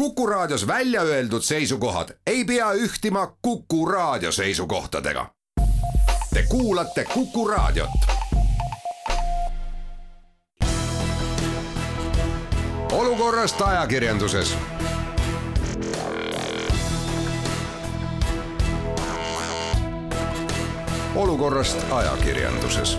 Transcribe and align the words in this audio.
Kuku 0.00 0.26
Raadios 0.26 0.66
välja 0.66 1.02
öeldud 1.02 1.42
seisukohad 1.42 2.08
ei 2.26 2.44
pea 2.44 2.72
ühtima 2.72 3.36
Kuku 3.42 3.86
Raadio 3.86 4.32
seisukohtadega. 4.32 5.26
Te 6.34 6.42
kuulate 6.48 7.04
Kuku 7.04 7.48
Raadiot. 7.48 7.90
olukorrast 12.92 13.60
ajakirjanduses 13.60 14.56
olukorrast 21.14 21.92
ajakirjanduses. 21.92 22.98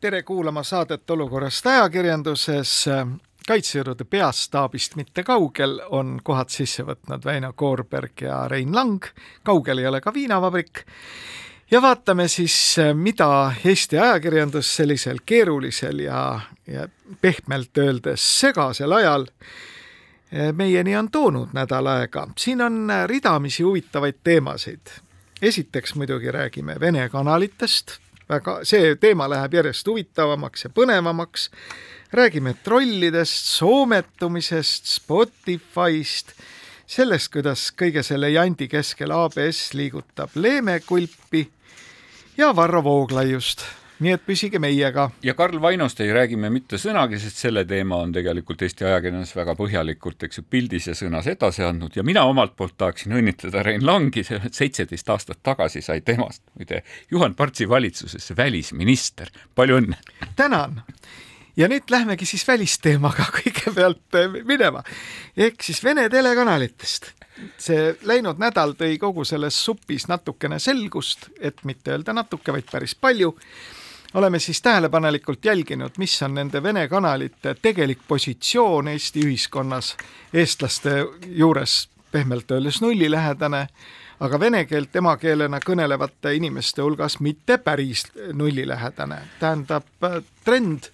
tere 0.00 0.22
kuulama 0.22 0.62
saadet 0.62 1.10
Olukorrast 1.10 1.66
ajakirjanduses. 1.66 2.84
Kaitsejõudude 3.48 4.04
peastaabist 4.04 4.96
mitte 4.96 5.22
kaugel 5.22 5.80
on 5.92 6.18
kohad 6.22 6.48
sisse 6.52 6.84
võtnud 6.86 7.24
Väino 7.24 7.52
Koorberg 7.52 8.24
ja 8.24 8.44
Rein 8.48 8.74
Lang, 8.74 9.04
kaugel 9.44 9.82
ei 9.82 9.86
ole 9.86 10.00
ka 10.00 10.14
viinavabrik. 10.14 10.84
ja 11.70 11.82
vaatame 11.82 12.28
siis, 12.28 12.76
mida 12.94 13.52
Eesti 13.64 13.98
ajakirjandus 13.98 14.76
sellisel 14.76 15.18
keerulisel 15.26 15.98
ja, 15.98 16.40
ja 16.66 16.88
pehmelt 17.20 17.78
öeldes 17.78 18.40
segasel 18.40 18.92
ajal 18.92 19.26
meieni 20.52 20.96
on 20.96 21.10
toonud 21.10 21.48
nädal 21.52 21.86
aega. 21.86 22.28
siin 22.38 22.60
on 22.62 22.92
ridamisi 23.06 23.62
huvitavaid 23.62 24.14
teemasid 24.24 25.04
esiteks 25.42 25.94
muidugi 25.94 26.30
räägime 26.30 26.80
Vene 26.80 27.08
kanalitest, 27.08 27.98
väga, 28.28 28.58
see 28.62 28.94
teema 28.96 29.28
läheb 29.30 29.54
järjest 29.54 29.86
huvitavamaks 29.86 30.64
ja 30.64 30.70
põnevamaks, 30.70 31.50
räägime 32.14 32.54
trollidest, 32.64 33.46
soometumisest, 33.58 34.86
Spotify'st, 34.86 36.34
sellest, 36.86 37.32
kuidas 37.34 37.70
kõige 37.74 38.04
selle 38.06 38.30
jandi 38.30 38.68
keskel 38.70 39.10
ABS 39.14 39.72
liigutab 39.74 40.36
leemekulpi 40.38 41.48
ja 42.38 42.52
Varro 42.56 42.84
Vooglaiust 42.84 43.64
nii 44.02 44.12
et 44.14 44.22
püsige 44.26 44.58
meiega. 44.58 45.08
ja 45.22 45.34
Karl 45.34 45.60
Vainost 45.62 46.00
ei 46.00 46.12
räägi 46.12 46.36
me 46.36 46.50
mitte 46.50 46.78
sõnagi, 46.80 47.18
sest 47.22 47.38
selle 47.44 47.64
teema 47.64 48.00
on 48.02 48.12
tegelikult 48.12 48.62
Eesti 48.62 48.84
ajakirjandus 48.84 49.34
väga 49.36 49.54
põhjalikult, 49.58 50.26
eks 50.26 50.40
ju, 50.40 50.46
pildis 50.50 50.88
ja 50.90 50.96
sõnas 50.98 51.28
edasi 51.30 51.62
andnud 51.66 51.96
ja 51.96 52.02
mina 52.06 52.24
omalt 52.30 52.56
poolt 52.56 52.76
tahaksin 52.78 53.14
õnnitleda 53.18 53.62
Rein 53.62 53.86
Langi, 53.86 54.24
seitseteist 54.24 55.10
aastat 55.14 55.42
tagasi 55.42 55.82
sai 55.82 56.00
temast 56.00 56.42
muide 56.58 56.82
Juhan 57.10 57.34
Partsi 57.34 57.68
valitsusesse 57.68 58.36
välisminister, 58.36 59.30
palju 59.54 59.78
õnne! 59.82 60.02
tänan! 60.36 60.82
Ja 61.56 61.68
nüüd 61.68 61.90
lähmegi 61.90 62.26
siis 62.26 62.46
välisteemaga 62.48 63.26
kõigepealt 63.38 64.18
minema, 64.44 64.82
ehk 65.36 65.62
siis 65.62 65.82
Vene 65.84 66.08
telekanalitest. 66.10 67.12
See 67.58 67.94
läinud 68.06 68.38
nädal 68.38 68.76
tõi 68.78 68.98
kogu 68.98 69.24
selles 69.26 69.56
supis 69.64 70.06
natukene 70.08 70.60
selgust, 70.62 71.30
et 71.40 71.64
mitte 71.64 71.90
öelda 71.90 72.14
natuke, 72.14 72.52
vaid 72.54 72.68
päris 72.70 72.94
palju. 72.94 73.34
Oleme 74.14 74.38
siis 74.38 74.60
tähelepanelikult 74.62 75.44
jälginud, 75.44 75.98
mis 75.98 76.14
on 76.22 76.36
nende 76.38 76.62
Vene 76.62 76.86
kanalite 76.88 77.56
tegelik 77.62 78.06
positsioon 78.08 78.88
Eesti 78.92 79.24
ühiskonnas, 79.26 79.96
eestlaste 80.32 81.00
juures 81.26 81.88
pehmelt 82.14 82.50
öeldes 82.50 82.78
nullilähedane, 82.80 83.66
aga 84.20 84.40
vene 84.40 84.64
keelt 84.70 84.96
emakeelena 84.96 85.60
kõnelevate 85.64 86.34
inimeste 86.36 86.82
hulgas 86.82 87.20
mitte 87.20 87.58
päris 87.58 88.06
nullilähedane. 88.32 89.18
tähendab, 89.40 89.86
trend, 90.44 90.90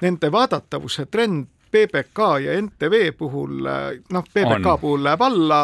nende 0.00 0.32
vaadatavuse 0.32 1.06
trend 1.06 1.46
PBK 1.72 2.18
ja 2.44 2.62
NTV 2.62 3.12
puhul, 3.18 3.68
noh, 4.12 4.24
PBK 4.34 4.66
on. 4.66 4.80
puhul 4.80 5.04
läheb 5.04 5.22
alla, 5.22 5.60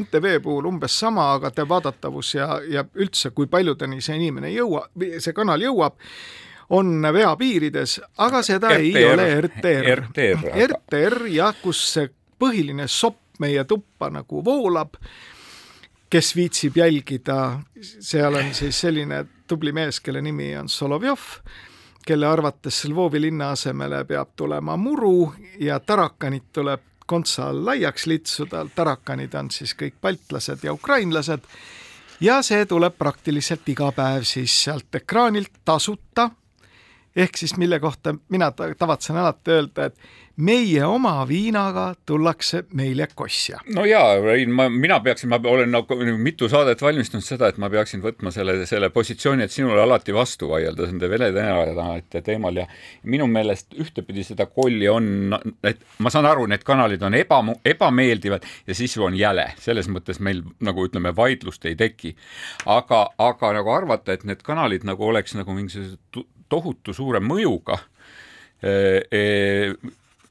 NTV 0.00 0.38
puhul 0.42 0.64
umbes 0.70 0.98
sama, 1.00 1.32
aga 1.34 1.50
ta 1.50 1.66
vaadatavus 1.68 2.34
ja, 2.34 2.48
ja 2.68 2.84
üldse, 2.94 3.30
kui 3.30 3.46
paljudeni 3.46 4.00
see 4.00 4.16
inimene 4.16 4.48
jõuab, 4.54 5.04
see 5.20 5.36
kanal 5.36 5.60
jõuab, 5.60 5.98
on 6.72 7.04
vea 7.12 7.34
piirides, 7.36 7.98
aga 8.24 8.40
seda 8.42 8.72
RTR, 8.72 8.80
ei 8.80 9.04
ole 9.10 9.28
RTR. 9.42 10.06
RTR, 10.06 10.48
RTR 10.70 11.18
jah, 11.34 11.52
kus 11.60 11.84
see 11.98 12.08
põhiline 12.40 12.88
sopp 12.88 13.20
meie 13.42 13.64
tuppa 13.68 14.08
nagu 14.12 14.40
voolab, 14.44 14.96
kes 16.12 16.34
viitsib 16.36 16.76
jälgida, 16.76 17.60
seal 17.80 18.34
on 18.36 18.50
siis 18.54 18.80
selline 18.84 19.24
tubli 19.48 19.72
mees, 19.72 20.00
kelle 20.00 20.20
nimi 20.20 20.50
on 20.60 20.68
Solovjov 20.68 21.20
kelle 22.06 22.26
arvates 22.26 22.84
Lvovi 22.84 23.20
linna 23.20 23.50
asemele 23.50 24.04
peab 24.04 24.32
tulema 24.36 24.76
muru 24.76 25.32
ja 25.60 25.78
tarakanid 25.80 26.50
tuleb 26.52 26.80
kontsa 27.06 27.48
all 27.48 27.64
laiaks 27.66 28.06
litsuda, 28.06 28.64
tarakanid 28.74 29.34
on 29.34 29.50
siis 29.50 29.74
kõik 29.78 29.98
baltlased 30.02 30.64
ja 30.64 30.72
ukrainlased. 30.72 31.44
Ja 32.22 32.38
see 32.46 32.66
tuleb 32.66 32.94
praktiliselt 32.98 33.68
iga 33.68 33.90
päev 33.92 34.26
siis 34.26 34.54
sealt 34.64 34.94
ekraanilt 34.94 35.62
tasuta, 35.64 36.30
ehk 37.16 37.36
siis 37.36 37.56
mille 37.56 37.80
kohta 37.80 38.14
mina 38.28 38.52
tavatsen 38.78 39.16
alati 39.16 39.50
öelda, 39.50 39.84
et 39.84 39.98
meie 40.36 40.84
oma 40.86 41.12
viinaga 41.28 41.92
tullakse 42.06 42.62
meile 42.72 43.06
kosja. 43.14 43.58
no 43.74 43.84
jaa, 43.84 44.16
Rein, 44.20 44.50
ma, 44.50 44.68
mina 44.68 45.00
peaksin, 45.00 45.28
ma 45.28 45.38
olen 45.44 45.70
nagu 45.72 45.98
mitu 46.16 46.48
saadet 46.48 46.82
valmistunud 46.82 47.24
seda, 47.24 47.50
et 47.52 47.58
ma 47.60 47.68
peaksin 47.70 48.00
võtma 48.02 48.32
selle, 48.32 48.54
selle 48.66 48.88
positsiooni, 48.90 49.44
et 49.44 49.52
sinule 49.52 49.82
alati 49.82 50.14
vastu 50.14 50.48
vaielda 50.48 50.88
nende 50.88 51.10
Vene 51.12 51.28
telekanalite 51.34 52.22
teemal 52.24 52.62
ja 52.62 52.66
minu 53.04 53.26
meelest 53.28 53.76
ühtepidi 53.76 54.24
seda 54.24 54.46
kolli 54.48 54.88
on, 54.88 55.36
et 55.68 55.84
ma 56.00 56.12
saan 56.12 56.28
aru, 56.30 56.48
need 56.48 56.64
kanalid 56.64 57.04
on 57.04 57.18
eba, 57.18 57.42
ebameeldivad 57.74 58.48
ja 58.66 58.76
sisu 58.76 59.04
on 59.10 59.18
jäle, 59.18 59.50
selles 59.60 59.90
mõttes 59.92 60.20
meil 60.24 60.40
nagu 60.64 60.88
ütleme, 60.88 61.12
vaidlust 61.16 61.68
ei 61.68 61.76
teki. 61.76 62.16
aga, 62.72 63.04
aga 63.18 63.52
nagu 63.58 63.72
arvata, 63.74 64.16
et 64.16 64.24
need 64.24 64.40
kanalid 64.46 64.88
nagu 64.88 65.04
oleks 65.12 65.36
nagu 65.36 65.52
mingisuguse 65.52 66.24
tohutu 66.52 66.94
suure 66.96 67.20
mõjuga 67.24 67.80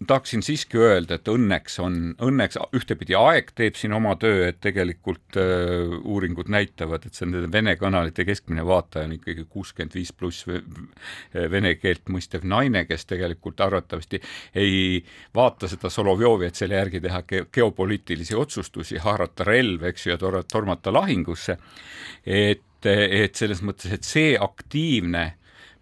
tahaksin 0.08 0.42
siiski 0.44 0.78
öelda, 0.78 1.18
et 1.18 1.30
õnneks 1.30 1.78
on, 1.84 1.96
õnneks 2.22 2.58
ühtepidi 2.78 3.16
aeg 3.18 3.52
teeb 3.56 3.78
siin 3.78 3.94
oma 3.94 4.16
töö, 4.20 4.48
et 4.50 4.60
tegelikult 4.64 5.38
äh, 5.40 5.92
uuringud 6.02 6.50
näitavad, 6.52 7.06
et 7.06 7.18
see 7.18 7.30
nende 7.30 7.52
Vene 7.52 7.76
kanalite 7.80 8.26
keskmine 8.26 8.66
vaataja 8.66 9.10
on 9.10 9.16
ikkagi 9.18 9.46
kuuskümmend 9.50 9.96
viis 9.96 10.14
pluss 10.16 10.48
vene 11.54 11.74
keelt 11.80 12.10
mõistev 12.10 12.46
naine, 12.48 12.86
kes 12.90 13.06
tegelikult 13.10 13.62
arvatavasti 13.62 14.22
ei 14.56 15.02
vaata 15.36 15.70
seda 15.72 15.92
Solovjovi, 15.94 16.48
et 16.50 16.60
selle 16.60 16.80
järgi 16.80 17.02
teha 17.04 17.22
ge 17.28 17.44
geopoliitilisi 17.54 18.38
otsustusi, 18.38 18.98
haarata 19.04 19.46
relv, 19.48 19.86
eks 19.92 20.08
ju, 20.08 20.16
ja 20.16 20.44
tormata 20.50 20.94
lahingusse. 20.94 21.58
et, 22.26 22.86
et 22.86 23.36
selles 23.36 23.62
mõttes, 23.62 23.94
et 23.94 24.08
see 24.08 24.34
aktiivne 24.40 25.41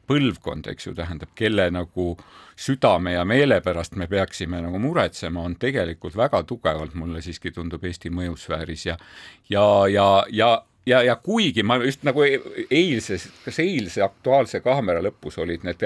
põlvkond, 0.09 0.69
eks 0.71 0.89
ju, 0.89 0.95
tähendab, 0.97 1.31
kelle 1.37 1.69
nagu 1.73 2.11
südame 2.59 3.13
ja 3.13 3.25
meele 3.27 3.61
pärast 3.65 3.95
me 3.95 4.09
peaksime 4.11 4.61
nagu 4.65 4.81
muretsema, 4.81 5.45
on 5.45 5.55
tegelikult 5.61 6.17
väga 6.17 6.43
tugevalt, 6.49 6.97
mulle 6.99 7.21
siiski 7.23 7.53
tundub, 7.55 7.85
Eesti 7.85 8.11
mõjusfääris 8.13 8.89
ja 8.89 8.97
ja, 9.49 9.67
ja, 9.87 10.09
ja 10.31 10.55
ja, 10.89 11.01
ja 11.03 11.15
kuigi 11.15 11.63
ma 11.63 11.77
just 11.83 12.03
nagu 12.07 12.23
eilses, 12.23 13.27
kas 13.43 13.59
eilse 13.61 14.03
Aktuaalse 14.03 14.61
kaamera 14.65 15.01
lõpus 15.03 15.37
olid 15.41 15.65
need 15.67 15.83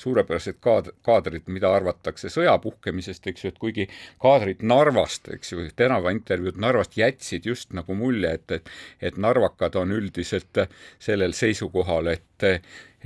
suurepärased 0.00 0.58
kaad-, 0.64 0.92
kaadrid, 1.06 1.46
mida 1.52 1.70
arvatakse 1.76 2.30
sõja 2.32 2.56
puhkemisest, 2.62 3.26
eks 3.26 3.44
ju, 3.44 3.52
et 3.52 3.60
kuigi 3.62 3.88
kaadrid 4.22 4.64
Narvast, 4.66 5.28
eks 5.36 5.52
ju, 5.52 5.66
tänavaintervjuud 5.76 6.60
Narvast 6.62 6.96
jätsid 6.98 7.48
just 7.50 7.74
nagu 7.76 7.96
mulje, 7.98 8.36
et, 8.38 8.58
et 8.60 8.74
et 9.06 9.18
narvakad 9.20 9.76
on 9.78 9.92
üldiselt 9.92 10.58
sellel 11.02 11.34
seisukohal, 11.36 12.14
et 12.14 12.46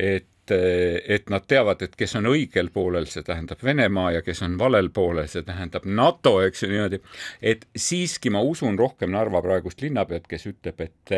et 0.01 0.27
et, 0.51 1.05
et 1.17 1.31
nad 1.31 1.45
teavad, 1.47 1.83
et 1.83 1.97
kes 1.97 2.17
on 2.21 2.29
õigel 2.31 2.71
poolel, 2.75 3.09
see 3.11 3.25
tähendab 3.27 3.63
Venemaa 3.65 4.13
ja 4.19 4.23
kes 4.27 4.43
on 4.47 4.59
valel 4.61 4.91
poolel, 4.95 5.29
see 5.31 5.47
tähendab 5.47 5.87
NATO, 5.87 6.39
eks 6.45 6.65
ju 6.65 6.71
niimoodi, 6.73 7.01
et 7.43 7.67
siiski 7.77 8.33
ma 8.35 8.43
usun 8.47 8.79
rohkem 8.79 9.13
Narva 9.15 9.43
praegust 9.45 9.83
linnapead, 9.85 10.29
kes 10.31 10.47
ütleb, 10.51 10.87
et, 10.87 11.17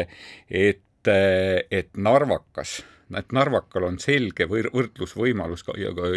et, 0.49 1.13
et 1.13 1.95
narvakas 1.97 2.81
et 3.19 3.33
narvakal 3.37 3.85
on 3.85 3.99
selge 4.01 4.47
võr 4.49 4.71
võrdlusvõimalus 4.73 5.67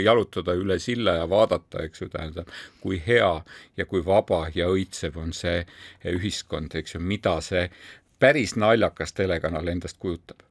jalutada 0.04 0.54
üle 0.56 0.78
silla 0.80 1.18
ja 1.20 1.26
vaadata, 1.28 1.84
eks 1.84 2.06
ju, 2.06 2.10
tähendab, 2.14 2.52
kui 2.80 3.02
hea 3.04 3.34
ja 3.78 3.86
kui 3.86 4.06
vaba 4.06 4.46
ja 4.56 4.70
õitsev 4.72 5.18
on 5.20 5.34
see 5.36 5.66
ühiskond, 6.08 6.76
eks 6.80 6.96
ju, 6.96 7.04
mida 7.04 7.42
see 7.44 7.68
päris 8.20 8.56
naljakas 8.56 9.12
telekanal 9.14 9.68
endast 9.68 10.00
kujutab 10.00 10.46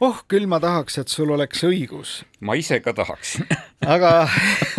oh, 0.00 0.22
küll 0.28 0.48
ma 0.50 0.60
tahaks, 0.62 0.98
et 0.98 1.12
sul 1.12 1.32
oleks 1.34 1.64
õigus. 1.66 2.22
ma 2.40 2.56
ise 2.58 2.80
ka 2.84 2.94
tahaksin 2.96 3.46
aga, 3.86 4.28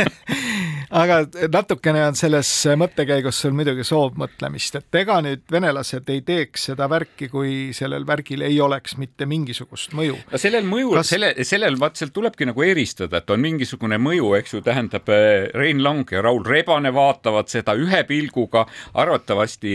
aga 0.93 1.47
natukene 1.51 2.03
on 2.05 2.17
selles 2.17 2.49
mõttekäigus 2.77 3.39
sul 3.43 3.55
muidugi 3.57 3.85
soovmõtlemist, 3.87 4.77
et 4.77 4.97
ega 5.01 5.17
nüüd 5.25 5.43
venelased 5.51 6.09
ei 6.13 6.21
teeks 6.25 6.67
seda 6.69 6.87
värki, 6.91 7.29
kui 7.31 7.71
sellel 7.75 8.05
värgil 8.07 8.43
ei 8.45 8.59
oleks 8.61 8.97
mitte 9.01 9.25
mingisugust 9.29 9.95
mõju. 9.97 10.19
no 10.29 10.41
sellel 10.41 10.67
mõjul 10.69 10.99
Kas..., 10.99 11.13
selle, 11.15 11.31
sellel 11.47 11.79
vaat 11.81 11.97
sealt 11.99 12.13
tulebki 12.13 12.47
nagu 12.49 12.65
eristada, 12.65 13.23
et 13.23 13.33
on 13.33 13.41
mingisugune 13.41 13.97
mõju, 14.01 14.33
eks 14.37 14.53
ju, 14.55 14.61
tähendab 14.65 15.09
äh, 15.13 15.49
Rein 15.57 15.81
Lang 15.83 16.13
ja 16.13 16.21
Raul 16.25 16.43
Rebane 16.45 16.93
vaatavad 16.93 17.49
seda 17.51 17.75
ühe 17.79 18.03
pilguga, 18.09 18.65
arvatavasti 19.01 19.73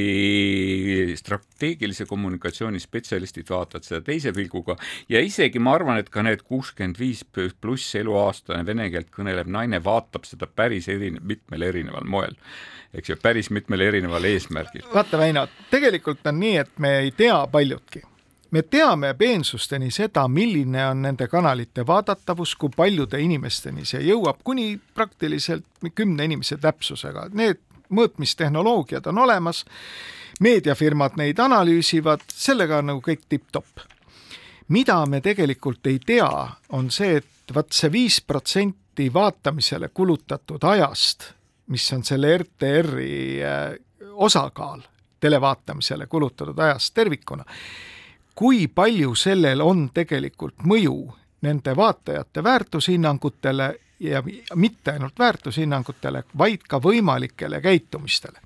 strateegilise 1.19 2.07
kommunikatsiooni 2.09 2.81
spetsialistid 2.83 3.51
vaatavad 3.51 3.87
seda 3.87 4.03
teise 4.07 4.33
pilguga 4.37 4.79
ja 5.11 5.23
isegi 5.25 5.59
ma 5.63 5.75
arvan, 5.79 5.99
et 5.99 6.13
ka 6.15 6.23
need 6.23 6.47
kuuskümmend 6.47 7.01
viis 7.01 7.25
pluss 7.27 7.99
eluaastane 7.99 8.63
vene 8.67 8.87
keelt 8.93 9.11
kõnelev 9.15 9.51
naine 9.51 9.83
vaatab 9.83 10.29
seda 10.29 10.47
päris 10.47 10.89
erine-, 11.09 11.25
mitmel 11.25 11.63
erineval 11.73 12.07
moel. 12.07 12.37
eks 12.95 13.11
ju, 13.11 13.17
päris 13.23 13.51
mitmel 13.51 13.81
erineval 13.81 14.25
eesmärgil. 14.25 14.87
vaata, 14.95 15.19
Väino, 15.19 15.49
tegelikult 15.71 16.27
on 16.27 16.41
nii, 16.41 16.57
et 16.57 16.79
me 16.79 16.99
ei 16.99 17.11
tea 17.11 17.41
paljutki 17.53 18.05
me 18.51 18.63
teame 18.63 19.15
peensusteni 19.15 19.91
seda, 19.91 20.29
milline 20.29 20.87
on 20.89 21.03
nende 21.03 21.29
kanalite 21.29 21.87
vaadatavus, 21.87 22.55
kui 22.57 22.73
paljude 22.77 23.21
inimesteni 23.21 23.85
see 23.85 24.01
jõuab, 24.07 24.41
kuni 24.45 24.79
praktiliselt 24.95 25.67
kümne 25.95 26.25
inimese 26.25 26.57
täpsusega. 26.57 27.29
Need 27.33 27.61
mõõtmistehnoloogiad 27.95 29.07
on 29.13 29.19
olemas, 29.25 29.65
meediafirmad 30.41 31.17
neid 31.21 31.41
analüüsivad, 31.41 32.25
sellega 32.33 32.81
on 32.83 32.93
nagu 32.93 33.05
kõik 33.05 33.29
tipp-topp. 33.29 33.87
mida 34.69 35.07
me 35.07 35.21
tegelikult 35.21 35.87
ei 35.87 35.99
tea, 35.99 36.49
on 36.69 36.91
see, 36.91 37.17
et 37.17 37.55
vot 37.55 37.73
see 37.73 37.93
viis 37.93 38.21
protsenti 38.21 38.88
vaatamisele 39.15 39.89
kulutatud 39.95 40.65
ajast, 40.67 41.33
mis 41.67 41.93
on 41.93 42.05
selle 42.05 42.39
RTR-i 42.39 43.43
äh, 43.45 43.79
osakaal 44.13 44.83
televaatamisele 45.21 46.07
kulutatud 46.07 46.59
ajast 46.59 46.95
tervikuna, 46.95 47.45
kui 48.35 48.69
palju 48.69 49.15
sellel 49.15 49.61
on 49.61 49.89
tegelikult 49.95 50.63
mõju 50.67 50.99
nende 51.43 51.77
vaatajate 51.77 52.43
väärtushinnangutele 52.45 53.75
ja 54.01 54.23
mitte 54.55 54.93
ainult 54.93 55.19
väärtushinnangutele, 55.19 56.23
vaid 56.39 56.67
ka 56.69 56.79
võimalikele 56.83 57.61
käitumistele. 57.61 58.41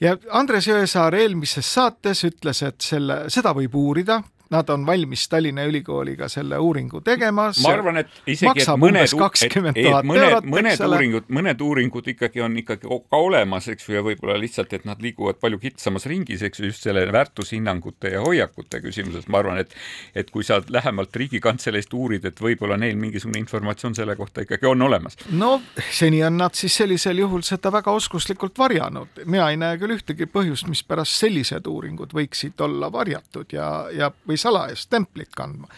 ja 0.00 0.16
Andres 0.30 0.66
Jõesaar 0.66 1.14
eelmises 1.14 1.74
saates 1.74 2.24
ütles, 2.24 2.62
et 2.62 2.80
selle, 2.80 3.24
seda 3.28 3.52
võib 3.54 3.74
uurida, 3.74 4.22
nad 4.50 4.68
on 4.68 4.86
valmis 4.86 5.28
Tallinna 5.28 5.64
Ülikooliga 5.64 6.28
selle 6.28 6.58
uuringu 6.58 7.00
tegema. 7.00 7.50
ma 7.62 7.72
arvan, 7.72 7.96
et 8.02 8.08
isegi, 8.26 8.62
et 8.64 8.68
mõned, 8.82 9.06
et, 9.06 9.56
et 9.78 10.08
mõned, 10.10 10.48
mõned 10.50 10.82
uuringud, 10.86 11.28
mõned 11.38 11.60
uuringud 11.62 12.08
ikkagi 12.14 12.42
on 12.42 12.56
ikkagi 12.58 12.88
ka 12.90 13.20
olemas, 13.20 13.68
eks 13.70 13.88
ju, 13.88 13.94
ja 13.94 14.02
võib-olla 14.02 14.34
lihtsalt, 14.42 14.72
et 14.74 14.88
nad 14.88 14.98
liiguvad 15.02 15.38
palju 15.42 15.60
kitsamas 15.62 16.06
ringis, 16.10 16.42
eks 16.42 16.62
ju, 16.62 16.70
just 16.72 16.82
selle 16.86 17.04
väärtushinnangute 17.12 18.10
ja 18.16 18.24
hoiakute 18.24 18.80
küsimuses, 18.82 19.28
ma 19.30 19.38
arvan, 19.44 19.60
et 19.62 19.76
et 20.18 20.30
kui 20.34 20.42
sa 20.46 20.58
lähemalt 20.68 21.14
Riigikantseleist 21.16 21.94
uurid, 21.94 22.26
et 22.26 22.42
võib-olla 22.42 22.78
neil 22.80 22.98
mingisugune 22.98 23.38
informatsioon 23.38 23.94
selle 23.94 24.18
kohta 24.18 24.42
ikkagi 24.42 24.66
on 24.66 24.82
olemas. 24.82 25.18
no 25.30 25.60
seni 25.92 26.24
on 26.26 26.40
nad 26.42 26.58
siis 26.58 26.74
sellisel 26.82 27.22
juhul 27.22 27.46
seda 27.46 27.70
väga 27.72 27.94
oskuslikult 27.94 28.58
varjanud, 28.58 29.22
mina 29.30 29.50
ei 29.54 29.62
näe 29.62 29.78
küll 29.78 29.94
ühtegi 29.94 30.26
põhjust, 30.26 30.66
mispärast 30.66 31.22
sellised 31.22 31.70
uuringud 31.70 32.18
võiksid 32.18 32.58
olla 32.66 32.90
varjatud 32.92 33.54
ja, 33.54 33.70
ja 33.94 34.10
või 34.26 34.39
salajast 34.40 34.90
templit 34.90 35.34
kandma. 35.36 35.68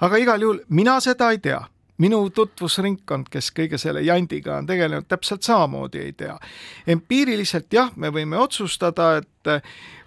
aga 0.00 0.20
igal 0.22 0.42
juhul 0.42 0.60
mina 0.68 1.00
seda 1.00 1.30
ei 1.34 1.38
tea 1.38 1.60
minu 2.02 2.30
tutvusringkond, 2.34 3.28
kes 3.30 3.52
kõige 3.54 3.78
selle 3.78 4.02
jandiga 4.02 4.58
on 4.58 4.66
tegelenud, 4.66 5.06
täpselt 5.08 5.42
samamoodi 5.46 6.00
ei 6.02 6.12
tea. 6.12 6.38
empiiriliselt 6.86 7.72
jah, 7.72 7.92
me 7.96 8.10
võime 8.10 8.38
otsustada, 8.38 9.16
et 9.22 9.62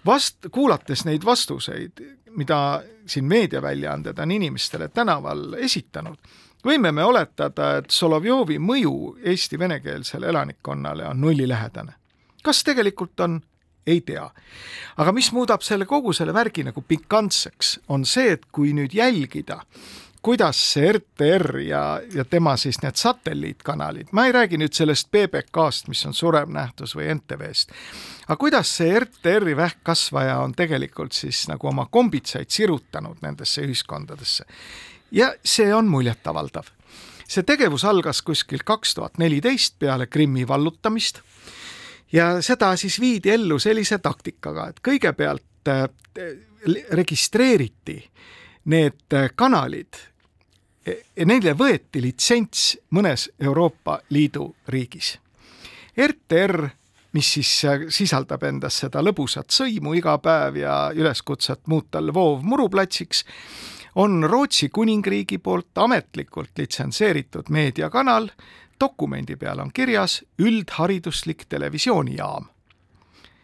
vast-, 0.06 0.50
kuulates 0.52 1.04
neid 1.08 1.24
vastuseid, 1.24 2.02
mida 2.36 2.82
siin 3.06 3.24
meediaväljaanded 3.24 4.18
on 4.18 4.30
inimestele 4.30 4.88
tänaval 4.88 5.54
esitanud, 5.64 6.18
võime 6.64 6.92
me 6.92 7.04
oletada, 7.04 7.76
et 7.78 7.90
Solovjovi 7.90 8.58
mõju 8.58 9.18
Eesti 9.24 9.58
venekeelsele 9.58 10.28
elanikkonnale 10.28 11.06
on 11.08 11.20
nullilähedane. 11.20 11.92
kas 12.42 12.64
tegelikult 12.64 13.20
on 13.20 13.40
ei 13.88 14.00
tea. 14.04 14.26
aga 14.98 15.12
mis 15.14 15.30
muudab 15.32 15.62
selle 15.62 15.86
kogu 15.86 16.12
selle 16.12 16.34
värgi 16.34 16.66
nagu 16.66 16.82
pikantseks, 16.82 17.78
on 17.88 18.04
see, 18.06 18.34
et 18.36 18.46
kui 18.52 18.74
nüüd 18.76 18.94
jälgida, 18.94 19.62
kuidas 20.22 20.58
see 20.72 20.92
RTR 20.92 21.58
ja, 21.62 21.82
ja 22.14 22.24
tema 22.24 22.56
siis 22.56 22.80
need 22.82 22.98
satelliitkanalid, 22.98 24.10
ma 24.12 24.26
ei 24.26 24.32
räägi 24.34 24.58
nüüd 24.60 24.74
sellest 24.76 25.10
PBK-st, 25.14 25.88
mis 25.88 26.04
on 26.08 26.16
surev 26.16 26.50
nähtus 26.52 26.96
või 26.98 27.08
NTV-st, 27.14 27.76
aga 28.26 28.38
kuidas 28.40 28.72
see 28.80 28.90
RTR-i 28.98 29.56
vähkkasvaja 29.56 30.40
on 30.42 30.56
tegelikult 30.58 31.16
siis 31.16 31.46
nagu 31.48 31.70
oma 31.70 31.86
kombitsaid 31.90 32.50
sirutanud 32.50 33.22
nendesse 33.22 33.62
ühiskondadesse. 33.64 34.44
ja 35.10 35.32
see 35.44 35.74
on 35.74 35.86
muljetavaldav. 35.86 36.66
see 37.28 37.42
tegevus 37.42 37.84
algas 37.84 38.22
kuskil 38.22 38.64
kaks 38.64 38.94
tuhat 38.94 39.18
neliteist 39.18 39.78
peale 39.78 40.06
Krimmi 40.06 40.48
vallutamist 40.48 41.22
ja 42.12 42.42
seda 42.42 42.76
siis 42.76 43.00
viidi 43.00 43.30
ellu 43.30 43.58
sellise 43.58 43.98
taktikaga, 43.98 44.68
et 44.68 44.80
kõigepealt 44.84 45.68
äh, 45.68 45.88
registreeriti 46.92 48.02
need 48.64 49.14
äh, 49.14 49.30
kanalid 49.34 50.00
ja 51.16 51.26
neile 51.26 51.54
võeti 51.58 52.02
litsents 52.02 52.74
mõnes 52.96 53.28
Euroopa 53.40 53.98
Liidu 54.14 54.54
riigis. 54.68 55.18
RTR, 55.98 56.68
mis 57.12 57.32
siis 57.36 57.50
äh, 57.68 57.88
sisaldab 57.92 58.44
endas 58.48 58.80
seda 58.84 59.02
lõbusat 59.04 59.52
sõimu 59.54 59.96
iga 59.98 60.16
päev 60.22 60.60
ja 60.62 60.76
üleskutset 60.94 61.66
muuta 61.66 62.02
Lvov 62.02 62.44
muruplatsiks, 62.46 63.24
on 63.98 64.22
Rootsi 64.24 64.68
kuningriigi 64.68 65.38
poolt 65.42 65.78
ametlikult 65.82 66.58
litsenseeritud 66.58 67.50
meediakanal 67.50 68.28
dokumendi 68.80 69.36
peal 69.36 69.58
on 69.58 69.70
kirjas 69.74 70.24
üldhariduslik 70.38 71.44
televisioonijaam. 71.48 72.46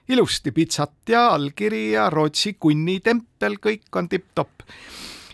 ilusti 0.08 0.52
pitsat 0.52 1.08
ja 1.08 1.28
allkiri 1.28 1.92
ja 1.92 2.10
Rootsi 2.10 2.56
kunnitempel, 2.60 3.56
kõik 3.56 3.96
on 3.96 4.08
tipp-topp. 4.08 4.60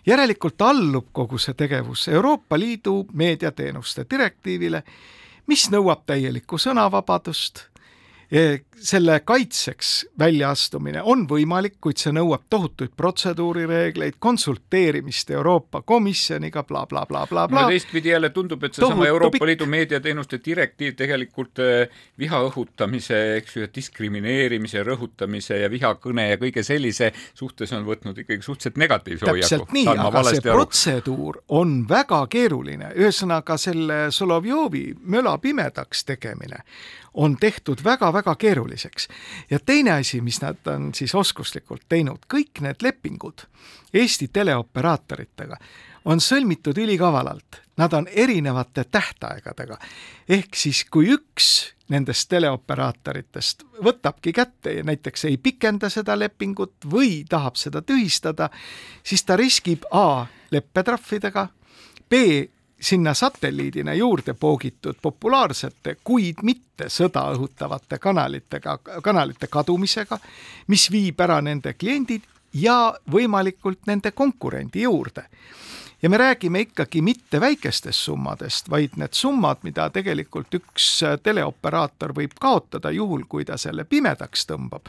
järelikult 0.06 0.62
allub 0.62 1.06
kogu 1.12 1.38
see 1.38 1.54
tegevus 1.54 2.08
Euroopa 2.08 2.58
Liidu 2.58 3.06
meediateenuste 3.12 4.06
direktiivile, 4.10 4.82
mis 5.46 5.70
nõuab 5.70 6.06
täielikku 6.06 6.58
sõnavabadust 6.58 7.70
selle 8.80 9.20
kaitseks 9.26 10.06
väljaastumine 10.18 11.02
on 11.02 11.24
võimalik, 11.28 11.76
kuid 11.82 11.98
see 12.00 12.12
nõuab 12.14 12.44
tohutuid 12.50 12.92
protseduurireegleid, 12.96 14.20
konsulteerimist 14.22 15.30
Euroopa 15.34 15.82
Komisjoniga 15.82 16.62
bla, 16.64 16.84
bla, 16.86 17.02
blablabla. 17.06 17.58
mulle 17.58 17.74
teistpidi 17.74 18.12
jälle 18.12 18.30
tundub, 18.30 18.64
et 18.64 18.74
seesama 18.74 19.06
Euroopa 19.06 19.34
pikk. 19.34 19.46
Liidu 19.50 19.66
meediateenuste 19.66 20.40
direktiiv 20.44 20.94
tegelikult 20.96 21.58
äh, 21.64 21.98
viha 22.18 22.40
õhutamise, 22.46 23.18
eks 23.40 23.56
ju, 23.56 23.68
diskrimineerimise, 23.74 24.84
rõhutamise 24.86 25.58
ja 25.60 25.70
vihakõne 25.70 26.28
ja 26.30 26.38
kõige 26.40 26.62
sellise 26.66 27.10
suhtes 27.34 27.74
on 27.76 27.84
võtnud 27.88 28.22
ikkagi 28.22 28.46
suhteliselt 28.46 28.78
negatiivse 28.78 29.26
hoiaku. 29.26 29.48
täpselt 29.48 29.76
nii, 29.76 29.88
aga 29.90 30.24
see 30.30 30.40
aru. 30.44 30.54
protseduur 30.54 31.42
on 31.60 31.76
väga 31.88 32.22
keeruline, 32.30 32.94
ühesõnaga 32.94 33.58
selle 33.58 34.00
Solovjovi 34.14 34.86
möla 35.02 35.36
pimedaks 35.42 36.06
tegemine 36.06 36.64
on 37.14 37.36
tehtud 37.36 37.84
väga-väga 37.84 38.34
keeruliseks. 38.34 39.08
ja 39.50 39.58
teine 39.58 39.90
asi, 39.90 40.20
mis 40.20 40.40
nad 40.40 40.66
on 40.66 40.94
siis 40.94 41.14
oskuslikult 41.14 41.82
teinud, 41.88 42.18
kõik 42.34 42.60
need 42.60 42.82
lepingud 42.82 43.46
Eesti 43.94 44.28
teleoperaatoritega 44.28 45.56
on 46.04 46.20
sõlmitud 46.20 46.78
ülikavalalt, 46.78 47.60
nad 47.76 47.92
on 47.92 48.06
erinevate 48.08 48.84
tähtaegadega. 48.84 49.78
ehk 50.28 50.54
siis, 50.54 50.84
kui 50.90 51.10
üks 51.12 51.74
nendest 51.88 52.28
teleoperaatoritest 52.28 53.64
võtabki 53.84 54.32
kätte 54.32 54.72
ja 54.72 54.84
näiteks 54.84 55.24
ei 55.24 55.36
pikenda 55.36 55.90
seda 55.90 56.18
lepingut 56.18 56.86
või 56.90 57.24
tahab 57.28 57.56
seda 57.56 57.82
tühistada, 57.82 58.50
siis 59.02 59.24
ta 59.24 59.36
riskib 59.36 59.84
A 59.90 60.26
leppetrahvidega, 60.50 61.48
B 62.10 62.14
sinna 62.80 63.14
satelliidina 63.14 63.94
juurde 63.94 64.34
poogitud 64.34 64.96
populaarsete, 65.02 65.96
kuid 66.04 66.42
mitte 66.42 66.88
sõda 66.88 67.26
õhutavate 67.34 67.98
kanalitega, 67.98 68.78
kanalite 69.02 69.46
kadumisega, 69.46 70.18
mis 70.66 70.90
viib 70.90 71.20
ära 71.20 71.40
nende 71.44 71.74
kliendid 71.74 72.24
ja 72.52 72.94
võimalikult 73.12 73.86
nende 73.86 74.10
konkurendi 74.10 74.82
juurde. 74.82 75.24
ja 76.02 76.10
me 76.10 76.16
räägime 76.16 76.60
ikkagi 76.60 77.02
mitte 77.02 77.40
väikestest 77.40 77.98
summadest, 77.98 78.70
vaid 78.70 78.96
need 78.96 79.12
summad, 79.12 79.58
mida 79.62 79.90
tegelikult 79.90 80.54
üks 80.54 81.02
teleoperaator 81.22 82.14
võib 82.16 82.32
kaotada 82.40 82.90
juhul, 82.90 83.24
kui 83.28 83.44
ta 83.44 83.56
selle 83.56 83.84
pimedaks 83.84 84.46
tõmbab, 84.46 84.88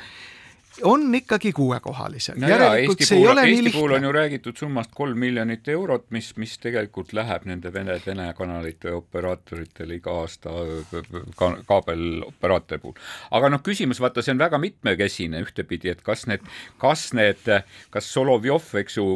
on 0.83 1.15
ikkagi 1.15 1.51
kuuekohalised 1.51 2.37
no. 2.39 2.47
järelikult 2.47 2.99
jaa, 2.99 3.07
see 3.07 3.17
puhul, 3.17 3.27
ei 3.27 3.31
ole 3.31 3.41
Eesti 3.41 3.55
nii 3.55 3.63
lihtne. 3.63 3.79
puhul 3.79 3.95
on 3.97 4.03
ju 4.03 4.11
räägitud 4.11 4.57
summast 4.57 4.91
kolm 4.95 5.19
miljonit 5.19 5.67
eurot, 5.67 6.05
mis, 6.09 6.31
mis 6.37 6.57
tegelikult 6.63 7.13
läheb 7.13 7.45
nende 7.49 7.73
Vene 7.73 7.97
telekanalite 7.99 8.93
operaatoritele 8.95 9.99
iga 9.99 10.15
aasta 10.23 10.53
ka, 11.39 11.51
kaabeloperaatori 11.67 12.81
puhul. 12.81 12.99
aga 13.31 13.51
noh, 13.53 13.63
küsimus 13.65 14.01
vaata, 14.03 14.23
see 14.25 14.35
on 14.35 14.43
väga 14.43 14.61
mitmekesine 14.61 15.41
ühtepidi, 15.45 15.91
et 15.91 16.03
kas 16.05 16.25
need, 16.31 16.45
kas 16.81 17.09
need, 17.17 17.51
kas 17.91 18.13
Solovjov, 18.13 18.71
eks 18.81 18.97
ju, 18.97 19.07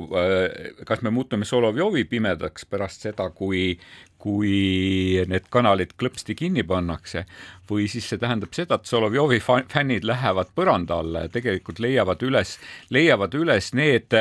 kas 0.85 1.05
me 1.05 1.13
muutume 1.15 1.47
Solovjovi 1.47 2.03
pimedaks 2.09 2.67
pärast 2.69 3.07
seda, 3.07 3.29
kui 3.29 3.77
kui 4.25 5.21
need 5.29 5.45
kanalid 5.53 5.93
klõpsti 6.01 6.33
kinni 6.37 6.63
pannakse 6.65 7.27
või 7.69 7.87
siis 7.89 8.07
see 8.09 8.19
tähendab 8.21 8.53
seda, 8.55 8.77
et 8.77 8.89
Solovjovi 8.89 9.39
fännid 9.41 10.05
lähevad 10.05 10.51
põranda 10.57 10.99
alla 11.01 11.25
ja 11.25 11.31
tegelikult 11.33 11.79
leiavad 11.83 12.21
üles, 12.25 12.55
leiavad 12.93 13.33
üles 13.37 13.71
need, 13.77 14.13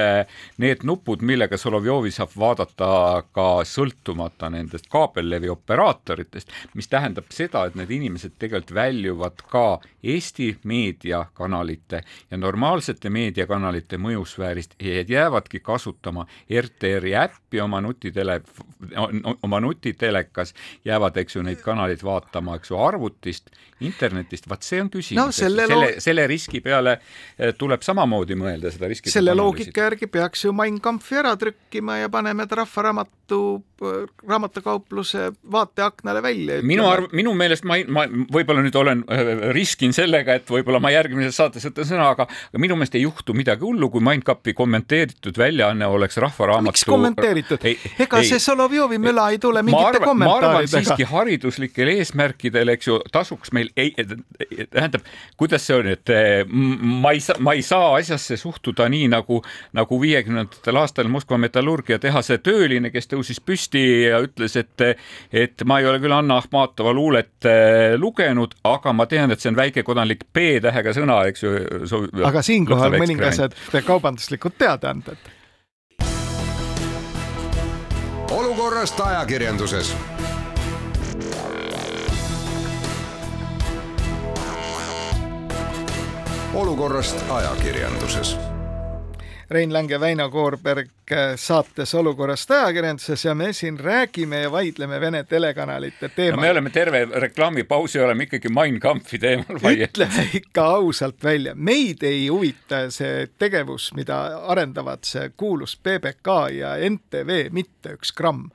need 0.61 0.84
nupud, 0.88 1.25
millega 1.25 1.58
Solovjovi 1.61 2.12
saab 2.14 2.32
vaadata 2.40 2.88
ka 3.34 3.49
sõltumata 3.68 4.50
nendest 4.52 4.88
kaabellevi 4.92 5.52
operaatoritest, 5.52 6.52
mis 6.75 6.88
tähendab 6.92 7.28
seda, 7.34 7.66
et 7.68 7.76
need 7.78 7.92
inimesed 7.92 8.37
tegelikult 8.38 8.75
väljuvad 8.75 9.44
ka 9.50 9.66
Eesti 10.04 10.50
meediakanalite 10.68 12.02
ja 12.30 12.40
normaalsete 12.40 13.12
meediakanalite 13.12 14.00
mõjusfäärist 14.00 14.76
ja 14.80 15.04
jäävadki 15.08 15.61
kasutama 15.64 16.26
RTR-i 16.49 17.14
äppi 17.16 17.61
oma 17.64 17.80
nutitele, 17.84 18.40
oma 19.42 19.61
nutitelekas, 19.94 20.54
jäävad, 20.84 21.16
eks 21.16 21.36
ju, 21.36 21.42
neid 21.42 21.62
kanaleid 21.62 22.02
vaatama, 22.04 22.56
eks 22.58 22.70
ju, 22.70 22.78
arvutis, 22.78 23.42
internetist, 23.84 24.48
vaat 24.48 24.62
see 24.62 24.80
on 24.82 24.90
küsimus 24.92 25.18
no,. 25.18 25.32
selle, 25.34 25.66
selle, 25.66 25.88
selle 26.02 26.26
riski 26.30 26.60
peale 26.64 26.94
eh, 26.98 27.52
tuleb 27.58 27.82
samamoodi 27.84 28.36
mõelda, 28.38 28.70
seda 28.72 28.88
riski 28.90 29.12
selle 29.12 29.34
loogika 29.34 29.88
järgi 29.88 30.06
peaks 30.06 30.44
ju 30.46 30.52
Mein 30.56 30.78
Kampfi 30.82 31.18
ära 31.20 31.34
trükkima 31.38 31.98
ja 31.98 32.10
paneme 32.12 32.46
ta 32.46 32.60
Rahvaraamatu, 32.62 33.40
raamatukaupluse 34.28 35.32
vaateaknale 35.52 36.22
välja. 36.22 36.60
minu 36.62 36.86
arv, 36.88 37.10
minu 37.12 37.34
meelest 37.36 37.66
ma, 37.66 37.80
ma 37.88 38.06
võib-olla 38.06 38.62
nüüd 38.64 38.78
olen, 38.78 39.04
eh, 39.10 39.32
riskin 39.56 39.92
sellega, 39.96 40.38
et 40.38 40.54
võib-olla 40.54 40.80
ma 40.82 40.94
järgmises 40.94 41.36
saates 41.42 41.66
võtan 41.68 41.90
sõna, 41.90 42.08
aga 42.14 42.28
minu 42.62 42.78
meelest 42.78 42.94
ei 42.98 43.04
juhtu 43.04 43.34
midagi 43.36 43.66
hullu, 43.66 43.90
kui 43.90 44.04
Mein 44.04 44.22
Kampi 44.24 44.54
kommenteeritud 44.54 45.38
väljaanne 45.38 45.90
oleks 45.90 46.22
Rahvaraamatu 46.22 46.72
miks 46.72 46.86
kommenteeritud? 46.88 47.68
ega 47.98 48.22
ei, 48.22 48.30
see 48.30 48.40
Solovjovi 48.42 49.02
möla 49.02 49.28
ei 49.34 49.42
tule 49.42 49.66
mingite 49.66 49.83
kommentaaridega. 49.84 50.24
ma 50.24 50.58
arvan 50.58 50.68
siiski 50.70 51.06
hariduslikel 51.08 51.90
eesmärkidel, 51.94 52.72
eks 52.74 52.88
ju, 52.88 52.98
tasuks 53.12 53.52
meil 53.56 53.70
ei, 53.76 53.92
tähendab, 54.70 55.04
kuidas 55.40 55.66
see 55.66 55.76
on, 55.78 55.90
et 55.94 56.12
eh, 56.12 56.42
ma 56.48 57.14
ei 57.14 57.22
saa, 57.24 57.38
ma 57.44 57.54
ei 57.56 57.62
saa 57.66 57.92
asjasse 57.98 58.38
suhtuda 58.40 58.88
nii 58.92 59.10
nagu, 59.12 59.40
nagu 59.76 60.00
viiekümnendatel 60.00 60.80
aastatel 60.80 61.12
Moskva 61.12 61.38
metallurgiatehase 61.42 62.40
tööline, 62.44 62.90
kes 62.94 63.10
tõusis 63.12 63.40
püsti 63.44 63.84
ja 64.08 64.22
ütles, 64.24 64.56
et, 64.60 64.86
et 65.32 65.66
ma 65.68 65.80
ei 65.80 65.88
ole 65.90 66.02
küll 66.02 66.16
Anna 66.16 66.40
Ahmatova 66.42 66.94
luulet 66.96 67.48
eh, 67.50 67.94
lugenud, 68.00 68.56
aga 68.70 68.96
ma 68.96 69.08
tean, 69.10 69.34
et 69.34 69.42
see 69.42 69.52
on 69.52 69.60
väikekodanlik 69.60 70.26
B-tähega 70.34 70.96
sõna, 70.96 71.22
eks 71.30 71.46
ju. 71.46 71.54
aga 72.24 72.42
siinkohal 72.44 72.98
mõningased 73.00 73.56
kaubanduslikud 73.84 74.58
teadaanded 74.58 75.32
olukorrast 78.34 79.00
ajakirjanduses 79.00 79.94
olukorrast 86.54 87.16
ajakirjanduses. 87.30 88.53
Rein 89.54 89.73
Lang 89.73 89.90
ja 89.90 90.00
Väino 90.00 90.26
Koorberg 90.30 90.88
saates 91.38 91.92
Olukorrast 91.94 92.50
ajakirjanduses 92.50 93.25
ja 93.25 93.34
me 93.38 93.52
siin 93.52 93.78
räägime 93.78 94.40
ja 94.40 94.50
vaidleme 94.50 94.99
Vene 95.00 95.20
telekanalite 95.25 96.08
teemal 96.08 96.37
no,. 96.37 96.42
me 96.42 96.50
oleme 96.50 96.70
terve 96.70 97.04
reklaamipausi 97.04 98.00
oleme 98.00 98.26
ikkagi 98.26 98.50
Mein 98.50 98.80
Kampfi 98.80 99.18
teemal 99.18 99.62
vaielnud. 99.62 99.94
ütleme 99.94 100.26
ikka 100.40 100.64
ausalt 100.80 101.23
välja, 101.25 101.54
meid 101.54 102.02
ei 102.02 102.26
huvita 102.28 102.88
see 102.90 103.28
tegevus, 103.38 103.92
mida 103.94 104.18
arendavad 104.50 105.06
see 105.06 105.30
kuulus 105.37 105.76
PBK 105.76 106.34
ja 106.58 106.75
NTV 106.90 107.52
mitte 107.54 107.94
üks 107.94 108.11
gramm. 108.16 108.49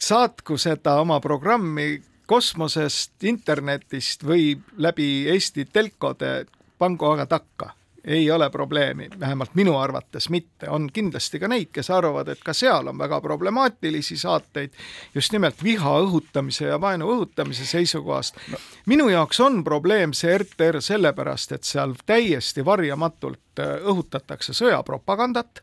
saatku 0.00 0.56
seda 0.56 1.00
oma 1.02 1.20
programmi 1.20 1.98
kosmosest, 2.26 3.18
internetist 3.28 4.24
või 4.24 4.54
läbi 4.76 5.28
Eesti 5.28 5.68
telkode 5.72 6.46
pangu 6.78 7.12
aga 7.12 7.26
takka, 7.26 7.74
ei 8.08 8.30
ole 8.30 8.50
probleemi, 8.50 9.08
vähemalt 9.20 9.54
minu 9.54 9.76
arvates 9.78 10.30
mitte, 10.30 10.70
on 10.70 10.88
kindlasti 10.92 11.38
ka 11.38 11.48
neid, 11.48 11.68
kes 11.72 11.90
arvavad, 11.92 12.28
et 12.32 12.40
ka 12.44 12.54
seal 12.56 12.88
on 12.88 12.98
väga 12.98 13.20
problemaatilisi 13.20 14.16
saateid. 14.16 14.72
Just 15.14 15.32
nimelt 15.32 15.60
viha 15.64 15.92
õhutamise 16.06 16.70
ja 16.70 16.80
vaenu 16.80 17.10
õhutamise 17.12 17.66
seisukohast. 17.68 18.40
No.. 18.52 18.60
minu 18.86 19.08
jaoks 19.12 19.40
on 19.44 19.60
probleem 19.64 20.14
see 20.16 20.38
RTR 20.38 20.80
sellepärast, 20.84 21.52
et 21.52 21.68
seal 21.68 21.92
täiesti 22.06 22.64
varjamatult 22.64 23.60
õhutatakse 23.60 24.56
sõjapropagandat, 24.56 25.62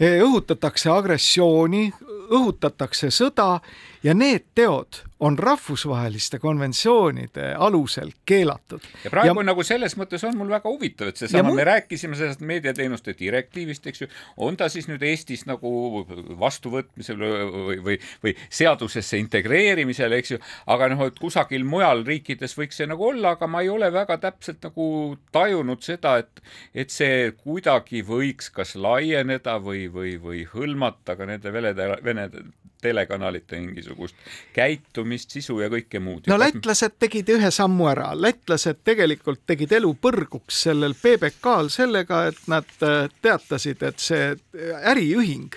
õhutatakse 0.00 0.90
agressiooni, 0.92 1.90
õhutatakse 2.30 3.10
sõda 3.14 3.60
ja 4.02 4.14
need 4.14 4.48
teod 4.54 5.02
on 5.20 5.38
rahvusvaheliste 5.38 6.38
konventsioonide 6.38 7.54
alusel 7.58 8.10
keelatud. 8.26 8.80
ja 9.04 9.10
praegu 9.10 9.30
ja, 9.30 9.34
on 9.40 9.48
nagu 9.48 9.62
selles 9.64 9.94
mõttes 9.96 10.24
on 10.28 10.36
mul 10.36 10.50
väga 10.52 10.68
huvitav, 10.68 11.08
et 11.08 11.22
seesama, 11.22 11.54
me 11.56 11.64
rääkisime 11.64 12.18
sellest 12.18 12.42
meediateenuste 12.44 13.14
direktiivist, 13.18 13.86
eks 13.88 14.02
ju, 14.04 14.08
on 14.44 14.58
ta 14.60 14.68
siis 14.68 14.90
nüüd 14.90 15.02
Eestis 15.08 15.46
nagu 15.48 16.04
vastuvõtmisel 16.40 17.22
või, 17.22 17.78
või, 17.86 17.96
või 18.24 18.34
seadusesse 18.50 19.16
integreerimisel, 19.22 20.12
eks 20.18 20.34
ju, 20.34 20.40
aga 20.74 20.90
noh, 20.92 21.06
et 21.08 21.16
kusagil 21.20 21.64
mujal 21.64 22.04
riikides 22.04 22.52
võiks 22.58 22.76
see 22.82 22.90
nagu 22.90 23.08
olla, 23.08 23.32
aga 23.38 23.48
ma 23.48 23.64
ei 23.64 23.72
ole 23.72 23.88
väga 23.92 24.18
täpselt 24.20 24.60
nagu 24.68 25.16
tajunud 25.32 25.80
seda, 25.86 26.18
et, 26.20 26.44
et 26.76 26.92
see 26.92 27.32
kuidagi 27.40 28.04
võiks 28.04 28.52
kas 28.52 28.76
laieneda 28.76 29.56
või, 29.64 29.86
või, 29.88 30.18
või 30.20 30.44
hõlmata 30.52 31.16
ka 31.16 31.24
nende 31.32 31.56
vene, 31.56 31.72
vene 32.16 32.44
telekanalite 32.82 33.60
mingisugust 33.60 34.16
käitumist, 34.54 35.32
sisu 35.32 35.58
ja 35.60 35.70
kõike 35.72 36.00
muud. 36.02 36.28
no 36.30 36.38
lätlased 36.40 36.98
tegid 37.00 37.30
ühe 37.36 37.50
sammu 37.50 37.88
ära, 37.90 38.10
lätlased 38.14 38.82
tegelikult 38.86 39.44
tegid 39.48 39.72
elu 39.78 39.92
põrguks 40.02 40.62
sellel 40.68 40.96
PBK-l 41.00 41.70
sellega, 41.72 42.26
et 42.30 42.42
nad 42.52 42.86
äh, 42.86 43.06
teatasid, 43.22 43.82
et 43.82 44.02
see 44.02 44.28
äh, 44.32 44.90
äriühing, 44.92 45.56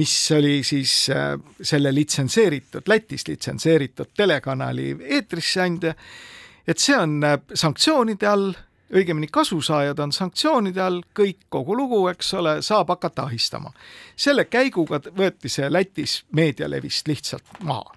mis 0.00 0.16
oli 0.36 0.60
siis 0.66 0.94
äh, 1.14 1.36
selle 1.62 1.94
litsenseeritud, 1.94 2.88
Lätis 2.90 3.28
litsenseeritud 3.28 4.12
telekanali 4.16 4.92
eetrisse 5.18 5.62
andja, 5.64 5.94
et 6.66 6.78
see 6.78 6.98
on 6.98 7.22
sanktsioonide 7.54 8.28
all 8.28 8.50
õigemini 8.94 9.28
kasusaajad 9.32 9.98
on 9.98 10.12
sanktsioonide 10.12 10.82
all, 10.82 11.02
kõik, 11.18 11.46
kogu 11.48 11.76
lugu, 11.76 12.00
eks 12.08 12.34
ole, 12.34 12.56
saab 12.62 12.88
hakata 12.88 13.22
ahistama. 13.22 13.72
selle 14.16 14.44
käiguga 14.44 15.00
võeti 15.16 15.48
see 15.48 15.72
Lätis 15.72 16.24
meedialevist 16.32 17.08
lihtsalt 17.08 17.62
maha. 17.62 17.94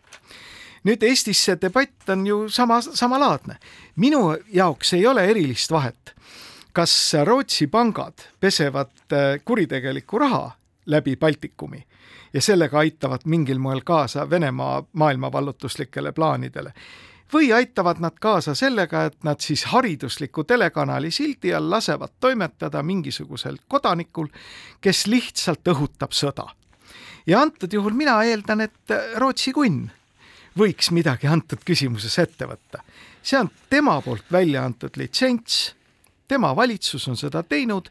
nüüd 0.83 1.03
Eestis 1.03 1.45
see 1.45 1.57
debatt 1.62 2.09
on 2.09 2.27
ju 2.27 2.50
sama, 2.50 2.81
samalaadne. 2.81 3.57
minu 3.95 4.38
jaoks 4.53 4.93
ei 4.93 5.07
ole 5.07 5.25
erilist 5.25 5.71
vahet, 5.71 6.15
kas 6.73 7.13
Rootsi 7.23 7.67
pangad 7.67 8.13
pesevad 8.39 8.91
äh, 9.13 9.39
kuritegelikku 9.45 10.19
raha 10.19 10.51
läbi 10.85 11.15
Baltikumi 11.15 11.83
ja 12.33 12.41
sellega 12.41 12.79
aitavad 12.79 13.19
mingil 13.25 13.59
moel 13.59 13.81
kaasa 13.85 14.29
Venemaa 14.29 14.83
maailmavallutuslikele 14.93 16.12
plaanidele 16.12 16.73
või 17.34 17.51
aitavad 17.53 18.00
nad 18.00 18.18
kaasa 18.22 18.56
sellega, 18.56 19.06
et 19.06 19.24
nad 19.24 19.39
siis 19.42 19.65
haridusliku 19.72 20.44
telekanali 20.44 21.12
sildi 21.12 21.53
all 21.53 21.70
lasevad 21.70 22.15
toimetada 22.20 22.84
mingisugusel 22.84 23.58
kodanikul, 23.68 24.27
kes 24.82 25.08
lihtsalt 25.08 25.68
õhutab 25.68 26.12
sõda. 26.12 26.48
ja 27.27 27.42
antud 27.42 27.74
juhul 27.74 27.94
mina 27.94 28.24
eeldan, 28.24 28.62
et 28.62 28.98
Rootsi 29.15 29.53
kunn 29.53 29.89
võiks 30.58 30.92
midagi 30.92 31.27
antud 31.27 31.63
küsimuses 31.65 32.20
ette 32.20 32.46
võtta. 32.46 32.84
see 33.24 33.39
on 33.39 33.50
tema 33.70 34.01
poolt 34.01 34.25
välja 34.32 34.65
antud 34.65 34.98
litsents 34.98 35.75
tema 36.33 36.55
valitsus 36.55 37.07
on 37.07 37.17
seda 37.19 37.43
teinud, 37.45 37.89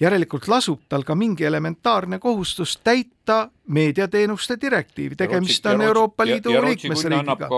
järelikult 0.00 0.48
lasub 0.50 0.82
tal 0.90 1.04
ka 1.06 1.14
mingi 1.18 1.46
elementaarne 1.46 2.18
kohustus 2.18 2.76
täita 2.84 3.48
meediateenuste 3.68 4.56
direktiivi, 4.60 5.16
tegemist 5.16 5.66
on 5.70 5.82
Euroopa 5.82 6.26
Liidu 6.26 6.56
liikmesriigiga. 6.64 7.48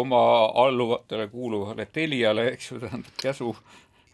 oma 0.00 0.22
alluvatele 0.64 1.28
kuuluvale 1.28 1.86
Teliale, 1.92 2.48
eks 2.54 2.70
ju, 2.70 2.80
tähendab 2.80 3.20
käsu 3.22 3.56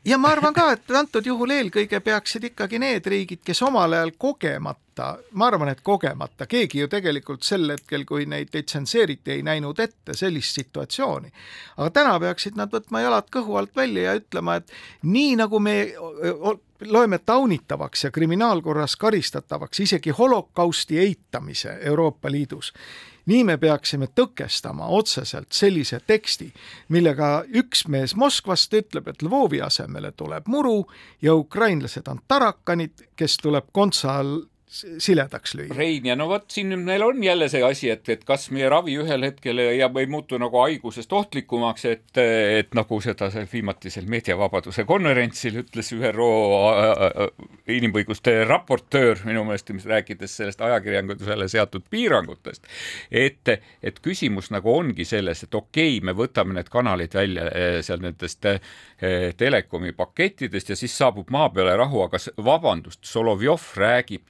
ja 0.04 0.18
ma 0.18 0.28
arvan 0.28 0.54
ka, 0.54 0.70
et 0.72 0.90
antud 0.96 1.26
juhul 1.26 1.52
eelkõige 1.54 2.00
peaksid 2.04 2.50
ikkagi 2.50 2.78
need 2.82 3.06
riigid, 3.06 3.40
kes 3.44 3.62
omal 3.64 3.96
ajal 3.96 4.12
kogemata, 4.18 5.06
ma 5.32 5.48
arvan, 5.48 5.70
et 5.72 5.80
kogemata, 5.84 6.46
keegi 6.50 6.82
ju 6.82 6.88
tegelikult 6.92 7.46
sel 7.46 7.70
hetkel, 7.72 8.04
kui 8.08 8.26
neid 8.30 8.52
litsenseeriti, 8.54 9.38
ei 9.38 9.42
näinud 9.46 9.80
ette 9.80 10.16
sellist 10.16 10.60
situatsiooni. 10.60 11.32
aga 11.76 11.90
täna 11.90 12.18
peaksid 12.20 12.60
nad 12.60 12.72
võtma 12.72 13.04
jalad 13.04 13.30
kõhu 13.32 13.56
alt 13.58 13.76
välja 13.76 14.10
ja 14.10 14.20
ütlema, 14.20 14.56
et 14.60 14.72
nii 15.02 15.36
nagu 15.40 15.60
me 15.60 15.76
loeme 16.84 17.18
taunitavaks 17.18 18.04
ja 18.04 18.10
kriminaalkorras 18.10 18.96
karistatavaks 18.96 19.80
isegi 19.80 20.10
holokausti 20.10 20.98
eitamise 20.98 21.78
Euroopa 21.80 22.30
Liidus, 22.30 22.72
nii 23.26 23.44
me 23.44 23.56
peaksime 23.56 24.08
tõkestama 24.14 24.88
otseselt 24.92 25.52
sellise 25.52 26.00
teksti, 26.06 26.50
millega 26.88 27.44
üks 27.48 27.86
mees 27.88 28.16
Moskvast 28.16 28.74
ütleb, 28.74 29.08
et 29.08 29.22
Lvovi 29.22 29.60
asemele 29.64 30.12
tuleb 30.12 30.48
muru 30.48 30.84
ja 31.22 31.34
ukrainlased 31.34 32.08
on 32.08 32.20
tarakanid, 32.28 33.08
kes 33.16 33.36
tuleb 33.42 33.70
kontsa 33.72 34.18
all 34.18 34.42
siledaks 34.74 35.54
lüüa. 35.54 35.74
Rein, 35.76 36.06
ja 36.08 36.16
no 36.18 36.26
vot 36.28 36.46
siin 36.50 36.74
meil 36.82 37.02
on 37.06 37.22
jälle 37.22 37.48
see 37.52 37.62
asi, 37.64 37.90
et, 37.92 38.08
et 38.10 38.24
kas 38.26 38.48
meie 38.54 38.68
ravi 38.70 38.96
ühel 39.00 39.26
hetkel 39.26 39.60
jääb, 39.62 39.98
ei 40.00 40.08
muutu 40.10 40.38
nagu 40.40 40.58
haigusest 40.64 41.12
ohtlikumaks, 41.14 41.84
et, 41.90 42.06
et 42.18 42.74
nagu 42.76 42.98
seda 43.04 43.30
seal 43.32 43.46
viimatisel 43.50 44.08
meediavabaduse 44.10 44.86
konverentsil 44.88 45.60
ütles 45.62 45.92
ÜRO 45.94 46.30
inimõiguste 47.70 48.36
raportöör 48.48 49.22
minu 49.28 49.46
meelest, 49.46 49.70
mis 49.76 49.86
rääkides 49.88 50.38
sellest 50.40 50.64
ajakirjandusele 50.64 51.48
seatud 51.50 51.86
piirangutest, 51.90 52.66
et, 53.10 53.54
et 53.82 54.02
küsimus 54.04 54.50
nagu 54.54 54.74
ongi 54.74 55.06
selles, 55.08 55.46
et 55.46 55.54
okei 55.54 55.98
okay,, 55.98 56.04
me 56.04 56.16
võtame 56.18 56.58
need 56.58 56.70
kanalid 56.72 57.14
välja 57.14 57.48
eh, 57.50 57.80
seal 57.86 58.02
nendest 58.02 58.46
telekomi 59.38 59.92
pakettidest 59.96 60.70
ja 60.72 60.76
siis 60.78 60.94
saabub 60.96 61.30
maa 61.34 61.48
peale 61.52 61.74
rahu, 61.76 62.04
aga 62.06 62.18
vabandust, 62.44 63.02
Solovjov 63.04 63.74
räägib 63.76 64.24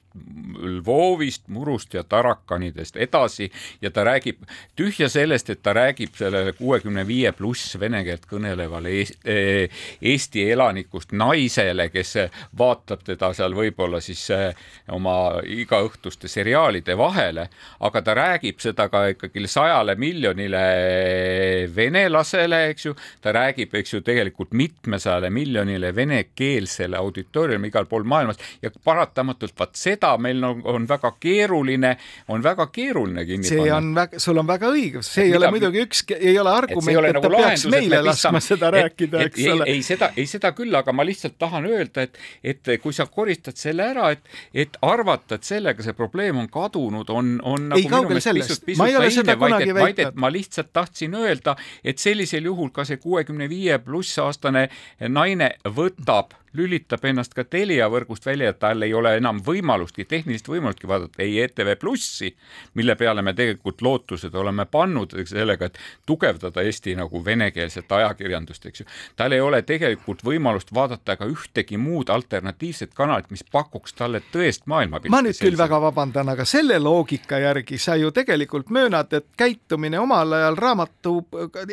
Lvovist, 0.55 1.47
Murust 1.47 1.93
ja 1.93 2.03
Tarakanidest 2.03 2.95
edasi 2.97 3.51
ja 3.81 3.91
ta 3.91 4.03
räägib 4.07 4.45
tühja 4.75 5.09
sellest, 5.09 5.49
et 5.49 5.61
ta 5.63 5.73
räägib 5.75 6.15
sellele 6.15 6.53
kuuekümne 6.55 7.03
viie 7.07 7.31
pluss 7.35 7.75
vene 7.79 8.03
keelt 8.07 8.25
kõnelevale 8.29 8.93
Eesti 10.01 10.45
elanikust 10.51 11.11
naisele, 11.11 11.89
kes 11.91 12.15
vaatab 12.57 13.03
teda 13.05 13.33
seal 13.35 13.55
võib-olla 13.57 13.99
siis 14.03 14.23
eh, 14.31 14.55
oma 14.95 15.41
igaõhtuste 15.43 16.31
seriaalide 16.31 16.95
vahele, 16.97 17.47
aga 17.79 18.01
ta 18.01 18.15
räägib 18.15 18.63
seda 18.63 18.87
ka 18.89 19.05
ikkagi 19.13 19.47
sajale 19.51 19.97
miljonile 19.99 20.63
venelasele, 21.75 22.61
eks 22.71 22.87
ju, 22.89 22.95
ta 23.21 23.35
räägib, 23.35 23.75
eks 23.75 23.97
ju, 23.97 24.01
tegelikult 24.05 24.53
mitmesajale 24.55 25.29
miljonile 25.33 25.91
venekeelsele 25.95 26.97
auditooriumile 26.97 27.73
igal 27.73 27.87
pool 27.89 28.05
maailmas 28.07 28.39
ja 28.61 28.71
paratamatult 28.83 29.55
vaat 29.59 29.75
seda 29.79 30.04
meil 30.21 30.43
on, 30.43 30.61
on 30.75 30.87
väga 30.89 31.11
keeruline, 31.21 31.95
on 32.33 32.43
väga 32.43 32.67
keeruline 32.73 33.25
kinni 33.27 33.47
see 33.47 33.59
panna. 33.59 33.77
on 33.77 33.91
väga, 33.95 34.19
sul 34.23 34.41
on 34.41 34.47
väga 34.49 34.71
õigus, 34.73 35.09
see 35.09 35.25
et 35.25 35.29
ei 35.29 35.33
mida, 35.33 35.41
ole 35.41 35.51
muidugi 35.55 35.83
üks, 35.85 36.03
ei 36.17 36.37
ole 36.41 36.53
argument, 36.53 36.91
et, 36.91 37.09
et 37.09 37.17
nagu 37.17 37.25
ta 37.25 37.41
peaks 37.43 37.65
meile 37.73 38.01
laskma 38.05 38.41
seda 38.43 38.69
et, 38.69 38.77
rääkida, 38.77 39.23
eks 39.29 39.41
ei, 39.41 39.49
ole. 39.53 39.67
ei 39.73 39.83
seda, 39.85 40.11
ei 40.15 40.27
seda 40.29 40.51
küll, 40.57 40.75
aga 40.79 40.95
ma 40.95 41.05
lihtsalt 41.07 41.37
tahan 41.41 41.67
öelda, 41.69 42.05
et, 42.07 42.19
et 42.43 42.73
kui 42.83 42.95
sa 42.95 43.07
koristad 43.11 43.59
selle 43.59 43.89
ära, 43.93 44.11
et, 44.15 44.23
et 44.65 44.79
arvata, 44.85 45.39
et 45.39 45.47
sellega 45.47 45.85
see 45.85 45.97
probleem 45.97 46.39
on 46.43 46.49
kadunud, 46.51 47.11
on, 47.13 47.35
on 47.43 47.69
nagu 47.73 47.81
ei, 47.81 47.89
minu 47.89 48.13
meelest 48.13 48.33
pisut, 48.41 48.65
pisut 48.69 48.85
naivne, 48.85 49.37
vaid 49.41 49.67
et, 49.67 49.75
vaid 49.79 50.01
et 50.07 50.19
ma 50.19 50.31
lihtsalt 50.33 50.71
tahtsin 50.75 51.15
öelda, 51.19 51.55
et 51.83 52.01
sellisel 52.01 52.49
juhul 52.51 52.71
ka 52.75 52.87
see 52.87 53.01
kuuekümne 53.01 53.49
viie 53.51 53.79
pluss 53.83 54.19
aastane 54.23 54.67
naine 55.09 55.55
võtab 55.75 56.35
lülitab 56.55 57.05
ennast 57.05 57.33
ka 57.33 57.43
Telia 57.43 57.87
võrgust 57.91 58.25
välja, 58.25 58.49
et 58.49 58.59
tal 58.59 58.81
ei 58.85 58.93
ole 58.93 59.15
enam 59.17 59.41
võimalustki, 59.45 60.05
tehnilist 60.09 60.47
võimalustki 60.49 60.87
vaadata 60.87 61.23
ei 61.23 61.39
ETV 61.43 61.75
Plussi, 61.79 62.31
mille 62.73 62.95
peale 62.95 63.21
me 63.21 63.33
tegelikult 63.33 63.81
lootused 63.81 64.35
oleme 64.35 64.65
pannud 64.65 65.15
sellega, 65.25 65.65
et 65.65 65.79
tugevdada 66.05 66.63
Eesti 66.65 66.95
nagu 66.95 67.21
venekeelset 67.25 67.91
ajakirjandust, 67.91 68.65
eks 68.65 68.79
ju. 68.79 68.85
tal 69.15 69.35
ei 69.35 69.41
ole 69.41 69.61
tegelikult 69.61 70.23
võimalust 70.23 70.73
vaadata 70.73 71.17
ka 71.19 71.27
ühtegi 71.29 71.77
muud 71.77 72.09
alternatiivset 72.09 72.93
kanalit, 72.93 73.29
mis 73.31 73.43
pakuks 73.51 73.93
talle 73.93 74.21
tõest 74.31 74.65
maailmapilti. 74.65 75.11
ma 75.11 75.21
nüüd 75.25 75.39
küll 75.41 75.57
väga 75.57 75.81
vabandan, 75.81 76.29
aga 76.29 76.45
selle 76.45 76.79
loogika 76.79 77.39
järgi 77.39 77.77
sa 77.77 77.95
ju 77.95 78.11
tegelikult 78.11 78.69
möönad, 78.69 79.13
et 79.13 79.27
käitumine 79.37 79.99
omal 79.99 80.33
ajal 80.33 80.55
raamatu, 80.55 81.15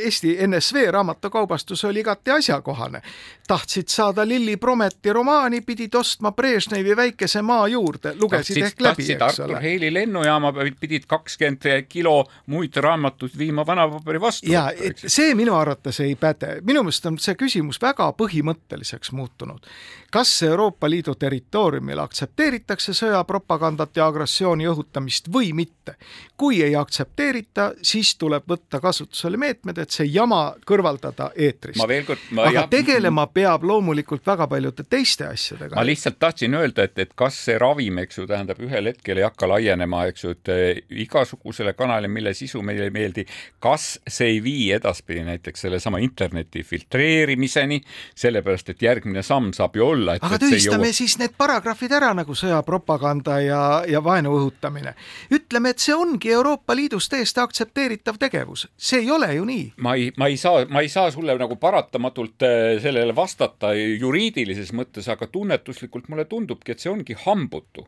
Eesti 0.03 0.37
NSV 0.47 0.91
raamatukaubastus 0.91 1.85
oli 1.85 2.01
igati 2.01 2.31
asjakohane. 2.31 3.03
tahtsid 3.49 3.89
saada 3.89 4.29
Lilli 4.29 4.57
Pro 4.57 4.72
Prometi 4.73 5.12
romaani 5.12 5.61
pidid 5.61 5.95
ostma 5.95 6.31
Brežnevi 6.33 6.95
väikese 6.97 7.43
maa 7.45 7.67
juurde, 7.69 8.14
lugesid 8.17 8.57
tahtsid, 8.57 8.64
ehk 8.71 8.81
läbi, 8.81 9.09
eks 9.12 9.41
ole. 9.45 9.59
Heili 9.61 9.91
lennujaama 9.93 10.52
pidid 10.81 11.05
kakskümmend 11.07 11.67
kilo 11.93 12.14
muid 12.47 12.76
raamatuid 12.81 13.37
viima 13.38 13.67
vanapaberi 13.67 14.21
vastu. 14.21 14.49
ja 14.52 14.71
see 14.97 15.35
minu 15.37 15.52
arvates 15.59 16.00
ei 16.00 16.17
päde, 16.17 16.55
minu 16.64 16.87
meelest 16.87 17.07
on 17.11 17.19
see 17.21 17.37
küsimus 17.37 17.83
väga 17.83 18.09
põhimõtteliseks 18.17 19.12
muutunud. 19.12 19.69
Kas 20.12 20.33
Euroopa 20.47 20.90
Liidu 20.90 21.14
territooriumil 21.14 22.00
aktsepteeritakse 22.02 22.95
sõjapropagandat 22.97 23.97
ja 23.97 24.06
agressiooni 24.10 24.69
õhutamist 24.73 25.28
või 25.32 25.52
mitte? 25.52 25.97
kui 26.43 26.63
ei 26.63 26.75
aktsepteerita, 26.75 27.69
siis 27.87 28.17
tuleb 28.19 28.43
võtta 28.50 28.80
kasutusele 28.82 29.39
meetmed, 29.39 29.78
et 29.78 29.95
see 29.95 30.08
jama 30.10 30.56
kõrvaldada 30.67 31.28
eetrist. 31.37 31.78
aga 31.82 32.50
jah... 32.50 32.69
tegelema 32.71 33.28
peab 33.30 33.63
loomulikult 33.63 34.26
väga 34.26 34.49
palju 34.50 34.63
paljude 34.63 34.84
teiste 34.89 35.26
asjadega. 35.26 35.76
ma 35.76 35.84
lihtsalt 35.87 36.19
tahtsin 36.19 36.54
öelda, 36.54 36.84
et, 36.84 36.99
et 36.99 37.13
kas 37.15 37.37
see 37.47 37.58
ravim, 37.58 37.99
eks 38.02 38.19
ju, 38.19 38.26
tähendab 38.30 38.60
ühel 38.63 38.91
hetkel 38.91 39.19
ei 39.19 39.26
hakka 39.26 39.49
laienema, 39.49 40.04
eks 40.10 40.25
ju, 40.25 40.34
et 40.37 40.50
eh, 40.52 40.82
igasugusele 41.04 41.75
kanalile, 41.78 42.10
mille 42.13 42.34
sisu 42.34 42.63
meile 42.63 42.89
ei 42.89 42.95
meeldi, 42.95 43.25
kas 43.63 43.99
see 44.06 44.37
ei 44.37 44.43
vii 44.45 44.71
edaspidi 44.78 45.25
näiteks 45.26 45.67
sellesama 45.67 46.02
interneti 46.02 46.63
filtreerimiseni, 46.67 47.80
sellepärast 48.15 48.73
et 48.75 48.82
järgmine 48.82 49.23
samm 49.26 49.52
saab 49.56 49.76
ju 49.76 49.87
olla, 49.87 50.01
et 50.17 50.25
aga 50.25 50.38
tühistame 50.38 50.91
jõuab... 50.91 50.99
siis 51.00 51.17
need 51.19 51.34
paragrahvid 51.38 51.97
ära 51.99 52.12
nagu 52.15 52.36
sõjapropaganda 52.38 53.41
ja, 53.43 53.62
ja 53.88 54.02
vaenu 54.04 54.36
õhutamine. 54.38 54.95
ütleme, 55.32 55.75
et 55.75 55.82
see 55.82 55.95
ongi 55.95 56.30
Euroopa 56.30 56.76
Liidus 56.76 57.08
täiesti 57.10 57.43
aktsepteeritav 57.43 58.21
tegevus, 58.23 58.69
see 58.76 59.02
ei 59.02 59.10
ole 59.10 59.34
ju 59.34 59.45
nii. 59.49 59.67
ma 59.82 59.97
ei, 59.99 60.12
ma 60.17 60.30
ei 60.30 60.36
saa, 60.36 60.67
ma 60.71 60.84
ei 60.84 60.88
saa 60.93 61.10
sulle 61.10 61.36
nagu 61.38 61.56
paratamatult 61.56 62.47
eh, 62.47 62.78
sellele 62.82 63.17
vastata 63.17 63.75
juriidiliselt, 63.75 64.52
tehnilises 64.52 64.73
mõttes, 64.76 65.08
aga 65.10 65.28
tunnetuslikult 65.30 66.08
mulle 66.08 66.26
tundubki, 66.28 66.73
et 66.73 66.80
see 66.80 66.93
ongi 66.93 67.17
hambutu 67.26 67.86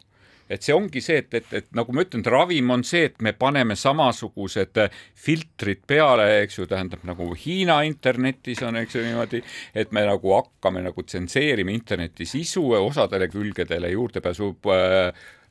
et 0.50 0.62
see 0.62 0.74
ongi 0.74 1.00
see, 1.04 1.22
et, 1.22 1.34
et, 1.34 1.52
et 1.60 1.68
nagu 1.76 1.94
ma 1.94 2.04
ütlen, 2.04 2.24
et 2.24 2.30
ravim 2.32 2.70
on 2.74 2.84
see, 2.86 3.08
et 3.08 3.22
me 3.24 3.32
paneme 3.36 3.76
samasugused 3.78 4.80
filtrid 5.24 5.84
peale, 5.88 6.28
eks 6.42 6.58
ju, 6.60 6.68
tähendab 6.70 7.04
nagu 7.08 7.30
Hiina 7.38 7.80
internetis 7.88 8.62
on, 8.66 8.78
eks 8.82 8.98
ju 8.98 9.04
niimoodi, 9.06 9.42
et 9.74 9.94
me 9.96 10.04
nagu 10.08 10.34
hakkame 10.36 10.84
nagu 10.84 11.06
tsenseerima 11.06 11.74
interneti 11.74 12.26
sisu 12.28 12.66
osadele 12.78 13.28
külgedele 13.32 13.92
juurdepääsu 13.94 14.50
äh, 14.72 14.80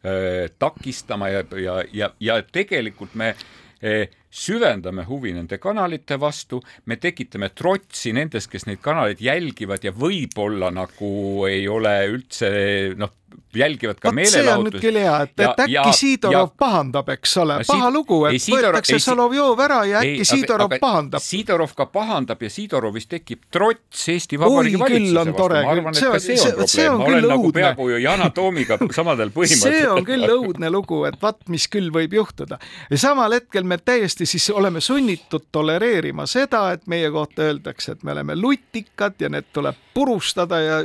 äh, 0.05 0.49
takistama 0.59 1.29
ja, 1.29 1.45
ja, 1.57 1.79
ja, 1.93 2.11
ja 2.19 2.41
tegelikult 2.43 3.15
me 3.15 3.33
äh, 3.33 4.07
süvendame 4.33 5.05
huvi 5.07 5.33
nende 5.35 5.59
kanalite 5.61 6.17
vastu, 6.21 6.61
me 6.89 6.97
tekitame 7.01 7.51
trotsi 7.53 8.13
nendes, 8.17 8.47
kes 8.49 8.65
neid 8.69 8.81
kanaleid 8.83 9.21
jälgivad 9.21 9.85
ja 9.85 9.93
võib-olla 9.93 10.71
nagu 10.73 11.11
ei 11.49 11.67
ole 11.69 11.93
üldse 12.15 12.49
noh, 12.97 13.13
jälgivad 13.55 13.99
ka 13.99 14.11
meelelahutust. 14.11 14.41
see 14.41 14.57
on 14.57 14.65
nüüd 14.65 14.81
küll 14.81 14.97
hea, 14.99 15.15
et, 15.25 15.33
et 15.37 15.61
äkki 15.65 15.73
ja, 15.73 15.83
Sidorov 15.93 16.33
ja, 16.33 16.55
pahandab, 16.59 17.09
eks 17.13 17.35
ole, 17.41 17.57
paha 17.67 17.89
lugu, 17.93 18.17
et 18.29 18.37
ei, 18.37 18.41
Sidorov, 18.41 18.77
võetakse 18.77 18.99
Solovjov 19.03 19.61
ära 19.65 19.79
ja 19.89 20.01
äkki 20.01 20.23
ei, 20.23 20.27
Sidorov 20.27 20.71
aga, 20.71 20.79
pahandab. 20.81 21.23
Sidorov 21.23 21.75
ka 21.77 21.87
pahandab 21.93 22.43
ja 22.43 22.49
Sidorovis 22.53 23.07
tekib 23.11 23.43
trots 23.53 24.07
Eesti 24.13 24.39
Vabariigi 24.41 24.81
valitsuse 24.81 25.19
vastu. 25.19 25.49
ma 25.53 25.73
arvan, 25.75 25.93
et 25.93 26.01
see, 26.01 26.09
ka 26.09 26.19
see 26.23 26.39
on 26.39 26.57
probleem, 26.57 26.71
see 26.73 26.87
on 26.89 26.99
ma 26.99 27.09
olen 27.11 27.29
nagu 27.33 27.53
peaaegu 27.57 27.89
ju 27.93 28.01
Yana 28.03 28.29
Toomiga 28.33 28.79
samadel 28.99 29.33
põhimõtetel. 29.35 29.77
see 29.77 29.89
on 29.89 30.07
küll 30.07 30.35
õudne 30.37 30.73
lugu, 30.73 31.03
et 31.09 31.19
vaat 31.21 31.41
mis 31.53 31.67
küll 31.71 31.93
võib 31.93 32.17
juhtuda. 32.17 32.59
ja 32.89 33.01
samal 33.01 33.37
hetkel 33.37 33.67
me 33.69 33.77
täiesti 33.77 34.22
siis 34.25 34.49
oleme 34.49 34.81
sunnitud 34.81 35.49
tolereerima 35.51 36.25
seda, 36.25 36.71
et 36.71 36.87
meie 36.87 37.11
kohta 37.11 37.41
öeldakse, 37.41 37.91
et 37.91 38.03
me 38.03 38.11
oleme 38.11 38.35
lutikad 38.35 39.19
ja 39.19 39.29
need 39.29 39.49
tuleb 39.53 39.75
purustada 39.93 40.59
ja 40.59 40.77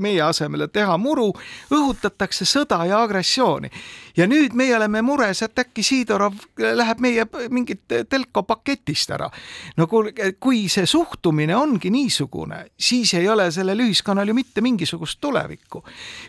meie 0.00 0.22
asemele 0.22 0.68
teha 0.68 0.96
muru 0.98 1.30
õhutatakse 1.72 2.44
sõda 2.48 2.82
ja 2.88 3.02
agressiooni. 3.02 3.70
ja 4.16 4.26
nüüd 4.26 4.52
meie 4.52 4.76
oleme 4.76 5.02
mures, 5.02 5.42
et 5.42 5.58
äkki 5.58 5.82
Sidorov 5.82 6.34
läheb 6.58 7.00
meie 7.00 7.24
mingit 7.50 7.80
telko 8.08 8.42
paketist 8.42 9.10
ära. 9.10 9.30
no 9.76 9.86
kuulge, 9.86 10.32
kui 10.40 10.68
see 10.68 10.86
suhtumine 10.86 11.56
ongi 11.56 11.90
niisugune, 11.90 12.66
siis 12.76 13.14
ei 13.14 13.28
ole 13.28 13.50
sellel 13.50 13.80
ühiskonnal 13.80 14.28
ju 14.28 14.34
mitte 14.34 14.60
mingisugust 14.60 15.20
tulevikku. 15.20 15.84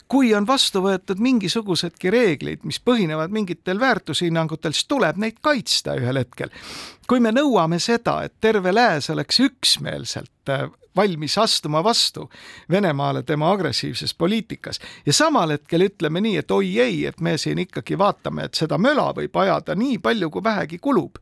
kui 0.08 0.34
on 0.34 0.48
vastu 0.48 0.82
võetud 0.82 1.20
mingisugusedki 1.20 2.10
reeglid, 2.10 2.64
mis 2.64 2.80
põhinevad 2.80 3.32
mingitel 3.32 3.80
väärtushinnangutel, 3.80 4.72
siis 4.72 4.88
tuleb 4.88 5.18
neid 5.18 5.40
kaitsta 5.42 5.96
ühel 6.00 6.18
hetkel 6.24 6.43
kui 7.08 7.20
me 7.20 7.34
nõuame 7.36 7.80
seda, 7.84 8.22
et 8.24 8.34
terve 8.42 8.74
lääs 8.74 9.10
oleks 9.14 9.40
üksmeelselt 9.44 10.52
äh, 10.52 10.70
valmis 10.96 11.38
astuma 11.38 11.84
vastu 11.84 12.30
Venemaale 12.72 13.24
tema 13.24 13.52
agressiivses 13.52 14.14
poliitikas 14.14 14.80
ja 15.06 15.14
samal 15.14 15.56
hetkel 15.56 15.88
ütleme 15.88 16.22
nii, 16.22 16.38
et 16.38 16.52
oi 16.52 16.80
ei, 16.80 17.06
et 17.06 17.22
me 17.22 17.38
siin 17.38 17.60
ikkagi 17.66 17.98
vaatame, 17.98 18.48
et 18.48 18.60
seda 18.60 18.78
möla 18.78 19.10
võib 19.18 19.38
ajada 19.42 19.76
nii 19.76 19.98
palju, 20.04 20.30
kui 20.30 20.44
vähegi 20.44 20.80
kulub 20.80 21.18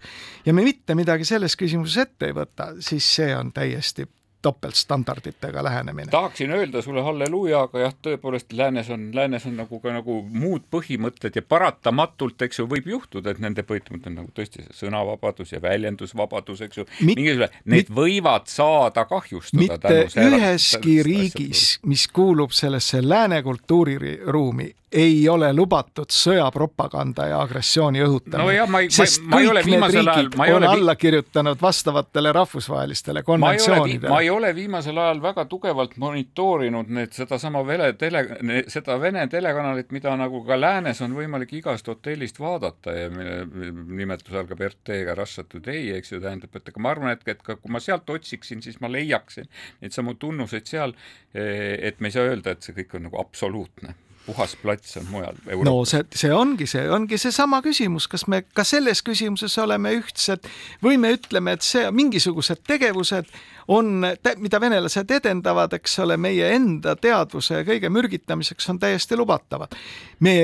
ja 0.46 0.54
me 0.54 0.66
mitte 0.66 0.96
midagi 0.96 1.26
selles 1.26 1.58
küsimuses 1.60 2.06
ette 2.06 2.32
ei 2.32 2.36
võta, 2.36 2.74
siis 2.80 3.08
see 3.16 3.36
on 3.36 3.54
täiesti 3.56 4.08
topeltstandarditega 4.42 5.64
lähenemine. 5.64 6.12
tahaksin 6.12 6.52
öelda 6.52 6.82
sulle 6.82 7.02
halleluuja, 7.02 7.62
aga 7.62 7.80
jah, 7.80 7.94
tõepoolest 8.08 8.54
läänes 8.54 8.90
on, 8.90 9.10
läänes 9.14 9.46
on 9.46 9.56
nagu 9.62 9.80
ka 9.80 9.94
nagu 9.94 10.18
muud 10.30 10.66
põhimõtted 10.74 11.36
ja 11.36 11.42
paratamatult, 11.42 12.42
eks 12.42 12.60
ju, 12.60 12.68
võib 12.72 12.90
juhtuda, 12.90 13.32
et 13.32 13.40
nende 13.44 13.64
põhimõtted 13.68 14.12
on 14.12 14.20
nagu 14.24 14.34
tõesti 14.36 14.66
sõnavabadus 14.78 15.54
ja 15.54 15.62
väljendusvabadus, 15.62 16.66
eks 16.68 16.82
ju, 16.82 16.88
mingisugune, 17.06 17.50
need 17.66 17.90
mit, 17.90 17.96
võivad 18.02 18.50
saada 18.52 19.06
kahjustada. 19.10 19.62
mitte 19.62 20.28
üheski 20.28 21.02
riigis, 21.06 21.80
mis 21.86 22.08
kuulub 22.08 22.54
sellesse 22.56 23.02
lääne 23.06 23.44
kultuuriruumi, 23.44 24.72
ei 24.92 25.30
ole 25.30 25.54
lubatud 25.56 26.12
sõjapropaganda 26.12 27.28
ja 27.30 27.40
agressiooni 27.46 28.02
õhutamine. 28.04 28.42
no 28.42 28.68
ma 28.72 28.82
ei, 28.84 28.90
ma, 28.92 29.06
ma 29.32 29.40
ei 29.40 29.48
ole 29.48 29.64
viimasel 29.66 30.12
ajal, 30.14 30.30
ma 30.38 30.48
ei 30.48 30.56
ole 30.56 30.68
alla 30.68 30.96
kirjutanud 31.00 31.62
vastavatele 31.62 32.34
rahvusvahelistele 32.36 33.24
konventsioonidele. 33.24 34.12
ma 34.12 34.20
ei 34.22 34.30
ole 34.30 34.52
viimasel 34.56 34.98
ajal 34.98 35.22
väga 35.24 35.46
tugevalt 35.52 35.96
monitoorinud 36.02 36.92
need 36.92 37.16
sedasama 37.16 37.64
vene 37.68 37.94
tele, 37.94 38.26
seda 38.68 39.00
Vene 39.02 39.24
telekanalit, 39.32 39.90
mida 39.96 40.14
nagu 40.20 40.44
ka 40.46 40.60
läänes 40.60 41.02
on 41.02 41.16
võimalik 41.18 41.56
igast 41.58 41.88
hotellist 41.90 42.40
vaadata 42.40 42.94
ja 42.94 43.10
mille 43.10 43.72
nimetus 43.98 44.36
algab 44.36 44.62
RT-ga 44.68 45.16
Russia 45.18 45.48
Today, 45.48 45.90
eks 45.96 46.12
ju, 46.12 46.22
tähendab, 46.22 46.54
et 46.56 46.70
aga 46.70 46.84
ma 46.84 46.94
arvan, 46.94 47.16
et, 47.16 47.26
et 47.32 47.42
ka 47.42 47.56
kui 47.56 47.72
ma 47.74 47.82
sealt 47.82 48.10
otsiksin, 48.12 48.62
siis 48.62 48.78
ma 48.84 48.92
leiaksin 48.92 49.50
neid 49.82 49.96
samu 49.96 50.14
tunnuseid 50.20 50.70
seal, 50.70 50.94
et 51.34 52.00
me 52.00 52.12
ei 52.12 52.16
saa 52.20 52.30
öelda, 52.30 52.54
et 52.54 52.66
see 52.66 52.76
kõik 52.78 53.00
on 53.00 53.08
nagu 53.10 53.22
absoluutne 53.22 53.96
puhas 54.26 54.56
plats 54.62 54.98
on 54.98 55.08
mujal 55.10 55.36
Euroopas. 55.48 55.66
no 55.66 55.86
see, 55.86 56.04
see 56.16 56.34
ongi, 56.34 56.68
see 56.70 56.84
ongi 56.92 57.18
seesama 57.22 57.62
küsimus, 57.66 58.08
kas 58.12 58.28
me 58.32 58.42
ka 58.54 58.64
selles 58.68 59.02
küsimuses 59.06 59.58
oleme 59.62 59.94
ühtsed 59.98 60.46
või 60.84 61.00
me 61.02 61.14
ütleme, 61.18 61.56
et 61.58 61.66
see 61.66 61.88
mingisugused 61.96 62.62
tegevused 62.68 63.32
on, 63.72 64.06
mida 64.42 64.62
venelased 64.62 65.12
edendavad, 65.18 65.74
eks 65.78 66.00
ole, 66.04 66.18
meie 66.22 66.52
enda 66.56 66.96
teadvuse 67.00 67.62
ja 67.62 67.66
kõige 67.68 67.92
mürgitamiseks 67.94 68.70
on 68.74 68.80
täiesti 68.82 69.18
lubatavad. 69.18 69.74
me 70.20 70.36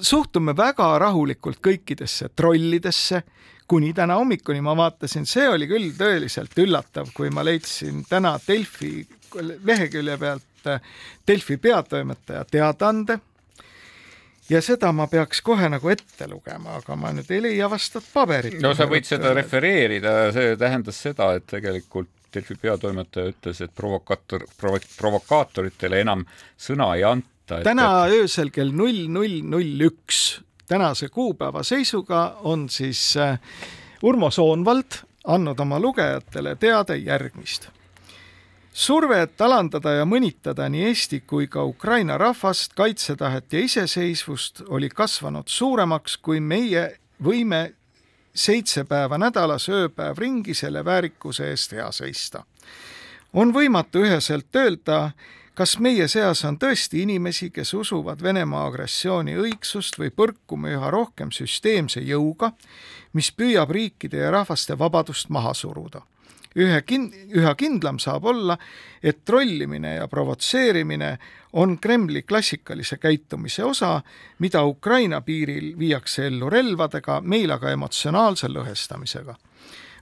suhtume 0.00 0.56
väga 0.56 0.92
rahulikult 0.98 1.60
kõikidesse 1.62 2.30
trollidesse, 2.36 3.22
kuni 3.70 3.92
täna 3.94 4.16
hommikuni 4.18 4.60
ma 4.60 4.74
vaatasin, 4.76 5.26
see 5.26 5.46
oli 5.48 5.68
küll 5.70 5.92
tõeliselt 5.98 6.56
üllatav, 6.58 7.12
kui 7.14 7.30
ma 7.30 7.44
leidsin 7.46 8.04
täna 8.08 8.34
Delfi 8.46 9.06
lehekülje 9.38 10.16
pealt 10.18 10.49
Delfi 11.26 11.56
peatoimetaja 11.56 12.44
teadaande 12.50 13.18
ja 14.50 14.60
seda 14.62 14.92
ma 14.92 15.06
peaks 15.10 15.42
kohe 15.46 15.68
nagu 15.70 15.90
ette 15.92 16.26
lugema, 16.28 16.78
aga 16.80 16.96
ma 16.98 17.12
nüüd 17.14 17.30
ei 17.30 17.42
leia 17.44 17.70
vastavat 17.70 18.08
paberit. 18.12 18.58
no 18.62 18.72
sa 18.74 18.88
võid 18.90 19.06
seda 19.08 19.34
refereerida, 19.36 20.14
see 20.34 20.56
tähendas 20.60 21.02
seda, 21.06 21.32
et 21.38 21.46
tegelikult 21.50 22.10
Delfi 22.34 22.54
peatoimetaja 22.62 23.32
ütles, 23.32 23.58
et 23.64 23.72
provokaator, 23.74 24.44
provokaatoritele 24.60 25.98
enam 26.04 26.22
sõna 26.58 26.92
ei 26.94 27.02
anta. 27.06 27.62
täna 27.66 27.90
et... 28.06 28.20
öösel 28.20 28.52
kell 28.54 28.70
null 28.74 29.08
null 29.10 29.40
null 29.42 29.86
üks, 29.90 30.40
tänase 30.70 31.10
kuupäeva 31.10 31.64
seisuga 31.66 32.40
on 32.46 32.68
siis 32.70 33.16
äh, 33.18 33.38
Urmo 34.02 34.30
Soonvald 34.30 35.02
andnud 35.30 35.58
oma 35.60 35.80
lugejatele 35.82 36.56
teade 36.56 36.96
järgmist 36.96 37.68
survet 38.72 39.40
alandada 39.40 39.92
ja 39.98 40.06
mõnitada 40.06 40.68
nii 40.70 40.84
Eesti 40.90 41.20
kui 41.26 41.48
ka 41.50 41.64
Ukraina 41.64 42.18
rahvast, 42.18 42.74
kaitsetahet 42.78 43.52
ja 43.52 43.64
iseseisvust 43.66 44.62
oli 44.68 44.88
kasvanud 44.88 45.48
suuremaks, 45.48 46.16
kui 46.16 46.40
meie 46.40 46.86
võime 47.22 47.72
seitse 48.34 48.84
päeva 48.84 49.18
nädalas 49.18 49.68
ööpäev 49.68 50.18
ringi 50.18 50.54
selle 50.54 50.84
väärikuse 50.84 51.50
eest 51.50 51.72
hea 51.72 51.90
seista. 51.92 52.44
on 53.32 53.52
võimatu 53.54 54.02
üheselt 54.02 54.56
öelda, 54.56 55.10
kas 55.54 55.78
meie 55.78 56.08
seas 56.08 56.44
on 56.44 56.58
tõesti 56.58 57.02
inimesi, 57.02 57.50
kes 57.50 57.74
usuvad 57.74 58.22
Venemaa 58.22 58.66
agressiooni 58.66 59.36
õigsust 59.36 59.98
või 59.98 60.10
põrkume 60.10 60.72
üha 60.74 60.90
rohkem 60.90 61.30
süsteemse 61.30 62.00
jõuga, 62.00 62.52
mis 63.12 63.32
püüab 63.32 63.70
riikide 63.70 64.16
ja 64.16 64.30
rahvaste 64.30 64.78
vabadust 64.78 65.28
maha 65.28 65.54
suruda 65.54 66.02
ühe 66.56 66.82
kin-, 66.82 67.10
üha 67.36 67.54
kindlam 67.54 67.98
saab 67.98 68.24
olla, 68.24 68.56
et 69.02 69.24
trollimine 69.24 69.94
ja 69.94 70.08
provotseerimine 70.08 71.18
on 71.52 71.78
Kremli 71.78 72.22
klassikalise 72.22 72.96
käitumise 72.96 73.64
osa, 73.64 74.00
mida 74.38 74.64
Ukraina 74.64 75.20
piiril 75.20 75.78
viiakse 75.78 76.26
ellu 76.26 76.50
relvadega, 76.50 77.20
meil 77.20 77.50
aga 77.50 77.70
emotsionaalse 77.70 78.48
lõhestamisega. 78.48 79.36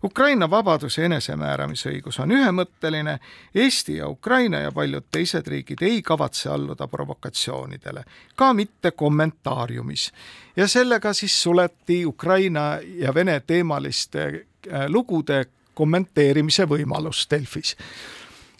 Ukraina 0.05 0.51
vabadus 0.51 0.99
ja 0.99 1.05
enesemääramisõigus 1.09 2.21
on 2.23 2.31
ühemõtteline, 2.31 3.19
Eesti 3.55 3.97
ja 3.97 4.09
Ukraina 4.09 4.61
ja 4.63 4.73
paljud 4.73 5.09
teised 5.11 5.47
riigid 5.51 5.83
ei 5.83 6.03
kavatse 6.03 6.51
alluda 6.55 6.87
provokatsioonidele, 6.89 8.05
ka 8.37 8.53
mitte 8.53 8.91
kommentaariumis. 8.91 10.13
ja 10.57 10.69
sellega 10.69 11.13
siis 11.13 11.43
suleti 11.43 12.07
Ukraina 12.07 12.79
ja 12.83 13.15
Vene 13.15 13.41
teemaliste 13.41 14.25
äh, 14.25 14.87
lugude 14.89 15.45
kommenteerimise 15.79 16.67
võimalus 16.71 17.27
Delfis 17.31 17.77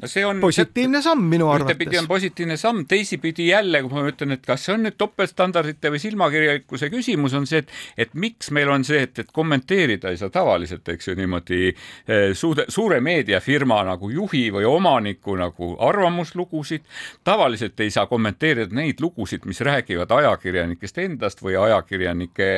no 0.03 0.09
see 0.09 0.25
on 0.27 0.41
positiivne 0.41 1.01
samm 1.03 1.25
minu 1.31 1.49
arvates. 1.51 1.75
ühtepidi 1.75 1.99
on 1.99 2.07
positiivne 2.07 2.57
samm, 2.57 2.85
teisipidi 2.89 3.49
jälle, 3.49 3.81
kui 3.83 3.95
ma 3.97 4.05
ütlen, 4.07 4.35
et 4.37 4.45
kas 4.47 4.67
see 4.67 4.75
on 4.77 4.85
nüüd 4.87 4.95
topeltstandardite 5.01 5.91
või 5.91 6.01
silmakirjalikkuse 6.03 6.91
küsimus, 6.93 7.35
on 7.35 7.49
see, 7.51 7.65
et, 7.65 7.73
et 8.07 8.15
miks 8.15 8.53
meil 8.55 8.71
on 8.71 8.87
see, 8.87 9.01
et, 9.09 9.19
et 9.19 9.33
kommenteerida 9.35 10.13
ei 10.13 10.21
saa 10.21 10.31
tavaliselt, 10.35 10.87
eks 10.95 11.11
ju, 11.11 11.17
niimoodi 11.19 11.63
eh, 11.73 12.31
suure, 12.39 12.69
suure 12.71 13.01
meediafirma 13.03 13.81
nagu 13.89 14.11
juhi 14.15 14.45
või 14.55 14.69
omaniku 14.71 15.35
nagu 15.41 15.73
arvamuslugusid. 15.89 16.87
tavaliselt 17.25 17.81
ei 17.81 17.91
saa 17.91 18.07
kommenteerida 18.07 18.75
neid 18.75 19.03
lugusid, 19.03 19.49
mis 19.51 19.61
räägivad 19.67 20.15
ajakirjanikest 20.15 21.03
endast 21.03 21.43
või 21.43 21.59
ajakirjanike, 21.59 22.49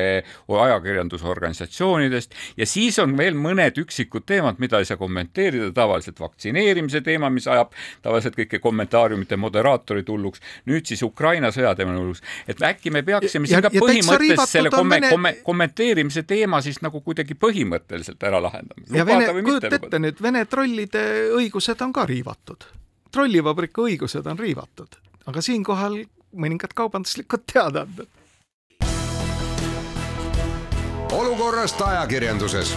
ajakirjandusorganisatsioonidest 0.61 2.37
ja 2.57 2.69
siis 2.69 2.99
on 3.01 3.17
veel 3.17 3.33
mõned 3.33 3.81
üksikud 3.81 4.27
teemad, 4.29 4.61
mida 4.61 4.79
ei 4.79 4.85
saa 4.85 4.99
kommenteerida, 5.01 5.71
tavaliselt 5.73 6.19
vaktsineerimise 6.21 7.01
teema, 7.01 7.30
mis 7.33 7.47
ajab 7.47 7.73
tavaliselt 8.01 8.37
kõiki 8.37 8.59
kommentaariumite 8.63 9.37
moderaatorid 9.39 10.09
hulluks, 10.09 10.41
nüüd 10.69 10.87
siis 10.89 11.03
Ukraina 11.05 11.51
sõja 11.55 11.73
teema 11.77 11.95
hulluks, 11.97 12.23
et 12.47 12.61
äkki 12.61 12.93
me 12.93 13.03
peaksime 13.07 13.49
siin 13.49 13.63
ka 13.63 13.73
põhimõtteliselt 13.73 14.51
selle 14.51 14.73
komme, 14.73 14.99
Vene... 14.99 15.11
komme, 15.13 15.33
kommenteerimise 15.45 16.23
teema 16.27 16.61
siis 16.61 16.81
nagu 16.85 17.01
kuidagi 17.01 17.37
põhimõtteliselt 17.39 18.23
ära 18.27 18.41
lahendama. 18.43 18.87
ja 18.93 19.05
Vene, 19.07 19.29
kujuta 19.41 19.75
ette 19.79 20.01
nüüd, 20.01 20.21
Vene 20.21 20.45
trollide 20.45 21.03
õigused 21.37 21.85
on 21.85 21.93
ka 21.93 22.05
riivatud. 22.09 22.65
trollivabriku 23.11 23.87
õigused 23.89 24.27
on 24.27 24.39
riivatud, 24.39 24.97
aga 25.27 25.41
siinkohal 25.41 26.01
mõningad 26.31 26.73
kaubanduslikud 26.75 27.47
teadaanded. 27.53 28.07
olukorrast 31.11 31.81
ajakirjanduses 31.81 32.75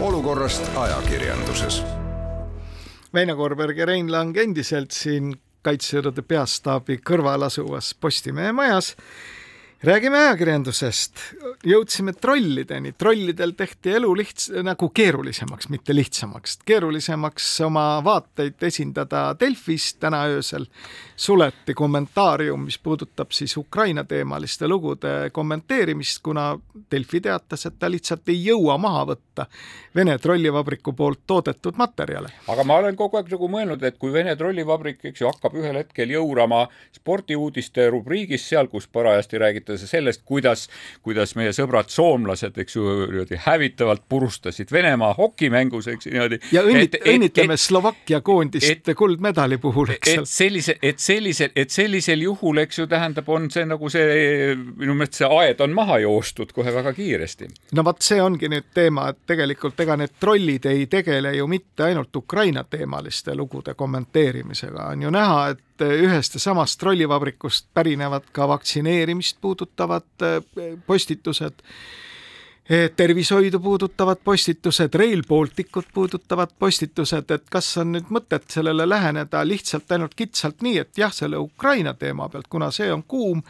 olukorrast 0.00 0.76
ajakirjanduses. 0.76 1.82
Väino 3.14 3.36
Korberg 3.36 3.78
ja 3.78 3.86
Rein 3.86 4.12
Lang 4.12 4.36
endiselt 4.36 4.90
siin 4.90 5.32
Kaitsejõudude 5.64 6.22
Peastaabi 6.22 6.98
kõrval 7.02 7.46
asuvas 7.48 7.94
Postimehe 8.00 8.52
majas 8.52 8.92
räägime 9.86 10.18
ajakirjandusest, 10.18 11.20
jõudsime 11.66 12.10
trollideni, 12.18 12.90
trollidel 12.98 13.52
tehti 13.54 13.92
elu 13.94 14.08
lihts-, 14.18 14.48
nagu 14.66 14.88
keerulisemaks, 14.90 15.68
mitte 15.70 15.94
lihtsamaks, 15.94 16.56
keerulisemaks 16.66 17.46
oma 17.66 17.84
vaateid 18.04 18.62
esindada 18.66 19.28
Delfis 19.38 19.92
täna 20.02 20.24
öösel. 20.32 20.66
suleti 21.16 21.74
kommentaarium, 21.74 22.64
mis 22.64 22.78
puudutab 22.78 23.30
siis 23.30 23.56
Ukraina 23.56 24.04
teemaliste 24.04 24.68
lugude 24.68 25.30
kommenteerimist, 25.32 26.22
kuna 26.22 26.58
Delfi 26.90 27.20
teatas, 27.20 27.66
et 27.66 27.78
ta 27.78 27.90
lihtsalt 27.90 28.28
ei 28.28 28.42
jõua 28.44 28.78
maha 28.78 29.06
võtta 29.12 29.46
Vene 29.96 30.18
trollivabriku 30.18 30.92
poolt 30.92 31.20
toodetud 31.26 31.78
materjale. 31.78 32.28
aga 32.48 32.64
ma 32.64 32.76
olen 32.82 32.96
kogu 32.96 33.16
aeg 33.16 33.30
nagu 33.30 33.48
mõelnud, 33.48 33.82
et 33.82 33.98
kui 33.98 34.12
Vene 34.12 34.36
trollivabrik, 34.36 35.04
eks 35.04 35.20
ju, 35.20 35.30
hakkab 35.30 35.54
ühel 35.54 35.78
hetkel 35.78 36.10
jõurama 36.10 36.66
spordiuudiste 36.92 37.88
rubriigis 37.90 38.48
seal, 38.48 38.68
kus 38.68 38.86
parajasti 38.86 39.38
räägitakse 39.38 39.75
rääkida 39.76 39.86
sellest, 39.86 40.22
kuidas, 40.24 40.68
kuidas 41.02 41.34
meie 41.36 41.52
sõbrad 41.52 41.88
soomlased, 41.88 42.56
eks 42.58 42.76
ju, 42.76 42.84
niimoodi 43.10 43.36
hävitavalt 43.38 44.02
purustasid 44.08 44.72
Venemaa 44.72 45.14
hokimängus, 45.14 45.88
eks 45.88 46.06
niimoodi. 46.06 46.38
ja 46.52 46.62
õnnit-, 46.62 46.98
õnnitleme 47.06 47.56
Slovakkia 47.56 48.20
koondist 48.20 48.88
kuldmedali 48.96 49.58
puhul, 49.58 49.90
eks 49.96 50.12
ole. 50.12 50.22
et 50.22 50.28
sellise, 50.28 50.78
et 50.82 50.98
sellisel, 50.98 51.50
et 51.56 51.70
sellisel 51.70 52.22
juhul, 52.22 52.58
eks 52.58 52.78
ju, 52.78 52.86
tähendab, 52.86 53.28
on 53.28 53.50
see 53.50 53.64
nagu 53.66 53.88
see, 53.88 54.54
minu 54.76 54.94
meelest 54.94 55.20
see 55.20 55.28
aed 55.28 55.60
on 55.60 55.74
maha 55.74 55.98
joostud 55.98 56.52
kohe 56.52 56.72
väga 56.74 56.92
kiiresti. 56.92 57.48
no 57.72 57.84
vot, 57.84 58.02
see 58.02 58.20
ongi 58.22 58.48
nüüd 58.48 58.70
teema, 58.74 59.10
et 59.10 59.22
tegelikult 59.26 59.80
ega 59.80 59.96
need 59.96 60.16
trollid 60.20 60.66
ei 60.66 60.86
tegele 60.86 61.34
ju 61.36 61.46
mitte 61.46 61.84
ainult 61.90 62.16
Ukraina 62.16 62.64
teemaliste 62.64 63.34
lugude 63.34 63.74
kommenteerimisega, 63.74 64.90
on 64.92 65.02
ju 65.02 65.10
näha, 65.10 65.48
et 65.50 65.75
ühest 65.84 66.36
ja 66.36 66.40
samast 66.40 66.80
trollivabrikust 66.80 67.68
pärinevad 67.74 68.28
ka 68.32 68.48
vaktsineerimist 68.48 69.38
puudutavad 69.40 70.06
eh, 70.22 70.42
postitused, 70.86 71.62
eh, 72.70 72.90
tervishoidu 72.96 73.60
puudutavad 73.60 74.20
postitused, 74.24 74.94
Rail 74.94 75.22
Balticut 75.28 75.86
puudutavad 75.94 76.54
postitused, 76.58 77.30
et 77.30 77.50
kas 77.50 77.76
on 77.82 77.92
nüüd 77.96 78.12
mõtet 78.12 78.48
sellele 78.52 78.88
läheneda 78.88 79.44
lihtsalt 79.46 79.92
ainult 79.92 80.14
kitsalt 80.14 80.62
nii, 80.62 80.78
et 80.78 80.98
jah, 80.98 81.12
selle 81.12 81.36
Ukraina 81.36 81.94
teema 81.94 82.28
pealt, 82.28 82.48
kuna 82.48 82.70
see 82.70 82.92
on 82.92 83.02
kuum, 83.02 83.42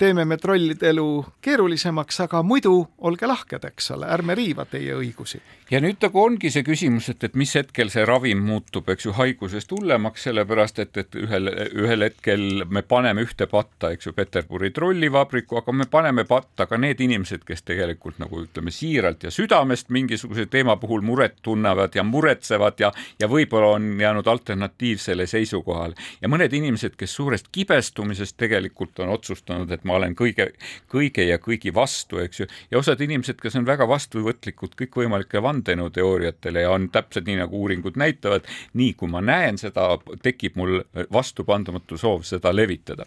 teeme 0.00 0.24
me 0.24 0.36
trollide 0.40 0.88
elu 0.94 1.06
keerulisemaks, 1.44 2.22
aga 2.24 2.40
muidu 2.46 2.72
olge 3.04 3.28
lahked, 3.28 3.64
eks 3.68 3.90
ole, 3.96 4.08
ärme 4.08 4.34
riiva 4.38 4.64
teie 4.68 4.94
õigusi. 4.96 5.40
ja 5.70 5.78
nüüd 5.82 6.00
nagu 6.02 6.22
ongi 6.22 6.50
see 6.50 6.64
küsimus, 6.66 7.10
et, 7.12 7.24
et 7.28 7.36
mis 7.38 7.52
hetkel 7.54 7.92
see 7.92 8.04
ravim 8.08 8.40
muutub, 8.46 8.88
eks 8.90 9.06
ju, 9.06 9.12
haigusest 9.14 9.70
hullemaks, 9.70 10.24
sellepärast 10.26 10.80
et, 10.82 10.96
et 11.02 11.18
ühel, 11.20 11.52
ühel 11.84 12.06
hetkel 12.06 12.64
me 12.66 12.82
paneme 12.82 13.26
ühte 13.26 13.46
patta, 13.50 13.92
eks 13.94 14.08
ju, 14.08 14.14
Peterburi 14.16 14.72
trollivabriku, 14.74 15.60
aga 15.60 15.74
me 15.76 15.86
paneme 15.90 16.24
patta 16.28 16.66
ka 16.70 16.80
need 16.80 17.02
inimesed, 17.04 17.44
kes 17.46 17.62
tegelikult 17.68 18.18
nagu 18.22 18.42
ütleme 18.46 18.72
siiralt 18.74 19.28
ja 19.28 19.34
südamest 19.34 19.92
mingisuguse 19.92 20.48
teema 20.50 20.78
puhul 20.80 21.04
muret 21.06 21.38
tunnevad 21.44 21.94
ja 21.94 22.06
muretsevad 22.06 22.80
ja, 22.80 22.92
ja 23.20 23.28
võib-olla 23.28 23.76
on 23.76 23.92
jäänud 24.00 24.26
alternatiivsele 24.26 25.28
seisukohale 25.30 25.94
ja 26.22 26.32
mõned 26.32 26.56
inimesed, 26.56 26.96
kes 26.96 27.14
suurest 27.20 27.52
kibestumisest 27.52 28.40
tegelikult 28.40 28.98
on 29.04 29.14
otsustanud, 29.14 29.70
et 29.70 29.84
ma 29.90 29.98
olen 29.98 30.14
kõige, 30.18 30.50
kõige 30.90 31.26
ja 31.26 31.38
kõigi 31.42 31.72
vastu, 31.74 32.20
eks 32.22 32.42
ju, 32.42 32.46
ja 32.70 32.78
osad 32.78 33.00
inimesed, 33.02 33.40
kes 33.42 33.58
on 33.58 33.66
väga 33.68 33.88
vastuvõtlikud 33.90 34.76
kõikvõimalikele 34.78 35.42
vandenõuteooriatele 35.44 36.64
ja 36.64 36.72
on 36.74 36.88
täpselt 36.94 37.26
nii, 37.26 37.40
nagu 37.42 37.64
uuringud 37.64 37.98
näitavad, 38.00 38.46
nii 38.78 38.94
kui 38.98 39.10
ma 39.10 39.22
näen 39.24 39.58
seda, 39.60 39.88
tekib 40.22 40.58
mul 40.60 40.80
vastupandamatu 41.12 41.98
soov 42.00 42.24
seda 42.28 42.52
levitada. 42.54 43.04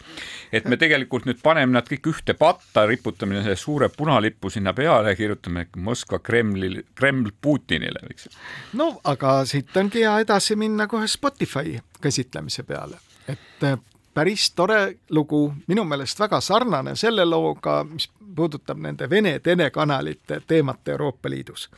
et 0.52 0.67
me 0.69 0.78
tegelikult 0.78 1.26
nüüd 1.30 1.39
paneme 1.43 1.74
nad 1.78 1.88
kõik 1.88 2.12
ühte 2.12 2.36
patta, 2.38 2.86
riputame 2.89 3.41
selle 3.41 3.56
suure 3.60 3.89
punalipu 3.89 4.50
sinna 4.50 4.74
peale 4.74 5.13
ja 5.13 5.15
kirjutame 5.15 5.67
Moskva 5.76 6.19
Kremli, 6.19 6.86
Kreml 6.96 7.32
Putinile, 7.41 8.04
eks 8.10 8.28
ju. 8.28 8.36
no 8.80 8.89
aga 9.04 9.41
siit 9.50 9.76
ongi 9.78 10.04
hea 10.04 10.19
edasi 10.26 10.56
minna 10.60 10.88
kohe 10.88 11.08
Spotify 11.08 11.80
käsitlemise 12.04 12.63
peale, 12.67 13.00
et 13.28 13.67
päris 14.13 14.52
tore 14.56 14.95
lugu, 15.10 15.54
minu 15.67 15.84
meelest 15.84 16.19
väga 16.19 16.41
sarnane 16.41 16.95
selle 16.95 17.26
looga, 17.26 17.84
mis 17.84 18.10
puudutab 18.36 18.80
nende 18.82 19.10
Vene 19.10 19.39
telekanalite 19.39 20.41
teemat 20.47 20.88
Euroopa 20.88 21.30
Liidus. 21.30 21.69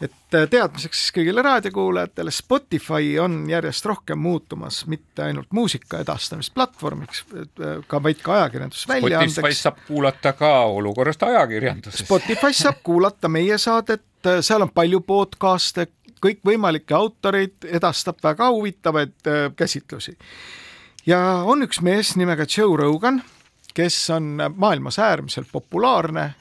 et 0.00 0.34
äh, 0.34 0.44
teadmiseks 0.50 0.98
siis 1.00 1.12
kõigile 1.16 1.42
raadiokuulajatele, 1.42 2.30
Spotify 2.30 3.16
on 3.18 3.48
järjest 3.50 3.86
rohkem 3.86 4.18
muutumas 4.22 4.84
mitte 4.86 5.24
ainult 5.26 5.48
muusika 5.50 5.98
edastamisplatvormiks, 6.04 7.24
äh, 7.34 7.80
ka 7.86 8.02
vaid 8.02 8.20
ka 8.22 8.36
ajakirjandusväljaandeks. 8.36 9.34
Spotify's 9.34 9.62
saab 9.62 9.80
kuulata 9.88 10.32
ka 10.38 10.52
olukorrast 10.76 11.22
ajakirjanduses. 11.22 12.04
Spotify's 12.06 12.62
saab 12.62 12.78
kuulata 12.88 13.28
meie 13.28 13.58
saadet, 13.58 14.06
äh, 14.26 14.38
seal 14.40 14.62
on 14.62 14.70
palju 14.70 15.00
podcast'e, 15.00 15.88
kõikvõimalikke 16.22 16.94
autoreid, 16.94 17.66
edastab 17.66 18.22
väga 18.22 18.52
huvitavaid 18.54 19.34
käsitlusi 19.56 20.16
ja 21.08 21.20
on 21.48 21.64
üks 21.64 21.80
mees 21.84 22.14
nimega 22.20 22.46
Joe 22.48 22.76
Rogan, 22.76 23.22
kes 23.74 24.10
on 24.14 24.36
maailmas 24.56 24.98
äärmiselt 24.98 25.48
populaarne. 25.52 26.34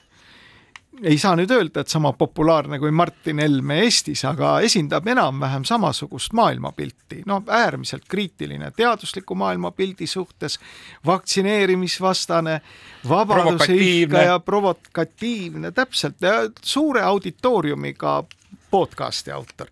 ei 1.03 1.17
saa 1.21 1.35
nüüd 1.37 1.51
öelda, 1.53 1.83
et 1.83 1.93
sama 1.93 2.09
populaarne 2.17 2.79
kui 2.81 2.89
Martin 2.91 3.37
Helme 3.39 3.83
Eestis, 3.83 4.23
aga 4.25 4.55
esindab 4.65 5.05
enam-vähem 5.07 5.61
samasugust 5.65 6.33
maailmapilti, 6.33 7.21
no 7.29 7.43
äärmiselt 7.47 8.07
kriitiline 8.09 8.71
teadusliku 8.71 9.35
maailmapildi 9.35 10.07
suhtes, 10.07 10.57
vaktsineerimisvastane, 11.05 12.61
vabaduse 13.09 13.75
ihkaja, 13.75 14.39
provokatiivne, 14.39 15.71
täpselt, 15.71 16.17
suure 16.65 17.05
auditooriumiga 17.05 18.23
podcast'i 18.71 19.31
autor. 19.31 19.67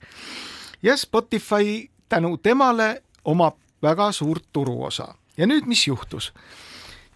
ja 0.83 0.97
Spotify 0.97 1.89
tänu 2.09 2.37
temale 2.37 3.01
omab 3.25 3.64
väga 3.85 4.11
suurt 4.11 4.49
turuosa. 4.53 5.13
ja 5.37 5.47
nüüd, 5.47 5.65
mis 5.69 5.87
juhtus? 5.87 6.33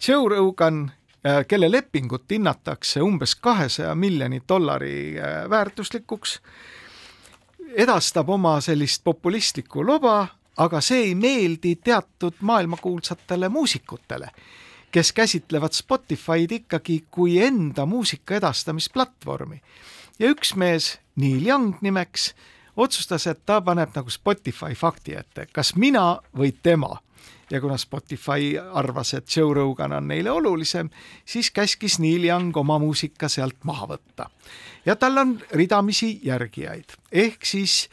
Joe 0.08 0.30
Rogan, 0.30 0.92
äh, 1.26 1.46
kelle 1.48 1.72
lepingut 1.72 2.30
hinnatakse 2.30 3.02
umbes 3.02 3.36
kahesaja 3.36 3.96
miljoni 3.96 4.42
dollari 4.48 5.18
äh, 5.18 5.50
väärtuslikuks, 5.50 6.40
edastab 7.76 8.30
oma 8.30 8.62
sellist 8.62 9.04
populistlikku 9.04 9.86
loba, 9.86 10.28
aga 10.58 10.82
see 10.82 11.10
ei 11.10 11.16
meeldi 11.16 11.76
teatud 11.84 12.40
maailmakuulsatele 12.42 13.50
muusikutele, 13.50 14.30
kes 14.92 15.14
käsitlevad 15.14 15.74
Spotify'd 15.74 16.52
ikkagi 16.52 17.04
kui 17.12 17.40
enda 17.44 17.86
muusika 17.86 18.36
edastamisplatvormi. 18.36 19.62
ja 20.20 20.30
üks 20.30 20.56
mees, 20.56 21.00
Neil 21.16 21.48
Young 21.48 21.76
nimeks, 21.82 22.34
otsustas, 22.80 23.28
et 23.28 23.46
ta 23.46 23.60
paneb 23.62 23.94
nagu 23.96 24.10
Spotify 24.10 24.76
fakti 24.76 25.16
ette, 25.20 25.48
kas 25.54 25.76
mina 25.76 26.20
või 26.38 26.54
tema. 26.64 26.98
ja 27.50 27.62
kuna 27.62 27.78
Spotify 27.78 28.60
arvas, 28.74 29.14
et 29.14 29.36
Joe 29.36 29.54
Rogan 29.54 29.92
on 29.92 30.08
neile 30.08 30.32
olulisem, 30.32 30.90
siis 31.26 31.52
käskis 31.52 32.00
Neil 32.00 32.24
Young 32.24 32.58
oma 32.58 32.78
muusika 32.80 33.30
sealt 33.30 33.64
maha 33.64 33.88
võtta. 33.88 34.30
ja 34.86 34.96
tal 34.96 35.18
on 35.18 35.40
ridamisi 35.52 36.20
järgijaid, 36.24 36.94
ehk 37.12 37.46
siis 37.46 37.90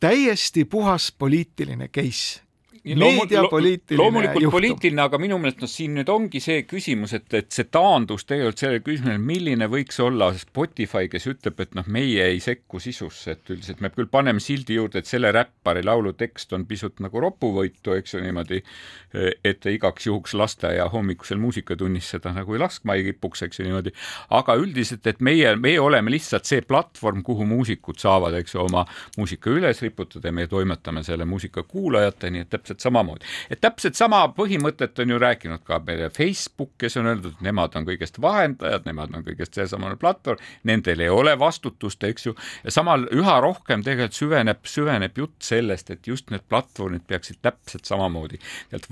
täiesti 0.00 0.64
puhas 0.64 1.12
poliitiline 1.18 1.88
case 1.88 2.43
meediapoliitiline 2.84 3.98
lo, 3.98 4.04
loomulikult 4.04 4.42
juhtum. 4.42 4.54
poliitiline, 4.58 5.02
aga 5.06 5.18
minu 5.20 5.38
meelest 5.40 5.62
noh, 5.64 5.70
siin 5.70 5.94
nüüd 5.98 6.10
ongi 6.12 6.40
see 6.44 6.64
küsimus, 6.68 7.14
et, 7.16 7.26
et 7.36 7.48
see 7.54 7.68
taandus 7.72 8.26
tegelikult 8.28 8.60
sellele 8.60 8.82
küsimusele, 8.84 9.20
milline 9.24 9.68
võiks 9.72 10.00
olla 10.04 10.30
Spotify, 10.38 11.08
kes 11.12 11.28
ütleb, 11.32 11.60
et 11.64 11.74
noh, 11.78 11.88
meie 11.96 12.26
ei 12.34 12.42
sekku 12.44 12.80
sisusse, 12.82 13.36
et 13.36 13.52
üldiselt 13.54 13.80
me 13.84 13.90
küll 13.94 14.10
paneme 14.12 14.42
sildi 14.42 14.76
juurde, 14.78 15.00
et 15.00 15.08
selle 15.08 15.32
räppari 15.34 15.84
laulu 15.86 16.12
tekst 16.18 16.52
on 16.56 16.66
pisut 16.68 17.00
nagu 17.04 17.24
ropuvõitu, 17.24 17.96
eks 17.96 18.16
ju 18.16 18.22
niimoodi, 18.24 18.60
et 19.44 19.68
igaks 19.70 20.08
juhuks 20.10 20.34
lasteaia 20.36 20.88
hommikusel 20.92 21.40
muusikatunnis 21.40 22.08
seda 22.14 22.34
nagu 22.36 22.58
laskma 22.60 22.98
ei 22.98 23.08
kipuks, 23.08 23.44
eks 23.46 23.60
ju 23.60 23.68
niimoodi, 23.68 23.94
aga 24.36 24.58
üldiselt, 24.60 25.06
et 25.08 25.22
meie, 25.24 25.54
meie 25.60 25.80
oleme 25.80 26.12
lihtsalt 26.12 26.48
see 26.48 26.64
platvorm, 26.66 27.22
kuhu 27.26 27.46
muusikud 27.48 27.98
saavad, 28.00 28.36
eks 28.40 28.56
ju, 28.56 28.64
oma 28.66 28.84
muusika 29.16 29.52
üles 29.52 29.80
riputada 29.84 30.28
ja 30.30 30.36
me 30.36 30.46
toimetame 30.50 31.04
selle 31.06 31.26
muusika 31.28 31.64
kuulajateni, 31.68 32.44
et 32.44 32.52
täpselt 32.52 32.73
täpselt 32.74 32.80
samamoodi. 32.80 33.24
et 33.50 33.60
täpselt 33.60 33.94
sama 33.94 34.26
põhimõtet 34.36 34.98
on 34.98 35.10
ju 35.10 35.18
rääkinud 35.18 35.62
ka 35.64 35.78
meile 35.86 36.10
Facebook, 36.10 36.72
kes 36.78 36.96
on 36.96 37.06
öeldud, 37.06 37.34
et 37.34 37.40
nemad 37.42 37.74
on 37.76 37.86
kõigest 37.86 38.20
vahendajad, 38.20 38.84
nemad 38.86 39.14
on 39.14 39.24
kõigest 39.24 39.54
seesamane 39.54 39.96
platvorm, 39.96 40.38
nendel 40.64 41.00
ei 41.00 41.08
ole 41.08 41.38
vastutust, 41.38 42.02
eks 42.04 42.26
ju, 42.26 42.34
ja 42.64 42.70
samal 42.70 43.06
üha 43.12 43.40
rohkem 43.40 43.82
tegelikult 43.82 44.14
süveneb, 44.14 44.64
süveneb 44.64 45.18
jutt 45.18 45.42
sellest, 45.42 45.90
et 45.90 46.06
just 46.06 46.30
need 46.30 46.42
platvormid 46.48 47.06
peaksid 47.06 47.40
täpselt 47.42 47.84
samamoodi 47.84 48.38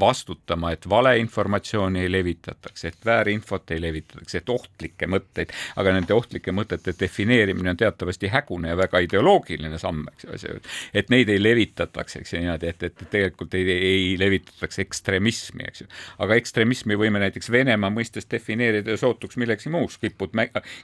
vastutama, 0.00 0.72
et 0.72 0.88
valeinformatsiooni 0.88 2.00
ei 2.00 2.12
levitataks, 2.12 2.84
et 2.84 2.98
väärinfot 3.04 3.70
ei 3.70 3.80
levitataks, 3.82 4.34
et 4.34 4.48
ohtlikke 4.48 5.06
mõtteid, 5.06 5.52
aga 5.76 5.92
nende 5.92 6.14
ohtlike 6.14 6.52
mõtete 6.52 6.94
defineerimine 7.00 7.74
on 7.74 7.76
teatavasti 7.76 8.28
hägune 8.32 8.72
ja 8.72 8.76
väga 8.76 9.02
ideoloogiline 9.02 9.78
samm, 9.78 10.06
eks 10.12 10.46
ju, 10.46 10.58
et 10.94 11.10
neid 11.10 11.28
ei 11.32 11.42
levitataks, 11.42 12.16
eks 12.20 12.34
ju, 12.34 12.42
niimoodi, 12.42 12.68
et, 12.68 12.82
et 12.82 13.04
tegelikult 13.10 13.54
ei 13.54 13.66
ei 13.72 14.16
levitataks 14.20 14.78
ekstremismi, 14.85 15.66
eks 15.68 15.85
ju. 15.85 15.88
aga 16.24 16.37
ekstremismi 16.40 16.98
võime 16.98 17.22
näiteks 17.22 17.50
Venemaa 17.52 17.90
mõistes 17.92 18.28
defineerida 18.30 18.96
sootuks 19.00 19.38
millekski 19.40 19.72
muuks, 19.72 19.98
kipud, 20.02 20.37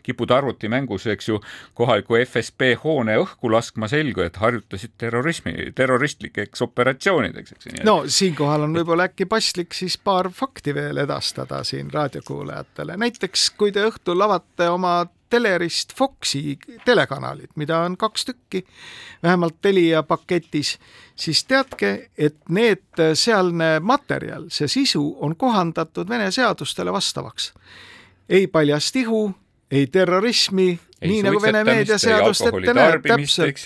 kipud 0.07 0.35
arvutimängus, 0.35 1.07
eks 1.12 1.31
ju, 1.31 1.40
kohaliku 1.79 2.18
FSB 2.22 2.72
hoone 2.85 3.18
õhku 3.22 3.53
laskma 3.53 3.88
selgu, 3.90 4.24
et 4.27 4.38
harjutasid 4.40 4.96
terrorismi, 5.01 5.55
terroristlikeks 5.77 6.64
operatsioonideks, 6.68 7.57
eks 7.57 7.70
ju. 7.70 7.77
no 7.88 8.01
siinkohal 8.07 8.68
on 8.68 8.77
võib-olla 8.79 9.09
äkki 9.11 9.29
paslik 9.31 9.77
siis 9.77 9.98
paar 9.98 10.31
fakti 10.35 10.74
veel 10.77 11.05
edastada 11.05 11.62
siin 11.66 11.92
raadiokuulajatele, 11.94 12.98
näiteks 13.01 13.51
kui 13.59 13.72
te 13.74 13.87
õhtul 13.88 14.27
avate 14.29 14.68
oma 14.72 15.01
Telerist 15.31 15.93
Foxi 15.97 16.59
telekanalit, 16.85 17.51
mida 17.57 17.79
on 17.79 17.97
kaks 17.97 18.25
tükki, 18.25 18.64
vähemalt 19.23 19.61
Telia 19.62 20.03
paketis, 20.03 20.79
siis 21.17 21.45
teadke, 21.45 22.11
et 22.19 22.37
need, 22.49 23.03
sealne 23.14 23.79
materjal, 23.81 24.49
see 24.49 24.69
sisu 24.69 25.17
on 25.21 25.37
kohandatud 25.37 26.09
Vene 26.09 26.31
seadustele 26.31 26.93
vastavaks. 26.93 27.53
ei 28.29 28.47
paljast 28.47 28.97
ihu, 28.97 29.35
ei 29.71 29.87
terrorismi, 29.87 30.79
nii 31.01 31.23
nagu 31.23 31.43
Vene 31.43 31.64
meediaseadust 31.64 32.47
ette 32.47 32.75
näeb, 32.75 33.07
täpselt. 33.07 33.57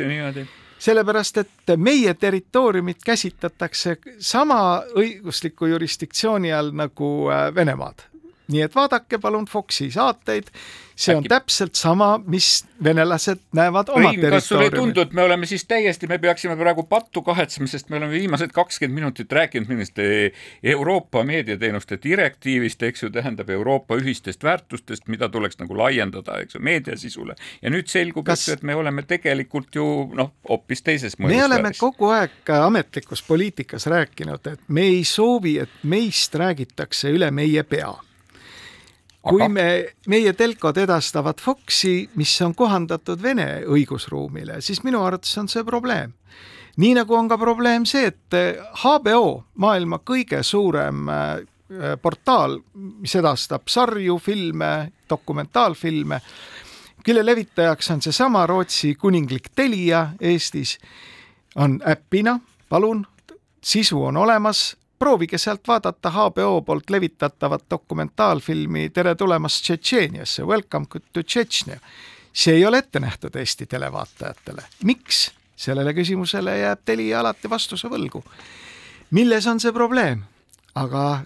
sellepärast, 0.79 1.37
et 1.37 1.77
meie 1.77 2.14
territooriumit 2.14 3.05
käsitletakse 3.05 3.96
sama 4.18 4.83
õigusliku 4.96 5.66
jurisdiktsiooni 5.66 6.53
all 6.53 6.70
nagu 6.75 7.31
äh, 7.31 7.55
Venemaad 7.55 8.12
nii 8.52 8.66
et 8.68 8.74
vaadake 8.74 9.18
palun 9.22 9.46
Foxi 9.50 9.90
saateid, 9.90 10.50
see 10.96 11.14
on 11.16 11.22
Äkki... 11.22 11.28
täpselt 11.28 11.74
sama, 11.74 12.20
mis 12.26 12.64
venelased 12.84 13.40
näevad 13.56 13.90
oma 13.92 14.10
Õin, 14.10 14.24
kas 14.34 14.48
sulle 14.48 14.68
ei 14.68 14.74
tundu, 14.74 15.04
et 15.06 15.14
me 15.16 15.22
oleme 15.24 15.46
siis 15.48 15.64
täiesti, 15.68 16.06
me 16.10 16.18
peaksime 16.22 16.56
praegu 16.58 16.84
pattu 16.88 17.22
kahetsema, 17.26 17.68
sest 17.70 17.90
me 17.90 17.98
oleme 17.98 18.12
viimased 18.12 18.52
kakskümmend 18.54 19.00
minutit 19.00 19.32
rääkinud 19.32 19.70
millest 19.70 19.98
Euroopa 20.74 21.24
meediateenuste 21.24 21.98
direktiivist, 22.02 22.82
eks 22.82 23.06
ju, 23.06 23.10
tähendab 23.14 23.50
Euroopa 23.50 23.96
ühistest 24.00 24.44
väärtustest, 24.44 25.08
mida 25.12 25.28
tuleks 25.32 25.58
nagu 25.62 25.76
laiendada, 25.78 26.38
eks 26.42 26.58
ju, 26.58 26.62
meediasisule. 26.62 27.36
ja 27.62 27.72
nüüd 27.72 27.90
selgub 27.90 28.26
kas..., 28.26 28.48
et 28.52 28.62
me 28.62 28.76
oleme 28.76 29.06
tegelikult 29.08 29.74
ju 29.74 29.86
noh, 30.14 30.32
hoopis 30.48 30.82
teises 30.82 31.18
mõjusfääris. 31.18 31.48
me 31.48 31.48
oleme 31.48 31.74
kogu 31.78 32.12
aeg 32.12 32.54
ametlikus 32.60 33.22
poliitikas 33.26 33.86
rääkinud, 33.86 34.46
et 34.52 34.68
me 34.68 34.88
ei 34.92 35.04
soovi, 35.08 35.58
et 35.62 35.82
meist 35.82 36.34
räägitakse 36.34 37.12
üle 37.12 37.30
meie 37.34 37.62
pea 37.62 37.92
kui 39.22 39.48
me, 39.48 39.66
meie 40.11 40.32
telkod 40.35 40.78
edastavad 40.82 41.40
Foxi, 41.40 42.08
mis 42.18 42.32
on 42.42 42.54
kohandatud 42.58 43.22
Vene 43.22 43.62
õigusruumile, 43.70 44.61
siis 44.61 44.82
minu 44.82 45.02
arvates 45.06 45.38
on 45.38 45.48
see 45.48 45.64
probleem. 45.64 46.12
nii 46.76 46.94
nagu 46.96 47.14
on 47.14 47.28
ka 47.28 47.37
probleem 47.38 47.85
see, 47.87 48.06
et 48.08 48.37
HBO, 48.82 49.44
maailma 49.61 50.00
kõige 50.04 50.42
suurem 50.42 51.08
äh, 51.08 51.44
portaal, 52.02 52.58
mis 52.74 53.14
edastab 53.16 53.68
sarju, 53.68 54.18
filme, 54.18 54.92
dokumentaalfilme, 55.08 56.20
kelle 57.04 57.24
levitajaks 57.26 57.90
on 57.90 58.02
seesama 58.02 58.46
Rootsi 58.46 58.94
kuninglik 58.94 59.50
Telia 59.54 60.08
Eestis, 60.20 60.78
on 61.56 61.80
äpina, 61.88 62.38
palun, 62.68 63.06
sisu 63.62 64.04
on 64.04 64.16
olemas, 64.16 64.76
proovige 65.02 65.38
sealt 65.38 65.68
vaadata 65.68 66.10
HBO 66.10 66.60
poolt 66.62 66.90
levitatavat 66.90 67.64
dokumentaalfilmi 67.70 68.90
Tere 68.90 69.14
tulemast 69.14 69.64
Tšetšeeniasse, 69.64 70.44
Welcome 70.46 70.86
to 71.12 71.22
Tšetšnia. 71.22 71.80
see 72.32 72.54
ei 72.54 72.66
ole 72.66 72.78
ette 72.78 73.00
nähtud 73.00 73.34
Eesti 73.36 73.66
televaatajatele. 73.66 74.62
miks? 74.84 75.32
sellele 75.56 75.94
küsimusele 75.94 76.58
jääb 76.58 76.80
Telia 76.84 77.20
alati 77.20 77.50
vastuse 77.50 77.88
võlgu. 77.88 78.22
milles 79.10 79.46
on 79.46 79.60
see 79.60 79.72
probleem? 79.72 80.22
aga 80.74 81.20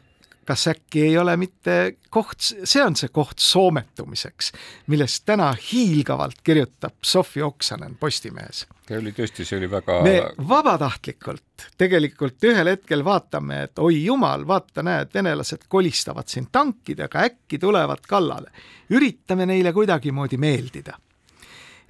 kas 0.46 0.66
äkki 0.70 1.02
ei 1.08 1.18
ole 1.18 1.36
mitte 1.36 1.96
koht, 2.10 2.40
see 2.40 2.82
on 2.84 2.96
see 2.96 3.10
koht 3.12 3.42
soometumiseks, 3.42 4.52
millest 4.92 5.24
täna 5.26 5.50
hiilgavalt 5.58 6.40
kirjutab 6.44 6.94
Sofi 7.04 7.42
Oksanen 7.42 7.96
Postimehes. 8.00 8.66
see 8.88 8.98
oli 8.98 9.12
tõesti, 9.12 9.44
see 9.44 9.58
oli 9.58 9.70
väga 9.70 10.00
me 10.06 10.14
vabatahtlikult 10.48 11.66
tegelikult 11.78 12.44
ühel 12.44 12.70
hetkel 12.70 13.04
vaatame, 13.04 13.62
et 13.66 13.78
oi 13.82 14.04
jumal, 14.04 14.46
vaata, 14.46 14.84
näed, 14.86 15.10
venelased 15.14 15.66
kolistavad 15.68 16.28
siin 16.28 16.48
tankidega, 16.52 17.26
äkki 17.30 17.58
tulevad 17.58 18.06
kallale. 18.08 18.50
üritame 18.90 19.46
neile 19.46 19.72
kuidagimoodi 19.72 20.36
meeldida. 20.36 20.98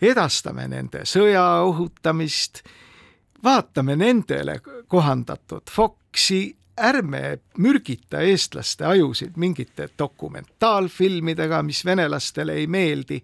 edastame 0.02 0.68
nende 0.68 1.04
sõja 1.04 1.44
õhutamist, 1.64 2.62
vaatame 3.44 3.96
nendele 3.96 4.60
kohandatud 4.88 5.70
Foxi 5.70 6.56
ärme 6.76 7.38
mürgita 7.58 8.20
eestlaste 8.20 8.86
ajusid 8.86 9.36
mingite 9.36 9.88
dokumentaalfilmidega, 9.98 11.62
mis 11.62 11.84
venelastele 11.84 12.52
ei 12.52 12.66
meeldi. 12.66 13.22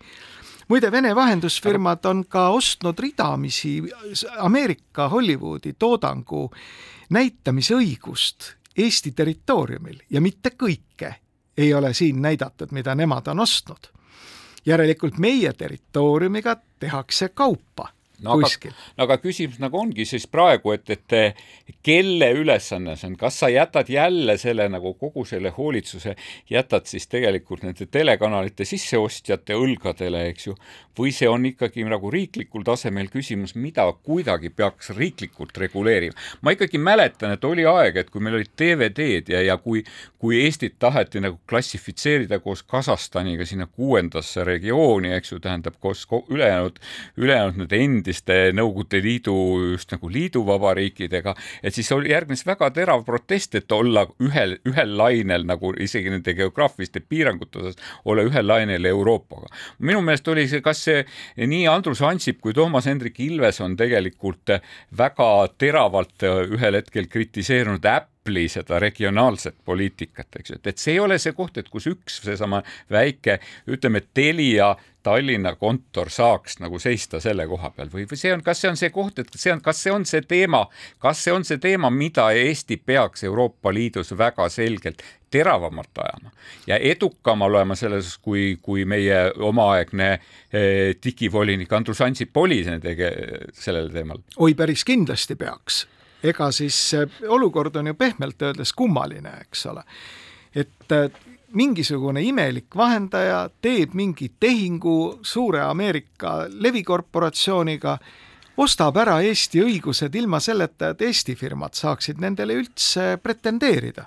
muide, 0.69 0.93
Vene 0.93 1.15
vahendusfirmad 1.15 2.05
on 2.05 2.25
ka 2.29 2.49
ostnud 2.49 2.99
ridamisi 2.99 3.83
Ameerika 4.38 5.09
Hollywoodi 5.09 5.73
toodangu 5.79 6.51
näitamisõigust 7.11 8.53
Eesti 8.77 9.12
territooriumil 9.12 9.99
ja 10.11 10.21
mitte 10.21 10.51
kõike 10.51 11.15
ei 11.57 11.75
ole 11.75 11.95
siin 11.95 12.23
näidatud, 12.23 12.73
mida 12.73 12.95
nemad 12.95 13.27
on 13.27 13.41
ostnud. 13.41 13.93
järelikult 14.67 15.19
meie 15.19 15.53
territooriumiga 15.53 16.57
tehakse 16.79 17.29
kaupa 17.29 17.88
no 18.23 18.37
aga, 18.39 18.73
no 18.97 19.07
aga 19.07 19.19
küsimus 19.23 19.59
nagu 19.63 19.79
ongi 19.79 20.07
siis 20.09 20.27
praegu, 20.31 20.73
et, 20.77 20.91
et 20.95 21.83
kelle 21.83 22.29
ülesanne 22.39 22.95
see 22.99 23.11
on, 23.11 23.17
kas 23.21 23.41
sa 23.43 23.51
jätad 23.53 23.91
jälle 23.91 24.37
selle 24.41 24.69
nagu 24.71 24.95
kogu 25.01 25.25
selle 25.29 25.53
hoolitsuse, 25.57 26.15
jätad 26.51 26.87
siis 26.91 27.09
tegelikult 27.11 27.65
nende 27.67 27.87
telekanalite 27.91 28.67
sisseostjate 28.69 29.57
õlgadele, 29.59 30.25
eks 30.31 30.49
ju, 30.51 30.57
või 30.99 31.13
see 31.15 31.29
on 31.31 31.47
ikkagi 31.49 31.85
nagu 31.89 32.11
riiklikul 32.13 32.65
tasemel 32.67 33.11
küsimus, 33.13 33.57
mida 33.59 33.89
kuidagi 34.05 34.53
peaks 34.55 34.93
riiklikult 34.97 35.59
reguleerima. 35.59 36.15
ma 36.43 36.55
ikkagi 36.55 36.79
mäletan, 36.79 37.35
et 37.35 37.45
oli 37.45 37.67
aeg, 37.67 37.97
et 37.97 38.11
kui 38.11 38.23
meil 38.23 38.39
olid 38.41 38.53
DVD-d 38.59 39.35
ja, 39.35 39.43
ja 39.43 39.59
kui, 39.59 39.85
kui 40.19 40.43
Eestit 40.45 40.79
taheti 40.79 41.21
nagu 41.21 41.41
klassifitseerida 41.49 42.39
koos 42.41 42.63
Kasahstaniga 42.63 43.47
sinna 43.47 43.67
kuuendasse 43.67 44.45
regiooni, 44.45 45.13
eks 45.17 45.33
ju, 45.33 45.41
tähendab 45.43 45.79
koos 45.81 46.07
ülejäänud, 46.31 46.79
ülejäänud 47.17 47.63
need 47.63 47.73
endiste 47.73 48.12
Nõukogude 48.53 49.01
Liidu 49.03 49.35
just 49.72 49.92
nagu 49.94 50.11
liiduvabariikidega, 50.12 51.35
et 51.62 51.75
siis 51.75 51.90
oli, 51.94 52.11
järgnes 52.12 52.44
väga 52.46 52.70
terav 52.75 53.05
protest, 53.07 53.55
et 53.59 53.72
olla 53.72 54.05
ühel, 54.22 54.59
ühel 54.68 54.94
lainel 54.98 55.46
nagu 55.48 55.72
isegi 55.81 56.12
nende 56.12 56.35
geograafiliste 56.38 57.01
piirangute 57.01 57.62
osas, 57.62 57.81
olla 58.05 58.27
ühel 58.29 58.46
lainel 58.46 58.85
Euroopaga. 58.92 59.48
minu 59.79 60.01
meelest 60.05 60.29
oli 60.29 60.46
see 60.48 60.61
kas 60.61 60.85
see 60.85 61.03
nii 61.37 61.66
Andrus 61.70 62.03
Ansip 62.03 62.40
kui 62.40 62.53
Toomas 62.53 62.87
Hendrik 62.87 63.20
Ilves 63.20 63.61
on 63.61 63.77
tegelikult 63.77 64.57
väga 64.98 65.31
teravalt 65.59 66.27
ühel 66.27 66.81
hetkel 66.81 67.09
kritiseerinud 67.09 67.85
äpp, 67.87 68.12
Apple'i 68.23 68.49
seda 68.49 68.79
regionaalset 68.79 69.57
poliitikat, 69.65 70.29
eks 70.39 70.51
ju, 70.51 70.57
et, 70.61 70.67
et 70.71 70.79
see 70.79 70.93
ei 70.95 71.01
ole 71.03 71.17
see 71.19 71.33
koht, 71.35 71.57
et 71.59 71.69
kus 71.69 71.89
üks 71.91 72.21
seesama 72.23 72.61
väike, 72.91 73.41
ütleme, 73.67 74.05
Telia 74.15 74.77
Tallinna 75.03 75.57
kontor 75.59 76.07
saaks 76.11 76.61
nagu 76.63 76.79
seista 76.79 77.19
selle 77.21 77.49
koha 77.51 77.73
peal 77.75 77.89
või, 77.91 78.05
või 78.07 78.19
see 78.21 78.31
on, 78.31 78.45
kas 78.47 78.61
see 78.63 78.71
on 78.71 78.77
see 78.79 78.93
koht, 78.95 79.19
et 79.19 79.33
see 79.35 79.51
on, 79.51 79.59
kas 79.65 79.81
see 79.83 79.91
on 79.91 80.07
see 80.07 80.23
teema, 80.23 80.61
kas 81.03 81.25
see 81.25 81.35
on 81.35 81.43
see 81.43 81.59
teema, 81.59 81.91
mida 81.91 82.29
Eesti 82.31 82.77
peaks 82.79 83.27
Euroopa 83.27 83.73
Liidus 83.75 84.15
väga 84.19 84.47
selgelt 84.55 85.03
teravamalt 85.35 85.99
ajama 85.99 86.31
ja 86.71 86.79
edukam 86.79 87.43
olema 87.43 87.75
selles, 87.75 88.13
kui, 88.23 88.61
kui 88.63 88.85
meie 88.87 89.33
omaaegne 89.35 90.13
eh, 90.13 90.95
digivolinik 91.03 91.73
Andrus 91.73 92.05
Ansip 92.07 92.37
oli 92.37 92.63
sellel 92.63 93.91
teemal? 93.91 94.23
oi, 94.39 94.55
päris 94.55 94.87
kindlasti 94.87 95.35
peaks 95.41 95.83
ega 96.23 96.51
siis 96.53 96.77
olukord 97.29 97.77
on 97.77 97.87
ju 97.87 97.95
pehmelt 97.95 98.43
öeldes 98.43 98.73
kummaline, 98.73 99.33
eks 99.43 99.67
ole. 99.67 99.83
et 100.55 100.93
äh, 100.93 101.11
mingisugune 101.53 102.23
imelik 102.23 102.77
vahendaja 102.77 103.51
teeb 103.63 103.95
mingi 103.95 104.33
tehingu 104.41 105.19
suure 105.23 105.61
Ameerika 105.61 106.47
levikorporatsiooniga, 106.49 107.99
ostab 108.57 108.97
ära 109.01 109.21
Eesti 109.25 109.63
õigused 109.65 110.15
ilma 110.17 110.41
selleta, 110.41 110.93
et 110.93 111.03
Eesti 111.03 111.37
firmad 111.37 111.77
saaksid 111.77 112.21
nendele 112.21 112.57
üldse 112.61 113.17
pretendeerida. 113.23 114.07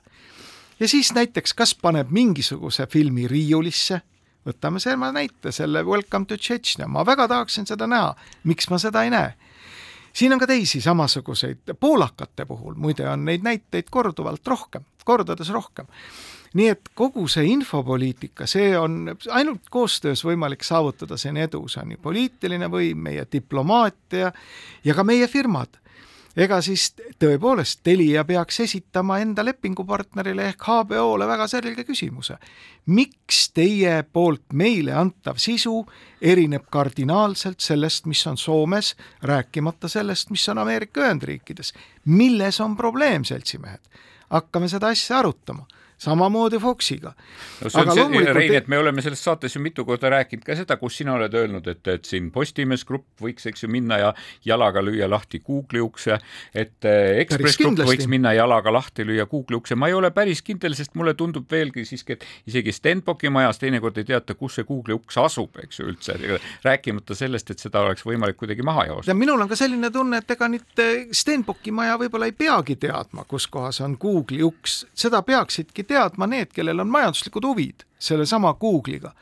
ja 0.79 0.87
siis 0.87 1.13
näiteks 1.13 1.53
kas 1.53 1.75
paneb 1.75 2.11
mingisuguse 2.11 2.87
filmi 2.87 3.27
riiulisse, 3.27 4.01
võtame 4.45 4.79
selle 4.79 5.11
näite, 5.11 5.51
selle 5.51 5.83
Welcome 5.83 6.25
to 6.25 6.37
Tšetšnia, 6.37 6.87
ma 6.87 7.05
väga 7.05 7.27
tahaksin 7.27 7.65
seda 7.65 7.87
näha, 7.87 8.15
miks 8.43 8.69
ma 8.69 8.77
seda 8.77 9.03
ei 9.03 9.09
näe 9.09 9.33
siin 10.15 10.33
on 10.33 10.39
ka 10.39 10.47
teisi 10.47 10.81
samasuguseid, 10.81 11.75
poolakate 11.79 12.45
puhul 12.45 12.75
muide 12.79 13.07
on 13.09 13.25
neid 13.25 13.43
näiteid 13.43 13.91
korduvalt 13.91 14.47
rohkem, 14.47 14.85
kordades 15.05 15.49
rohkem. 15.49 15.85
nii 16.55 16.67
et 16.71 16.89
kogu 16.95 17.27
see 17.27 17.49
infopoliitika, 17.51 18.45
see 18.47 18.77
on 18.79 19.09
ainult 19.35 19.67
koostöös 19.69 20.21
võimalik 20.23 20.63
saavutada 20.63 21.17
siin 21.19 21.37
edu, 21.37 21.65
see 21.67 21.81
on 21.81 21.89
nii 21.91 21.99
poliitiline 22.01 22.69
võim, 22.71 23.01
meie 23.09 23.25
diplomaatia 23.31 24.31
ja 24.83 24.95
ka 24.95 25.03
meie 25.03 25.27
firmad 25.27 25.81
ega 26.37 26.59
siis 26.61 26.89
tõepoolest 27.19 27.79
Telia 27.83 28.25
peaks 28.27 28.59
esitama 28.65 29.19
enda 29.23 29.45
lepingupartnerile 29.45 30.49
ehk 30.51 30.65
HBO-le 30.67 31.27
väga 31.27 31.47
selge 31.47 31.83
küsimuse. 31.87 32.37
miks 32.85 33.49
teie 33.53 34.03
poolt 34.03 34.53
meile 34.53 34.93
antav 34.93 35.37
sisu 35.37 35.85
erineb 36.21 36.67
kardinaalselt 36.69 37.59
sellest, 37.59 38.05
mis 38.05 38.27
on 38.27 38.37
Soomes, 38.37 38.95
rääkimata 39.21 39.87
sellest, 39.87 40.29
mis 40.29 40.49
on 40.49 40.57
Ameerika 40.57 41.01
Ühendriikides? 41.01 41.73
milles 42.05 42.59
on 42.61 42.75
probleem, 42.75 43.23
seltsimehed? 43.23 43.81
hakkame 44.29 44.67
seda 44.67 44.87
asja 44.87 45.19
arutama 45.19 45.67
samamoodi 45.97 46.59
Foxiga. 46.59 47.13
no 47.61 47.69
see 47.69 47.81
on 47.81 47.91
see, 47.91 48.01
loomulikult... 48.01 48.35
Rein, 48.35 48.55
et 48.55 48.67
me 48.67 48.77
oleme 48.77 49.01
selles 49.01 49.23
saates 49.23 49.55
ju 49.55 49.61
mitu 49.63 49.85
korda 49.87 50.09
rääkinud 50.11 50.43
ka 50.45 50.55
seda, 50.57 50.77
kus 50.81 50.97
sina 50.99 51.15
oled 51.15 51.33
öelnud, 51.33 51.67
et, 51.71 51.87
et 51.87 52.05
siin 52.07 52.27
Postimees 52.35 52.83
Grupp 52.87 53.23
võiks, 53.23 53.47
eks 53.49 53.63
ju, 53.63 53.69
minna 53.71 53.99
ja 54.01 54.11
jalaga 54.45 54.83
lüüa 54.83 55.07
lahti 55.09 55.39
Google'i 55.45 55.83
ukse, 55.83 56.17
et 56.53 56.87
eh, 56.89 57.21
Ekspress 57.23 57.59
Grupp 57.61 57.85
võiks 57.87 58.09
minna 58.11 58.33
jalaga 58.35 58.73
lahti 58.73 59.05
lüüa 59.07 59.27
Google'i 59.31 59.59
ukse, 59.59 59.77
ma 59.79 59.89
ei 59.91 59.95
ole 59.97 60.11
päris 60.15 60.43
kindel, 60.45 60.75
sest 60.77 60.95
mulle 60.99 61.15
tundub 61.17 61.47
veelgi 61.51 61.85
siiski, 61.87 62.17
et 62.17 62.51
isegi 62.51 62.75
Stenbocki 62.75 63.31
majas 63.33 63.61
teinekord 63.61 63.97
ei 64.01 64.07
teata, 64.11 64.35
kus 64.35 64.59
see 64.59 64.67
Google'i 64.67 64.97
uks 64.99 65.19
asub, 65.21 65.55
eks 65.63 65.79
ju 65.79 65.89
üldse, 65.93 66.17
rääkimata 66.65 67.15
sellest, 67.15 67.55
et 67.55 67.63
seda 67.63 67.85
oleks 67.85 68.03
võimalik 68.05 68.39
kuidagi 68.41 68.65
maha 68.65 68.89
joosta. 68.91 69.11
ja 69.11 69.17
minul 69.17 69.41
on 69.41 69.51
ka 69.51 69.59
selline 69.59 69.91
tunne, 69.95 70.19
et 70.19 70.35
ega 70.35 70.51
nüüd 70.51 70.83
eh, 70.83 71.07
Stenbocki 71.15 71.71
maja 71.75 71.95
võib-olla 72.01 72.27
ei 72.27 72.35
peagi 72.35 72.75
teadma, 72.83 73.23
kus 73.29 73.47
kohas 73.47 73.79
on 73.85 73.95
Google'i 74.01 74.43
uks, 74.43 74.83
seda 74.97 75.23
peaksidki 75.25 75.84
teadma 75.87 76.27
need, 76.29 76.53
kellel 76.53 76.83
on 76.83 76.91
majanduslikud 76.91 77.45
huvid 77.45 77.85
sellesama 77.99 78.53
Google'iga 78.59 79.13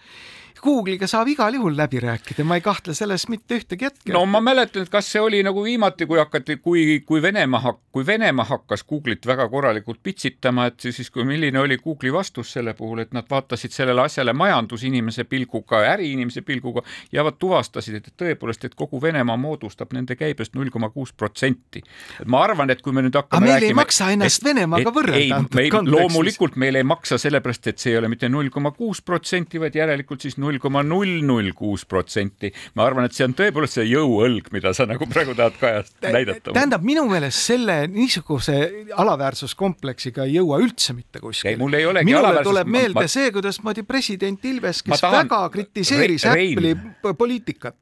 Google'iga 0.64 1.08
saab 1.12 1.28
igal 1.28 1.58
juhul 1.58 1.76
läbi 1.78 2.00
rääkida, 2.04 2.46
ma 2.48 2.60
ei 2.60 2.64
kahtle 2.64 2.96
selles 2.98 3.28
mitte 3.32 3.60
ühtegi 3.60 3.90
hetke. 3.90 4.14
no 4.16 4.26
ma 4.26 4.42
mäletan, 4.44 4.86
et 4.86 4.94
kas 4.94 5.12
see 5.12 5.22
oli 5.22 5.44
nagu 5.44 5.64
viimati, 5.64 6.08
kui 6.10 6.22
hakati, 6.22 6.58
kui, 6.64 7.02
kui 7.06 7.22
Venemaa 7.22 7.74
kui 7.94 8.06
Venemaa 8.06 8.46
hakkas 8.46 8.84
Google'it 8.90 9.28
väga 9.28 9.46
korralikult 9.50 10.00
pitsitama, 10.04 10.66
et 10.72 10.80
siis, 10.82 11.12
kui 11.14 11.24
milline 11.30 11.60
oli 11.62 11.78
Google'i 11.78 12.14
vastus 12.14 12.54
selle 12.56 12.74
puhul, 12.74 13.04
et 13.04 13.12
nad 13.14 13.28
vaatasid 13.30 13.72
sellele 13.72 14.02
asjale 14.02 14.34
majandusinimese 14.34 15.28
pilguga, 15.30 15.84
äriinimese 15.92 16.42
pilguga 16.42 16.82
ja 17.14 17.26
tuvastasid, 17.32 18.00
et 18.00 18.10
tõepoolest, 18.18 18.66
et 18.66 18.74
kogu 18.76 19.02
Venemaa 19.02 19.38
moodustab 19.38 19.94
nende 19.94 20.18
käibest 20.18 20.58
null 20.58 20.74
koma 20.74 20.90
kuus 20.90 21.14
protsenti. 21.14 21.84
ma 22.26 22.42
arvan, 22.44 22.74
et 22.74 22.82
kui 22.82 22.94
me 22.94 23.04
nüüd 23.06 23.14
hakkame 23.14 23.46
aga 23.46 23.46
meil 23.46 23.62
rääkima, 23.62 23.70
ei 23.70 23.78
maksa 23.84 24.10
ennast 24.16 24.42
et, 24.42 24.50
Venemaaga 24.50 24.96
võrrelda 24.98 25.38
antud 25.38 25.62
kontekstis. 25.62 25.94
loomulikult 26.00 26.58
meil 26.66 26.82
ei 26.82 26.84
maksa 26.84 27.22
sellepärast, 27.22 27.68
et 27.68 27.78
see 27.78 27.94
ei 27.94 28.02
ole 28.02 28.10
mitte 28.10 28.30
null 28.30 28.50
koma 28.50 28.74
kuus 28.74 29.04
protsenti, 29.06 29.62
vaid 29.62 29.78
järelikult 29.78 30.26
siis 30.26 30.40
null 30.42 30.53
null 30.54 30.62
koma 30.62 30.84
null 30.86 31.22
null 31.26 31.52
kuus 31.58 31.86
protsenti. 31.90 32.52
ma 32.78 32.86
arvan, 32.88 33.08
et 33.08 33.16
see 33.18 33.26
on 33.26 33.36
tõepoolest 33.38 33.80
see 33.80 33.88
jõuõlg, 33.90 34.50
mida 34.54 34.74
sa 34.78 34.86
nagu 34.90 35.08
praegu 35.10 35.36
tahad 35.38 35.58
kajast 35.60 35.96
näidata. 36.06 36.54
tähendab, 36.54 36.86
minu 36.86 37.06
meelest 37.10 37.50
selle 37.50 37.78
niisuguse 37.92 38.60
alaväärsuskompleksiga 39.00 40.28
ei 40.28 40.38
jõua 40.38 40.62
üldse 40.64 40.96
mitte 40.98 41.22
kuskile. 41.24 41.58
mul 41.62 41.80
ei 41.80 41.88
olegi 41.90 42.10
minule 42.10 42.28
alaväärsus... 42.28 42.52
tuleb 42.52 42.74
meelde 42.78 43.06
ma... 43.06 43.12
see, 43.12 43.32
kuidasmoodi 43.36 43.86
president 43.88 44.46
Ilves, 44.46 44.84
kes 44.86 45.02
tahan... 45.02 45.24
väga 45.26 45.42
kritiseeris 45.54 46.28
Apple'i 46.30 46.76
poliitikat 47.18 47.80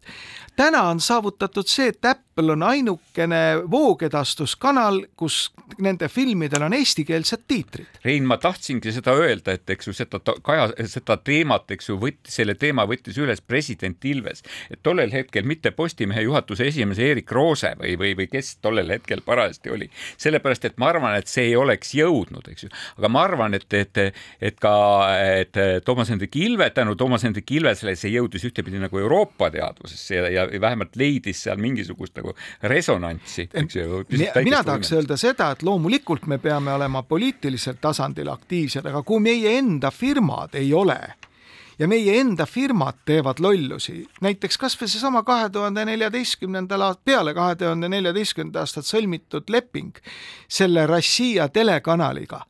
täna 0.61 0.81
on 0.89 0.99
saavutatud 1.01 1.67
see, 1.69 1.89
et 1.89 2.05
Apple 2.05 2.53
on 2.53 2.63
ainukene 2.63 3.39
voogedastuskanal, 3.71 4.99
kus 5.17 5.49
nende 5.81 6.09
filmidel 6.11 6.67
on 6.67 6.75
eestikeelsed 6.77 7.45
tiitrid. 7.49 7.99
Rein, 8.05 8.27
ma 8.29 8.37
tahtsingi 8.41 8.93
seda 8.93 9.15
öelda, 9.17 9.55
et 9.57 9.69
eks 9.73 9.89
ju 9.89 9.93
seda 9.95 10.19
kaja, 10.45 10.69
seda 10.91 11.17
teemat, 11.17 11.71
eks 11.73 11.89
ju, 11.89 11.97
võttis, 12.01 12.35
selle 12.37 12.55
teema 12.59 12.85
võttis 12.89 13.17
üles 13.21 13.41
president 13.41 14.05
Ilves, 14.05 14.43
et 14.69 14.81
tollel 14.85 15.13
hetkel 15.13 15.47
mitte 15.49 15.71
Postimehe 15.75 16.25
juhatuse 16.27 16.67
esimees 16.69 17.01
Erik 17.01 17.31
Roose 17.33 17.73
või, 17.79 17.95
või, 17.99 18.13
või 18.19 18.29
kes 18.31 18.53
tollel 18.61 18.93
hetkel 18.93 19.23
parajasti 19.25 19.73
oli, 19.73 19.89
sellepärast 20.21 20.69
et 20.69 20.77
ma 20.81 20.91
arvan, 20.93 21.17
et 21.17 21.31
see 21.31 21.49
ei 21.49 21.57
oleks 21.57 21.95
jõudnud, 21.97 22.51
eks 22.53 22.67
ju, 22.67 22.71
aga 23.01 23.11
ma 23.11 23.25
arvan, 23.25 23.57
et, 23.57 23.67
et, 23.81 24.03
et 24.51 24.61
ka, 24.61 24.75
et 25.41 25.61
Toomas 25.87 26.13
Hendrik 26.13 26.37
Ilve, 26.37 26.69
tänu 26.75 26.95
Toomas 26.99 27.25
Hendrik 27.25 27.49
Ilvesele 27.57 27.95
see 27.97 28.13
jõudis 28.13 28.45
ühtepidi 28.51 28.81
nagu 28.81 29.01
Euroopa 29.01 29.49
teadvusesse 29.53 30.21
ja, 30.21 30.29
ja 30.37 30.47
vähemalt 30.61 30.95
leidis 30.95 31.43
seal 31.43 31.57
mingisugust 31.61 32.15
nagu 32.19 32.35
resonantsi, 32.63 33.49
mina 34.43 34.63
tahaks 34.63 34.91
öelda 34.97 35.17
seda, 35.17 35.51
et 35.51 35.63
loomulikult 35.63 36.27
me 36.27 36.37
peame 36.37 36.73
olema 36.73 37.03
poliitilisel 37.03 37.79
tasandil 37.81 38.31
aktiivsed, 38.33 38.85
aga 38.85 39.03
kui 39.03 39.21
meie 39.23 39.57
enda 39.57 39.91
firmad 39.91 40.55
ei 40.59 40.73
ole 40.73 40.99
ja 41.79 41.87
meie 41.87 42.19
enda 42.19 42.45
firmad 42.45 43.01
teevad 43.05 43.39
lollusi, 43.41 44.03
näiteks 44.21 44.57
kasvõi 44.61 44.89
seesama 44.91 45.23
kahe 45.25 45.49
tuhande 45.49 45.85
neljateistkümnendal 45.89 46.87
aastal, 46.87 47.03
peale 47.05 47.33
kahe 47.33 47.55
tuhande 47.55 47.89
neljateistkümnenda 47.89 48.61
aastat 48.61 48.85
sõlmitud 48.85 49.49
leping 49.49 49.97
selle 50.49 50.85
Rossija 50.89 51.47
telekanaliga 51.49 52.43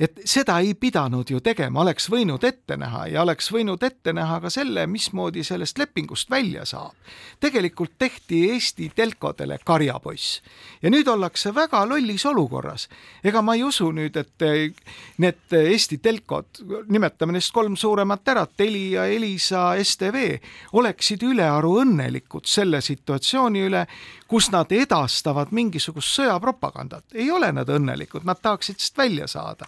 et 0.00 0.20
seda 0.24 0.58
ei 0.64 0.72
pidanud 0.74 1.28
ju 1.30 1.40
tegema, 1.44 1.82
oleks 1.82 2.08
võinud 2.10 2.44
ette 2.48 2.76
näha 2.80 3.04
ja 3.12 3.22
oleks 3.22 3.50
võinud 3.52 3.82
ette 3.84 4.14
näha 4.16 4.38
ka 4.40 4.50
selle, 4.50 4.86
mismoodi 4.88 5.44
sellest 5.44 5.78
lepingust 5.78 6.30
välja 6.30 6.64
saab. 6.64 6.94
tegelikult 7.40 7.92
tehti 7.98 8.50
Eesti 8.50 8.90
telkodele 8.96 9.58
karjapoiss 9.64 10.40
ja 10.82 10.90
nüüd 10.90 11.08
ollakse 11.08 11.54
väga 11.54 11.84
lollis 11.88 12.26
olukorras. 12.26 12.88
ega 13.24 13.42
ma 13.42 13.54
ei 13.54 13.62
usu 13.62 13.90
nüüd, 13.92 14.16
et 14.16 14.46
need 15.18 15.52
Eesti 15.52 15.98
telkod, 15.98 16.62
nimetame 16.88 17.32
neist 17.36 17.52
kolm 17.52 17.76
suuremat 17.76 18.28
ära, 18.28 18.46
Telia, 18.46 19.06
Elisa, 19.06 19.74
STV, 19.82 20.38
oleksid 20.72 21.22
ülearu 21.22 21.76
õnnelikud 21.84 22.48
selle 22.48 22.80
situatsiooni 22.80 23.66
üle, 23.68 23.86
kus 24.30 24.46
nad 24.54 24.70
edastavad 24.72 25.50
mingisugust 25.50 26.14
sõjapropagandat. 26.14 27.04
ei 27.14 27.30
ole 27.30 27.52
nad 27.52 27.68
õnnelikud, 27.68 28.22
nad 28.24 28.38
tahaksid 28.42 28.78
sellest 28.78 28.98
välja 28.98 29.26
saada. 29.26 29.66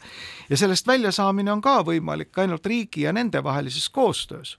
ja 0.50 0.56
sellest 0.56 0.86
väljasaamine 0.86 1.52
on 1.52 1.60
ka 1.60 1.82
võimalik 1.82 2.38
ainult 2.38 2.66
riigi 2.66 3.02
ja 3.02 3.12
nende 3.12 3.42
vahelises 3.42 3.88
koostöös. 3.88 4.58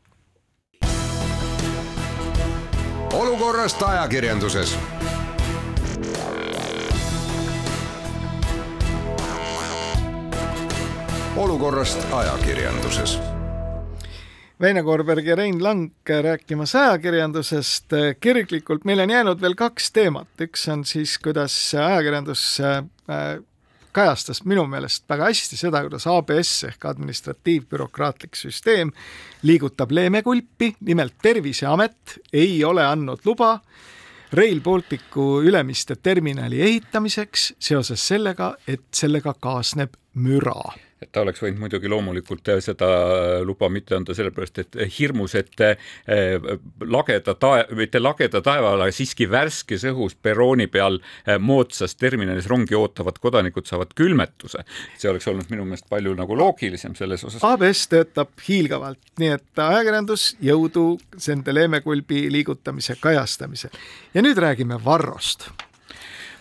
olukorrast 3.14 3.82
ajakirjanduses 3.82 4.78
olukorrast 11.36 12.08
ajakirjanduses 12.14 13.33
Väino 14.64 14.84
Koorberg 14.84 15.26
ja 15.28 15.36
Rein 15.36 15.64
Lang 15.64 15.90
rääkimas 16.08 16.76
ajakirjandusest. 16.76 17.92
kirglikult 18.20 18.86
meil 18.86 19.00
on 19.00 19.10
jäänud 19.10 19.42
veel 19.42 19.56
kaks 19.60 19.92
teemat, 19.92 20.30
üks 20.40 20.70
on 20.72 20.86
siis, 20.88 21.18
kuidas 21.20 21.56
ajakirjandus 21.76 22.62
äh, 22.64 23.42
kajastas 23.92 24.46
minu 24.48 24.64
meelest 24.72 25.04
väga 25.10 25.28
hästi 25.28 25.60
seda, 25.60 25.82
kuidas 25.84 26.08
ABS 26.08 26.54
ehk 26.70 26.88
administratiivbürokraatlik 26.94 28.40
süsteem 28.40 28.94
liigutab 29.42 29.92
leemekulpi, 29.92 30.72
nimelt 30.80 31.20
Terviseamet 31.22 32.16
ei 32.34 32.64
ole 32.64 32.88
andnud 32.88 33.20
luba 33.26 33.58
Rail 34.32 34.62
Balticu 34.62 35.42
Ülemiste 35.44 36.00
terminali 36.00 36.62
ehitamiseks 36.62 37.52
seoses 37.60 38.08
sellega, 38.08 38.54
et 38.68 38.88
sellega 38.96 39.36
kaasneb 39.44 40.00
müra 40.16 40.62
et 41.04 41.12
ta 41.14 41.24
oleks 41.24 41.42
võinud 41.44 41.62
muidugi 41.64 41.92
loomulikult 41.92 42.50
äh, 42.54 42.60
seda 42.64 42.90
luba 43.46 43.70
mitte 43.72 43.98
anda, 43.98 44.16
sellepärast 44.16 44.62
et 44.64 44.78
hirmus, 44.98 45.36
et 45.40 45.64
äh, 45.64 45.92
lageda 46.82 47.36
tae-, 47.40 47.66
mitte 47.78 48.02
lageda 48.02 48.42
taeva 48.46 48.74
aga 48.78 48.90
siiski 48.96 49.28
värskes 49.32 49.86
õhus 49.92 50.16
perrooni 50.22 50.68
peal 50.72 51.00
äh, 51.00 51.40
moodsas 51.40 51.98
terminalis 52.00 52.48
rongi 52.52 52.78
ootavad 52.78 53.20
kodanikud 53.24 53.68
saavad 53.70 53.94
külmetuse. 53.98 54.64
see 54.98 55.12
oleks 55.12 55.28
olnud 55.32 55.52
minu 55.52 55.68
meelest 55.68 55.90
palju 55.92 56.16
nagu 56.18 56.38
loogilisem 56.38 56.96
selles 57.00 57.26
osas. 57.28 57.44
ABS 57.48 57.88
töötab 57.92 58.34
hiilgavalt, 58.48 59.02
nii 59.22 59.34
et 59.36 59.64
ajakirjandus, 59.68 60.34
jõudu 60.44 60.88
nende 61.28 61.56
leemekulbi 61.56 62.26
liigutamise 62.34 62.98
kajastamisel. 63.02 63.76
ja 64.14 64.26
nüüd 64.26 64.40
räägime 64.40 64.80
Varrost 64.86 65.50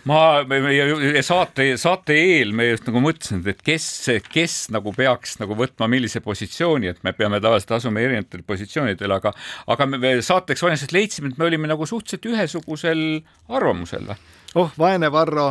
ma, 0.08 0.20
meie 0.48 1.22
saate, 1.24 1.72
saate 1.80 2.16
eel 2.18 2.52
me 2.56 2.68
just 2.72 2.86
nagu 2.88 3.02
mõtlesime, 3.04 3.54
et 3.54 3.62
kes, 3.64 3.86
kes 4.32 4.56
nagu 4.74 4.94
peaks 4.96 5.38
nagu 5.42 5.56
võtma 5.58 5.88
millise 5.90 6.22
positsiooni, 6.24 6.90
et 6.92 7.02
me 7.06 7.14
peame 7.16 7.40
tavaliselt 7.42 7.76
asuma 7.78 8.02
erinevatel 8.02 8.44
positsioonidel, 8.46 9.16
aga, 9.18 9.34
aga 9.72 9.88
me 9.90 10.14
saateks 10.24 10.64
valmistades 10.64 10.96
leidsime, 10.96 11.32
et 11.32 11.40
me 11.40 11.48
olime 11.50 11.70
nagu 11.70 11.86
suhteliselt 11.88 12.30
ühesugusel 12.32 13.04
arvamusel 13.52 14.14
oh, 14.54 14.72
vaene 14.78 15.12
Varro. 15.12 15.50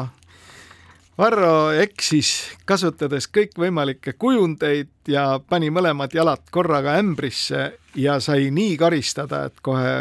Varro 1.22 1.72
eksis, 1.78 2.56
kasutades 2.66 3.28
kõikvõimalikke 3.36 4.16
kujundeid 4.18 5.12
ja 5.12 5.26
pani 5.44 5.70
mõlemad 5.70 6.14
jalad 6.16 6.48
korraga 6.56 6.96
ämbrisse 6.98 7.66
ja 8.00 8.16
sai 8.24 8.48
nii 8.56 8.78
karistada, 8.80 9.44
et 9.52 9.60
kohe 9.62 9.92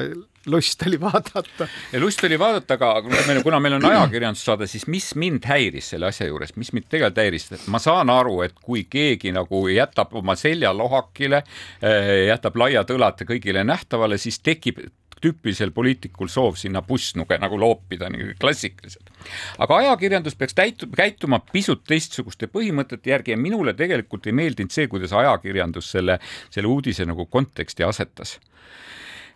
lust 0.50 0.82
oli 0.86 1.00
vaadata. 1.00 1.68
lust 1.98 2.24
oli 2.24 2.38
vaadata, 2.38 2.74
aga 2.74 3.42
kuna 3.42 3.60
meil 3.60 3.78
on 3.78 3.88
ajakirjandussaade, 3.90 4.68
siis 4.70 4.86
mis 4.90 5.12
mind 5.14 5.46
häiris 5.48 5.92
selle 5.94 6.10
asja 6.10 6.28
juures, 6.28 6.54
mis 6.60 6.72
mind 6.76 6.88
tegelikult 6.90 7.22
häiris, 7.24 7.48
et 7.56 7.66
ma 7.72 7.80
saan 7.82 8.10
aru, 8.12 8.40
et 8.46 8.56
kui 8.60 8.84
keegi 8.90 9.32
nagu 9.36 9.66
jätab 9.70 10.14
oma 10.18 10.36
selja 10.38 10.72
lohakile, 10.76 11.42
eh, 11.82 12.14
jätab 12.30 12.58
laiad 12.60 12.90
õlad 12.96 13.26
kõigile 13.28 13.64
nähtavale, 13.66 14.18
siis 14.18 14.40
tekib 14.40 14.82
tüüpilisel 15.20 15.72
poliitikul 15.76 16.30
soov 16.32 16.56
sinna 16.56 16.82
pussnuge 16.82 17.36
nagu 17.40 17.58
loopida, 17.60 18.08
nii 18.12 18.34
klassikaliselt. 18.40 19.10
aga 19.58 19.76
ajakirjandus 19.84 20.36
peaks 20.36 20.56
täitu-, 20.56 20.88
käituma 20.96 21.40
pisut 21.52 21.84
teistsuguste 21.88 22.48
põhimõtete 22.48 23.12
järgi 23.12 23.34
ja 23.34 23.40
minule 23.40 23.74
tegelikult 23.76 24.26
ei 24.26 24.36
meeldinud 24.36 24.72
see, 24.72 24.88
kuidas 24.88 25.12
ajakirjandus 25.12 25.90
selle, 25.96 26.18
selle 26.50 26.72
uudise 26.72 27.04
nagu 27.08 27.26
konteksti 27.26 27.84
asetas 27.84 28.38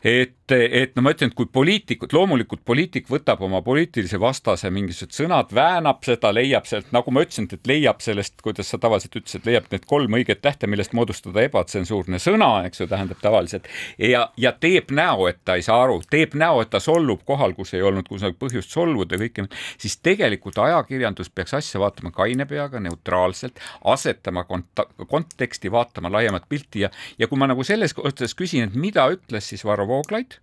et, 0.05 0.53
et 0.53 0.93
no 0.97 1.03
ma 1.05 1.15
ütlen, 1.15 1.31
et 1.33 1.37
kui 1.37 1.49
poliitikud, 1.49 2.13
loomulikult 2.13 2.61
poliitik 2.69 3.07
võtab 3.09 3.41
oma 3.47 3.63
poliitilise 3.65 4.19
vastase 4.21 4.69
mingisugused 4.75 5.17
sõnad, 5.17 5.53
väänab 5.57 6.03
seda, 6.05 6.29
leiab 6.37 6.69
sealt, 6.69 6.91
nagu 6.93 7.15
ma 7.15 7.23
ütlesin, 7.25 7.49
et 7.55 7.71
leiab 7.71 8.03
sellest, 8.05 8.37
kuidas 8.45 8.69
sa 8.69 8.79
tavaliselt 8.83 9.17
ütlesid, 9.23 9.47
leiab 9.49 9.71
need 9.73 9.87
kolm 9.89 10.19
õiget 10.19 10.43
tähte, 10.45 10.69
millest 10.69 10.93
moodustada 10.97 11.47
ebatsensuurne 11.49 12.21
sõna, 12.21 12.51
eks 12.69 12.83
ju, 12.83 12.89
tähendab 12.91 13.23
tavaliselt. 13.25 13.71
Ja, 13.97 14.27
ja 14.37 14.53
teeb 14.53 14.93
näo, 14.93 15.25
et 15.31 15.41
ta 15.49 15.57
ei 15.57 15.65
saa 15.65 15.81
aru, 15.87 16.03
teeb 16.13 16.37
näo, 16.37 16.61
et 16.61 16.73
ta 16.75 16.83
solvub 16.85 17.25
kohal, 17.25 17.57
kus 17.57 17.73
ei 17.73 17.83
olnud 17.83 18.09
kusagil 18.11 18.37
põhjust 18.37 18.77
solvuda, 18.77 19.17
kõike, 19.25 19.47
siis 19.81 19.97
tegelikult 20.05 20.61
ajakirjandus 20.61 21.33
peaks 21.33 21.57
asja 21.57 21.81
vaatama 21.81 22.13
kaine 22.13 22.45
peaga, 22.51 22.83
neutraalselt, 22.85 23.57
asetama 23.95 24.45
kont-, 24.51 24.85
konteksti, 25.09 25.73
vaatama 25.73 26.13
laiemat 26.13 26.45
pilti 26.49 26.85
ja, 26.85 26.93
ja 27.19 27.29
kui 27.31 27.41
ma 27.41 27.49
nagu 27.49 27.65
selles 27.65 27.97
mõttes 27.97 28.37
küsin, 28.37 28.69
et 28.69 28.77
mida 28.77 29.07
ütles 29.15 29.49
siis 29.49 29.65
Varro 29.65 29.94
Vooglaid 29.95 30.41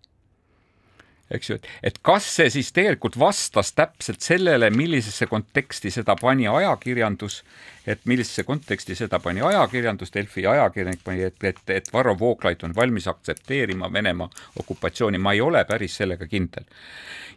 eks 1.31 1.49
ju, 1.49 1.57
et, 1.59 1.67
et 1.91 1.99
kas 2.05 2.27
see 2.37 2.49
siis 2.53 2.71
tegelikult 2.75 3.17
vastas 3.19 3.73
täpselt 3.77 4.21
sellele, 4.25 4.69
millisesse 4.73 5.27
konteksti 5.31 5.91
seda 5.93 6.15
pani 6.19 6.47
ajakirjandus, 6.51 7.41
et 7.87 8.03
millisesse 8.05 8.43
konteksti 8.47 8.95
seda 8.99 9.19
pani 9.23 9.41
ajakirjandus, 9.45 10.13
Delfi 10.13 10.45
ajakirjanik 10.47 11.03
pani, 11.03 11.25
et, 11.31 11.43
et, 11.43 11.63
et 11.69 11.93
Varro 11.93 12.17
Vooglaid 12.19 12.63
on 12.67 12.75
valmis 12.75 13.07
aktsepteerima 13.07 13.91
Venemaa 13.93 14.29
okupatsiooni, 14.59 15.17
ma 15.17 15.33
ei 15.33 15.41
ole 15.41 15.65
päris 15.69 15.97
sellega 16.01 16.27
kindel. 16.29 16.67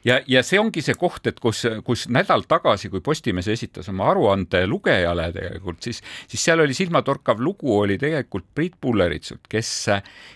Ja, 0.04 0.18
ja 0.28 0.42
see 0.44 0.58
ongi 0.60 0.82
see 0.84 0.96
koht, 1.00 1.24
et 1.30 1.38
kus, 1.40 1.62
kus 1.84 2.04
nädal 2.12 2.44
tagasi, 2.48 2.90
kui 2.92 3.00
Postimees 3.04 3.48
esitas 3.48 3.88
oma 3.88 4.10
aruande 4.12 4.60
lugejale 4.68 5.30
tegelikult, 5.32 5.80
siis, 5.86 6.02
siis 6.28 6.44
seal 6.44 6.60
oli 6.60 6.76
silmatorkav 6.76 7.40
lugu 7.40 7.72
oli 7.78 7.96
tegelikult 8.00 8.44
Priit 8.54 8.76
Pulleritsult, 8.80 9.48
kes, 9.48 9.70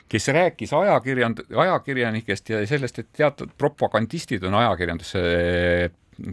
kes 0.09 0.31
rääkis 0.33 0.73
ajakirjand-, 0.73 1.45
ajakirjanikest 1.53 2.55
ja 2.55 2.63
sellest, 2.71 3.03
et 3.05 3.13
teatud 3.21 3.48
propagandistid 3.59 4.45
on 4.45 4.59
ajakirjandusse 4.61 5.25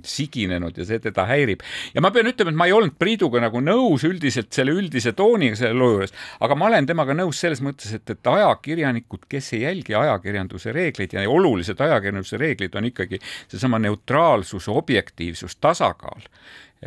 siginenud 0.06 0.78
ja 0.78 0.86
see 0.88 1.00
teda 1.04 1.26
häirib. 1.30 1.62
ja 1.94 2.02
ma 2.02 2.12
pean 2.14 2.30
ütlema, 2.30 2.52
et 2.52 2.58
ma 2.58 2.68
ei 2.70 2.74
olnud 2.76 2.96
Priiduga 3.00 3.42
nagu 3.44 3.62
nõus 3.62 4.06
üldiselt 4.08 4.54
selle 4.56 4.74
üldise 4.76 5.14
tooniga 5.18 5.58
selle 5.60 5.78
loo 5.78 5.92
juures, 5.96 6.14
aga 6.46 6.58
ma 6.58 6.70
olen 6.72 6.90
temaga 6.90 7.16
nõus 7.18 7.40
selles 7.44 7.62
mõttes, 7.66 7.94
et, 7.94 8.10
et 8.10 8.32
ajakirjanikud, 8.34 9.28
kes 9.30 9.54
ei 9.58 9.66
jälgi 9.66 9.98
ajakirjanduse 9.98 10.74
reegleid 10.76 11.16
ja 11.16 11.26
olulised 11.30 11.82
ajakirjanduse 11.82 12.42
reeglid 12.42 12.76
on 12.76 12.90
ikkagi 12.90 13.22
seesama 13.22 13.80
neutraalsus, 13.84 14.70
objektiivsus, 14.74 15.60
tasakaal 15.62 16.26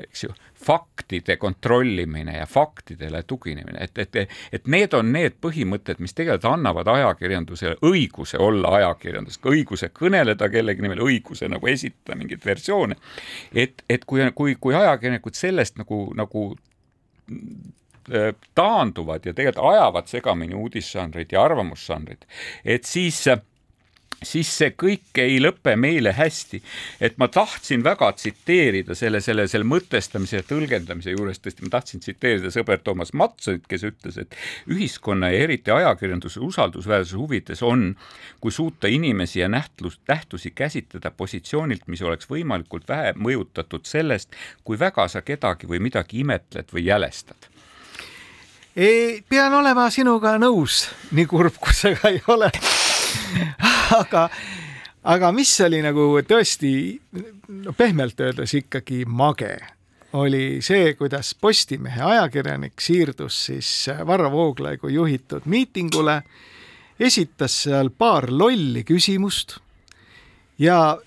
eks 0.02 0.24
ju, 0.24 0.32
faktide 0.64 1.36
kontrollimine 1.36 2.36
ja 2.38 2.46
faktidele 2.46 3.22
tuginemine, 3.22 3.78
et, 3.84 3.98
et, 3.98 4.16
et 4.52 4.66
need 4.66 4.94
on 4.94 5.12
need 5.12 5.38
põhimõtted, 5.42 6.00
mis 6.02 6.14
tegelikult 6.16 6.48
annavad 6.52 6.90
ajakirjandusele 6.92 7.78
õiguse 7.86 8.40
olla 8.42 8.74
ajakirjandus, 8.80 9.40
õiguse 9.46 9.90
kõneleda 9.94 10.50
kellegi 10.52 10.84
nimel, 10.84 11.02
õiguse 11.06 11.48
nagu 11.50 11.70
esitada 11.70 12.18
mingeid 12.18 12.44
versioone. 12.44 12.98
et, 13.54 13.84
et 13.88 14.04
kui, 14.04 14.24
kui, 14.34 14.56
kui 14.60 14.74
ajakirjanikud 14.74 15.38
sellest 15.38 15.78
nagu, 15.78 16.00
nagu 16.18 16.48
äh, 17.30 18.32
taanduvad 18.54 19.26
ja 19.26 19.34
tegelikult 19.34 19.74
ajavad 19.74 20.10
segamini 20.10 20.58
uudisžanrid 20.58 21.32
ja 21.32 21.44
arvamusžanrid, 21.44 22.26
et 22.64 22.84
siis 22.84 23.22
siis 24.22 24.50
see 24.60 24.72
kõik 24.74 25.20
ei 25.22 25.38
lõpe 25.40 25.74
meile 25.78 26.12
hästi. 26.16 26.60
et 27.00 27.18
ma 27.18 27.28
tahtsin 27.28 27.84
väga 27.84 28.10
tsiteerida 28.12 28.94
selle, 28.94 29.20
selle, 29.20 29.46
selle 29.48 29.64
mõtestamise 29.68 30.40
ja 30.40 30.46
tõlgendamise 30.46 31.14
juures, 31.14 31.40
tõesti 31.40 31.66
ma 31.66 31.72
tahtsin 31.76 32.00
tsiteerida 32.00 32.50
sõber 32.54 32.82
Toomas 32.82 33.12
Matsonit, 33.12 33.66
kes 33.68 33.84
ütles, 33.84 34.18
et 34.18 34.34
ühiskonna 34.70 35.30
ja 35.30 35.44
eriti 35.46 35.70
ajakirjanduse 35.70 36.40
usaldusväärsuse 36.40 37.16
huvides 37.16 37.62
on, 37.62 37.92
kui 38.40 38.52
suuta 38.52 38.88
inimesi 38.88 39.40
ja 39.40 39.48
nähtlust, 39.48 40.00
nähtusi 40.08 40.50
käsitleda 40.50 41.10
positsioonilt, 41.10 41.86
mis 41.86 42.02
oleks 42.02 42.30
võimalikult 42.30 42.88
vähe 42.88 43.14
mõjutatud 43.16 43.86
sellest, 43.86 44.34
kui 44.64 44.78
väga 44.78 45.08
sa 45.08 45.22
kedagi 45.22 45.70
või 45.70 45.82
midagi 45.82 46.24
imetled 46.24 46.74
või 46.74 46.88
jälestad 46.90 47.48
ei, 48.78 49.24
pean 49.28 49.54
olema 49.58 49.88
sinuga 49.90 50.36
nõus, 50.38 50.84
nii 51.10 51.26
kurb 51.26 51.56
kui 51.58 51.74
see 51.74 51.96
ka 51.98 52.12
ei 52.14 52.20
ole 52.30 52.50
aga, 54.00 54.28
aga 55.04 55.32
mis 55.32 55.52
oli 55.64 55.80
nagu 55.84 56.10
tõesti 56.28 56.72
no 57.64 57.74
pehmelt 57.76 58.20
öeldes 58.20 58.54
ikkagi 58.58 59.04
mage, 59.06 59.56
oli 60.18 60.60
see, 60.64 60.94
kuidas 60.98 61.34
Postimehe 61.40 62.02
ajakirjanik 62.02 62.80
siirdus 62.80 63.44
siis 63.46 63.70
Varro 64.06 64.30
Vooglaiu 64.32 64.88
juhitud 64.88 65.44
miitingule, 65.44 66.22
esitas 67.00 67.62
seal 67.64 67.90
paar 67.90 68.30
lolli 68.32 68.84
küsimust 68.88 69.58
ja 70.58 70.98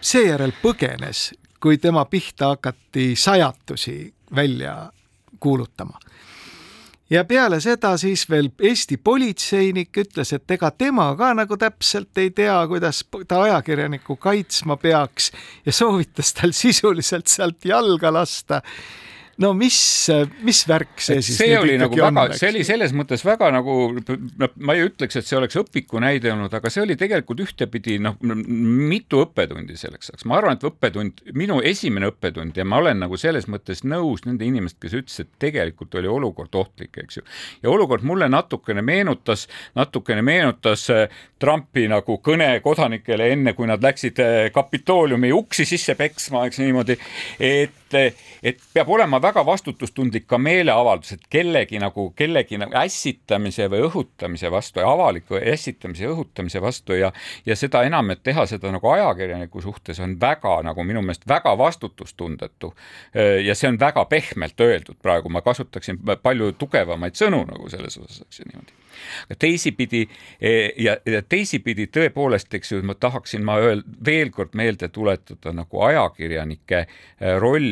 seejärel 0.00 0.54
põgenes, 0.62 1.32
kui 1.60 1.78
tema 1.78 2.04
pihta 2.04 2.54
hakati 2.54 3.16
sajatusi 3.16 4.14
välja 4.34 4.92
kuulutama 5.40 5.98
ja 7.10 7.24
peale 7.24 7.60
seda 7.60 7.96
siis 7.96 8.26
veel 8.30 8.50
Eesti 8.62 8.96
politseinik 8.96 9.96
ütles, 10.04 10.32
et 10.36 10.50
ega 10.50 10.70
tema 10.70 11.08
ka 11.16 11.32
nagu 11.36 11.56
täpselt 11.60 12.18
ei 12.18 12.30
tea, 12.30 12.58
kuidas 12.68 13.04
ta 13.28 13.42
ajakirjanikku 13.42 14.16
kaitsma 14.16 14.76
peaks 14.76 15.32
ja 15.66 15.72
soovitas 15.72 16.34
tal 16.36 16.52
sisuliselt 16.52 17.26
sealt 17.26 17.64
jalga 17.64 18.12
lasta 18.12 18.62
no 19.42 19.52
mis, 19.56 19.78
mis 20.46 20.60
värk 20.68 21.02
see 21.02 21.22
siis 21.22 21.38
see 21.40 21.54
oli 21.58 21.76
nagu 21.80 21.94
väga, 21.94 22.26
see 22.38 22.50
oli 22.50 22.64
selles 22.66 22.92
mõttes 22.96 23.22
väga 23.26 23.50
nagu, 23.54 23.76
ma 24.58 24.76
ei 24.76 24.86
ütleks, 24.88 25.18
et 25.20 25.28
see 25.28 25.38
oleks 25.38 25.58
õpiku 25.60 26.02
näide 26.02 26.32
olnud, 26.34 26.52
aga 26.54 26.72
see 26.72 26.82
oli 26.82 26.96
tegelikult 26.98 27.42
ühtepidi 27.44 27.98
noh, 28.02 28.18
mitu 28.22 29.22
õppetundi 29.22 29.78
selleks 29.78 30.12
ajaks. 30.12 30.26
ma 30.28 30.40
arvan, 30.40 30.58
et 30.58 30.66
õppetund, 30.68 31.22
minu 31.38 31.60
esimene 31.62 32.10
õppetund 32.10 32.58
ja 32.58 32.66
ma 32.68 32.82
olen 32.82 33.02
nagu 33.04 33.18
selles 33.20 33.48
mõttes 33.50 33.84
nõus 33.86 34.26
nende 34.26 34.46
inimestega, 34.48 34.88
kes 34.88 34.98
ütlesid, 35.02 35.28
et 35.28 35.42
tegelikult 35.48 35.94
oli 35.98 36.10
olukord 36.10 36.54
ohtlik, 36.58 36.98
eks 37.04 37.20
ju. 37.20 37.26
ja 37.62 37.70
olukord 37.70 38.06
mulle 38.06 38.28
natukene 38.32 38.82
meenutas, 38.82 39.46
natukene 39.78 40.22
meenutas 40.26 40.88
äh, 40.94 41.06
Trumpi 41.38 41.86
nagu 41.90 42.18
kõne 42.24 42.50
kodanikele 42.64 43.32
enne, 43.34 43.54
kui 43.54 43.70
nad 43.70 43.82
läksid 43.84 44.22
äh, 44.22 44.38
Kapitooliumi 44.54 45.30
uksi 45.34 45.68
sisse 45.68 45.94
peksma, 45.98 46.46
eks 46.48 46.62
niimoodi, 46.62 46.98
et 47.38 47.77
et 47.94 48.60
peab 48.74 48.88
olema 48.88 49.20
väga 49.22 49.44
vastutustundlik 49.46 50.26
ka 50.26 50.38
meeleavaldus, 50.38 51.12
et 51.16 51.26
kellegi 51.30 51.80
nagu, 51.82 52.10
kellegi 52.16 52.58
nagu 52.60 52.74
ässitamise 52.80 53.68
või 53.72 53.84
õhutamise 53.88 54.50
vastu 54.50 54.84
avaliku 54.84 55.38
ässitamise 55.38 56.04
ja 56.04 56.12
õhutamise 56.14 56.62
vastu 56.62 56.98
ja 56.98 57.12
ja 57.46 57.56
seda 57.56 57.82
enam, 57.86 58.10
et 58.10 58.22
teha 58.22 58.46
seda 58.46 58.72
nagu 58.72 58.90
ajakirjaniku 58.90 59.62
suhtes 59.62 60.00
on 60.00 60.16
väga 60.20 60.58
nagu 60.66 60.84
minu 60.84 61.02
meelest 61.02 61.28
väga 61.28 61.58
vastutustundetu. 61.58 62.74
ja 63.44 63.54
see 63.54 63.68
on 63.68 63.80
väga 63.80 64.04
pehmelt 64.04 64.60
öeldud 64.60 64.96
praegu, 65.02 65.28
ma 65.28 65.40
kasutaksin 65.40 65.98
palju 66.22 66.52
tugevamaid 66.52 67.16
sõnu 67.16 67.44
nagu 67.48 67.68
selles 67.68 67.98
osas, 67.98 68.20
eks 68.26 68.40
ju 68.40 68.50
niimoodi 68.50 68.78
teisipidi 69.38 70.08
ja, 70.76 70.96
ja 71.06 71.22
teisipidi 71.22 71.88
tõepoolest, 71.92 72.54
eks 72.54 72.72
ju, 72.72 72.80
ma 72.86 72.94
tahaksin 72.94 73.44
ma 73.46 73.58
öel, 73.62 73.82
veel 74.04 74.32
kord 74.34 74.56
meelde 74.58 74.88
tuletada 74.92 75.52
nagu 75.56 75.82
ajakirjanike 75.88 76.80
e, 76.80 76.86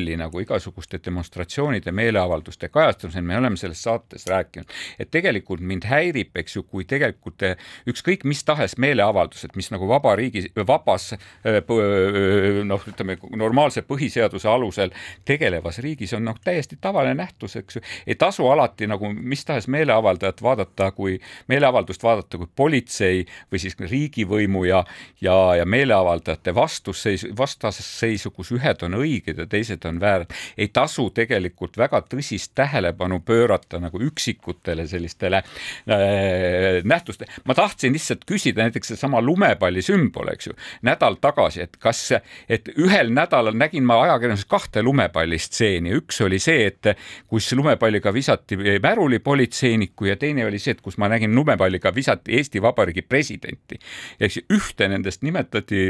rolli 0.06 0.16
nagu 0.16 0.40
igasuguste 0.40 1.00
demonstratsioonide, 1.04 1.92
meeleavalduste 1.92 2.68
kajastamisel, 2.68 3.22
me 3.22 3.36
oleme 3.36 3.56
selles 3.56 3.82
saates 3.82 4.26
rääkinud, 4.26 4.70
et 4.98 5.10
tegelikult 5.10 5.60
mind 5.60 5.84
häirib, 5.84 6.36
eks 6.36 6.56
ju, 6.56 6.62
kui 6.62 6.84
tegelikult 6.84 7.42
e, 7.42 7.56
ükskõik 7.90 8.24
mis 8.24 8.44
tahes 8.44 8.76
meeleavaldused, 8.78 9.56
mis 9.56 9.70
nagu 9.70 9.88
vabariigi, 9.88 10.52
vabas 10.66 11.12
noh, 11.44 12.86
ütleme 12.88 13.18
normaalse 13.36 13.82
põhiseaduse 13.82 14.48
alusel 14.48 14.92
tegelevas 15.24 15.80
riigis 15.82 16.14
on 16.14 16.24
noh, 16.24 16.38
täiesti 16.44 16.78
tavaline 16.80 17.16
nähtus, 17.18 17.56
eks 17.56 17.78
ju, 17.78 17.82
ei 18.06 18.14
tasu 18.14 18.46
alati 18.50 18.86
nagu 18.86 19.10
mis 19.12 19.44
tahes 19.44 19.68
meeleavaldajat 19.68 20.42
vaadata 20.42 20.90
kui 20.92 21.18
meeleavaldust 21.48 22.02
vaadata 22.02 22.38
kui 22.38 22.50
politsei 22.56 23.24
või 23.52 23.62
siis 23.62 23.76
riigivõimu 23.80 24.64
ja, 24.68 24.84
ja, 25.20 25.36
ja 25.60 25.66
meeleavaldajate 25.66 26.54
vastusseis, 26.54 27.26
vastasseisu, 27.36 28.30
kus 28.30 28.52
ühed 28.54 28.86
on 28.86 29.00
õiged 29.00 29.42
ja 29.42 29.46
teised 29.50 29.84
on 29.88 29.95
väärad, 30.00 30.32
ei 30.58 30.68
tasu 30.68 31.08
tegelikult 31.14 31.78
väga 31.78 32.02
tõsist 32.06 32.52
tähelepanu 32.54 33.20
pöörata 33.26 33.80
nagu 33.82 34.00
üksikutele 34.02 34.86
sellistele 34.86 35.42
äh, 35.42 36.82
nähtustele. 36.84 37.30
ma 37.44 37.54
tahtsin 37.54 37.92
lihtsalt 37.92 38.24
küsida 38.26 38.62
näiteks 38.62 38.94
seesama 38.94 39.22
lumepalli 39.22 39.82
sümbol, 39.82 40.32
eks 40.32 40.50
ju, 40.50 40.56
nädal 40.86 41.18
tagasi, 41.20 41.62
et 41.66 41.76
kas, 41.80 42.12
et 42.48 42.68
ühel 42.76 43.12
nädalal 43.14 43.56
nägin 43.56 43.86
ma 43.86 44.00
ajakirjanduses 44.02 44.48
kahte 44.50 44.82
lumepallistseeni, 44.82 45.94
üks 46.00 46.20
oli 46.24 46.38
see, 46.42 46.66
et 46.70 46.92
kus 47.28 47.50
lumepalliga 47.56 48.12
visati 48.14 48.58
märulipolitseinikku 48.82 50.10
ja 50.10 50.16
teine 50.20 50.46
oli 50.46 50.60
see, 50.62 50.76
et 50.76 50.82
kus 50.84 50.98
ma 50.98 51.08
nägin 51.12 51.34
lumepalliga 51.34 51.94
visati 51.94 52.36
Eesti 52.36 52.62
Vabariigi 52.62 53.02
presidenti. 53.02 53.78
siis 54.20 54.44
ühte 54.52 54.88
nendest 54.88 55.22
nimetati 55.22 55.82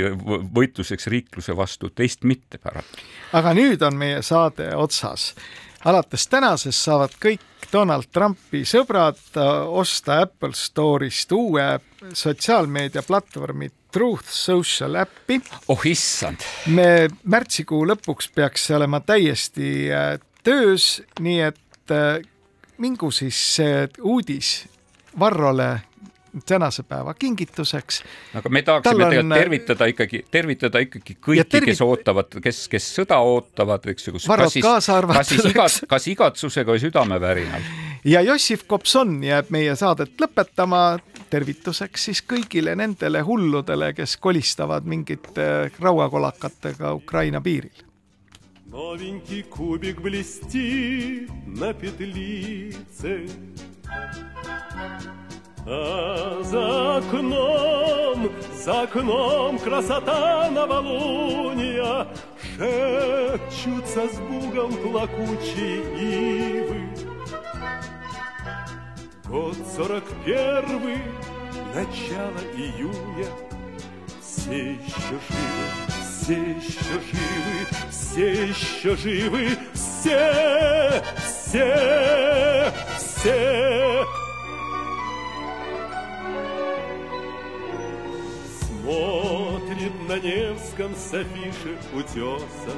võitluseks 0.54 1.08
riikluse 1.12 1.56
vastu, 1.56 1.90
teist 1.90 2.24
mitte 2.24 2.58
paraku. 2.62 3.02
aga 3.32 3.54
nüüd 3.56 3.82
on 3.82 3.95
meie 3.96 4.22
saade 4.22 4.70
otsas 4.76 5.32
alates 5.86 6.26
tänasest 6.28 6.82
saavad 6.82 7.14
kõik 7.22 7.42
Donald 7.72 8.08
Trumpi 8.12 8.62
sõbrad 8.66 9.18
osta 9.68 10.20
Apple 10.24 10.54
Store'ist 10.54 11.32
uue 11.34 11.66
sotsiaalmeedia 12.12 13.02
platvormi 13.06 13.70
Truth 13.92 14.28
Social 14.30 14.94
äppi. 15.02 15.40
oh 15.68 15.86
issand. 15.86 16.42
me 16.66 17.08
märtsikuu 17.24 17.84
lõpuks 17.86 18.30
peaks 18.34 18.66
see 18.66 18.76
olema 18.76 19.00
täiesti 19.00 19.90
äh, 19.92 20.18
töös, 20.44 21.02
nii 21.20 21.40
et 21.40 21.94
äh, 21.94 22.22
mingu 22.78 23.10
siis 23.10 23.38
see 23.56 23.88
uudis 24.02 24.66
Varrole 25.18 25.80
tänase 26.45 26.83
päeva 26.83 27.13
kingituseks. 27.13 28.03
aga 28.33 28.49
me 28.49 28.61
tahaksime 28.61 29.05
on... 29.05 29.09
tegelikult 29.09 29.39
tervitada 29.39 29.85
ikkagi, 29.85 30.25
tervitada 30.31 30.79
ikkagi 30.79 31.17
kõiki, 31.19 31.43
tervit... 31.49 31.71
kes 31.71 31.81
ootavad, 31.81 32.39
kes, 32.43 32.61
kes 32.71 32.89
sõda 32.99 33.19
ootavad, 33.19 33.85
eks 33.91 34.07
ju. 34.07 34.15
Varrot 34.27 34.55
kaasa 34.63 34.97
arvatud. 35.01 35.19
kas 35.19 35.33
siis 35.33 35.45
igat, 35.51 35.79
kas 35.91 36.07
igatsusega 36.07 36.71
või 36.71 36.83
südamevärinal. 36.85 37.69
ja 38.07 38.23
Jossif 38.25 38.63
Kopson 38.67 39.19
jääb 39.23 39.51
meie 39.51 39.75
saadet 39.75 40.15
lõpetama 40.21 40.99
tervituseks 41.31 42.09
siis 42.09 42.23
kõigile 42.27 42.75
nendele 42.79 43.21
hulludele, 43.27 43.93
kes 43.93 44.17
kolistavad 44.17 44.87
mingite 44.87 45.71
rauakolakatega 45.79 46.93
Ukraina 46.93 47.41
piiril. 47.41 47.87
Новенький 48.71 49.43
кубик 49.43 50.01
блестит 50.01 51.29
на 51.45 51.73
петлице 51.73 53.27
За 55.66 56.98
окном, 56.98 58.30
за 58.54 58.82
окном 58.82 59.58
красота 59.58 60.48
новолуния. 60.48 62.06
Шепчутся 62.40 64.08
с 64.08 64.16
бугом 64.20 64.72
плакучие 64.74 65.82
ивы. 66.60 66.88
Год 69.24 69.56
сорок 69.76 70.04
первый, 70.24 71.02
начало 71.74 72.40
июня. 72.56 73.26
Все 74.20 74.74
еще 74.74 75.18
живы, 75.28 75.66
все 76.00 76.42
еще 76.42 77.00
живы, 77.10 77.66
все 77.90 78.46
еще 78.46 78.96
живы. 78.96 79.58
Все, 79.74 81.02
все, 81.26 82.72
все 82.96 84.06
Смотрит 88.86 90.08
на 90.08 90.16
Невском 90.20 90.94
с 90.94 91.12
афиши 91.12 91.76
утесов. 91.92 92.76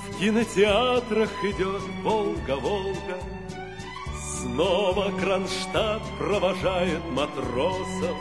В 0.00 0.18
кинотеатрах 0.18 1.28
идет 1.44 1.82
Волга-Волга 2.02 3.20
Снова 4.16 5.10
Кронштадт 5.20 6.00
провожает 6.18 7.04
матросов. 7.10 8.16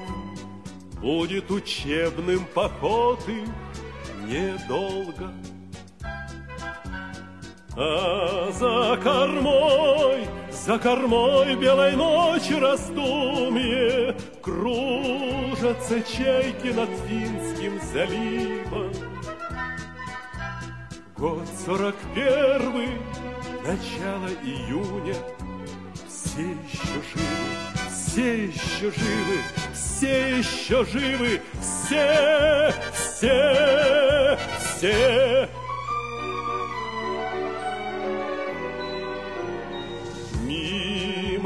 Будет 1.00 1.50
учебным 1.50 2.46
поход 2.54 3.22
их 3.30 3.48
недолго 4.28 5.34
А 7.76 8.52
за 8.52 9.02
кормой 9.02 10.28
за 10.52 10.78
кормой 10.78 11.56
белой 11.56 11.96
ночи 11.96 12.54
раздумье 12.54 14.16
Кружатся 14.42 16.02
чайки 16.02 16.68
над 16.68 16.90
Финским 17.08 17.80
заливом. 17.94 18.92
Год 21.18 21.48
сорок 21.66 21.96
первый, 22.14 22.90
начало 23.64 24.28
июня, 24.44 25.16
Все 26.08 26.42
еще 26.42 27.02
живы, 27.14 27.72
все 27.90 28.46
еще 28.48 28.92
живы, 28.92 29.38
все 29.74 30.38
еще 30.40 30.86
живы, 30.86 31.42
все, 31.62 32.74
все, 32.92 34.38
все. 34.60 35.61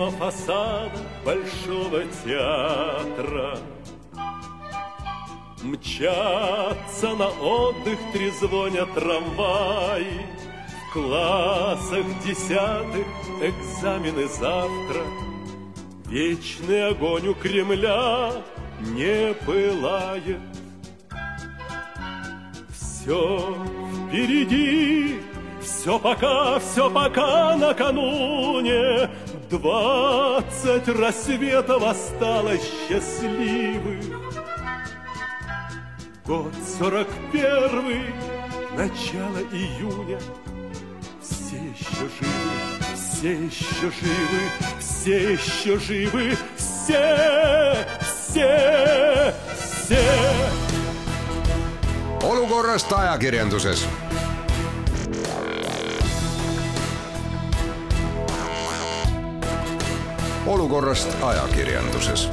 Мимо 0.06 0.12
фасада 0.12 0.92
Большого 1.24 2.04
театра. 2.24 3.58
Мчатся 5.64 7.16
на 7.16 7.28
отдых, 7.28 7.98
трезвонят 8.14 8.94
трамваи 8.94 10.26
В 10.90 10.94
классах 10.94 12.06
десятых 12.24 13.08
экзамены 13.42 14.28
завтра. 14.28 15.04
Вечный 16.08 16.90
огонь 16.90 17.28
у 17.30 17.34
Кремля 17.34 18.32
не 18.80 19.34
пылает. 19.46 20.40
Все 22.70 23.58
впереди, 24.08 25.20
все 25.62 25.98
пока, 25.98 26.60
все 26.60 26.90
пока 26.92 27.58
накануне 27.58 29.10
Двадцать 29.58 30.88
рассветов 30.90 31.82
осталось 31.82 32.62
счастливых. 32.62 34.04
Год 36.26 36.54
сорок 36.78 37.08
первый, 37.32 38.14
начало 38.76 39.40
июня. 39.54 40.20
Все 41.22 41.56
еще 41.56 42.10
живы, 42.20 42.96
все 42.96 43.32
еще 43.46 43.92
живы, 43.92 44.42
все 44.78 45.34
еще 45.34 45.80
живы, 45.80 46.38
все, 46.58 47.78
все, 48.02 49.34
все. 49.86 50.04
olukorrast 52.22 52.92
ajakirjanduses 52.92 53.86
olukorrast 60.46 61.24
ajakirjanduses 61.24 62.30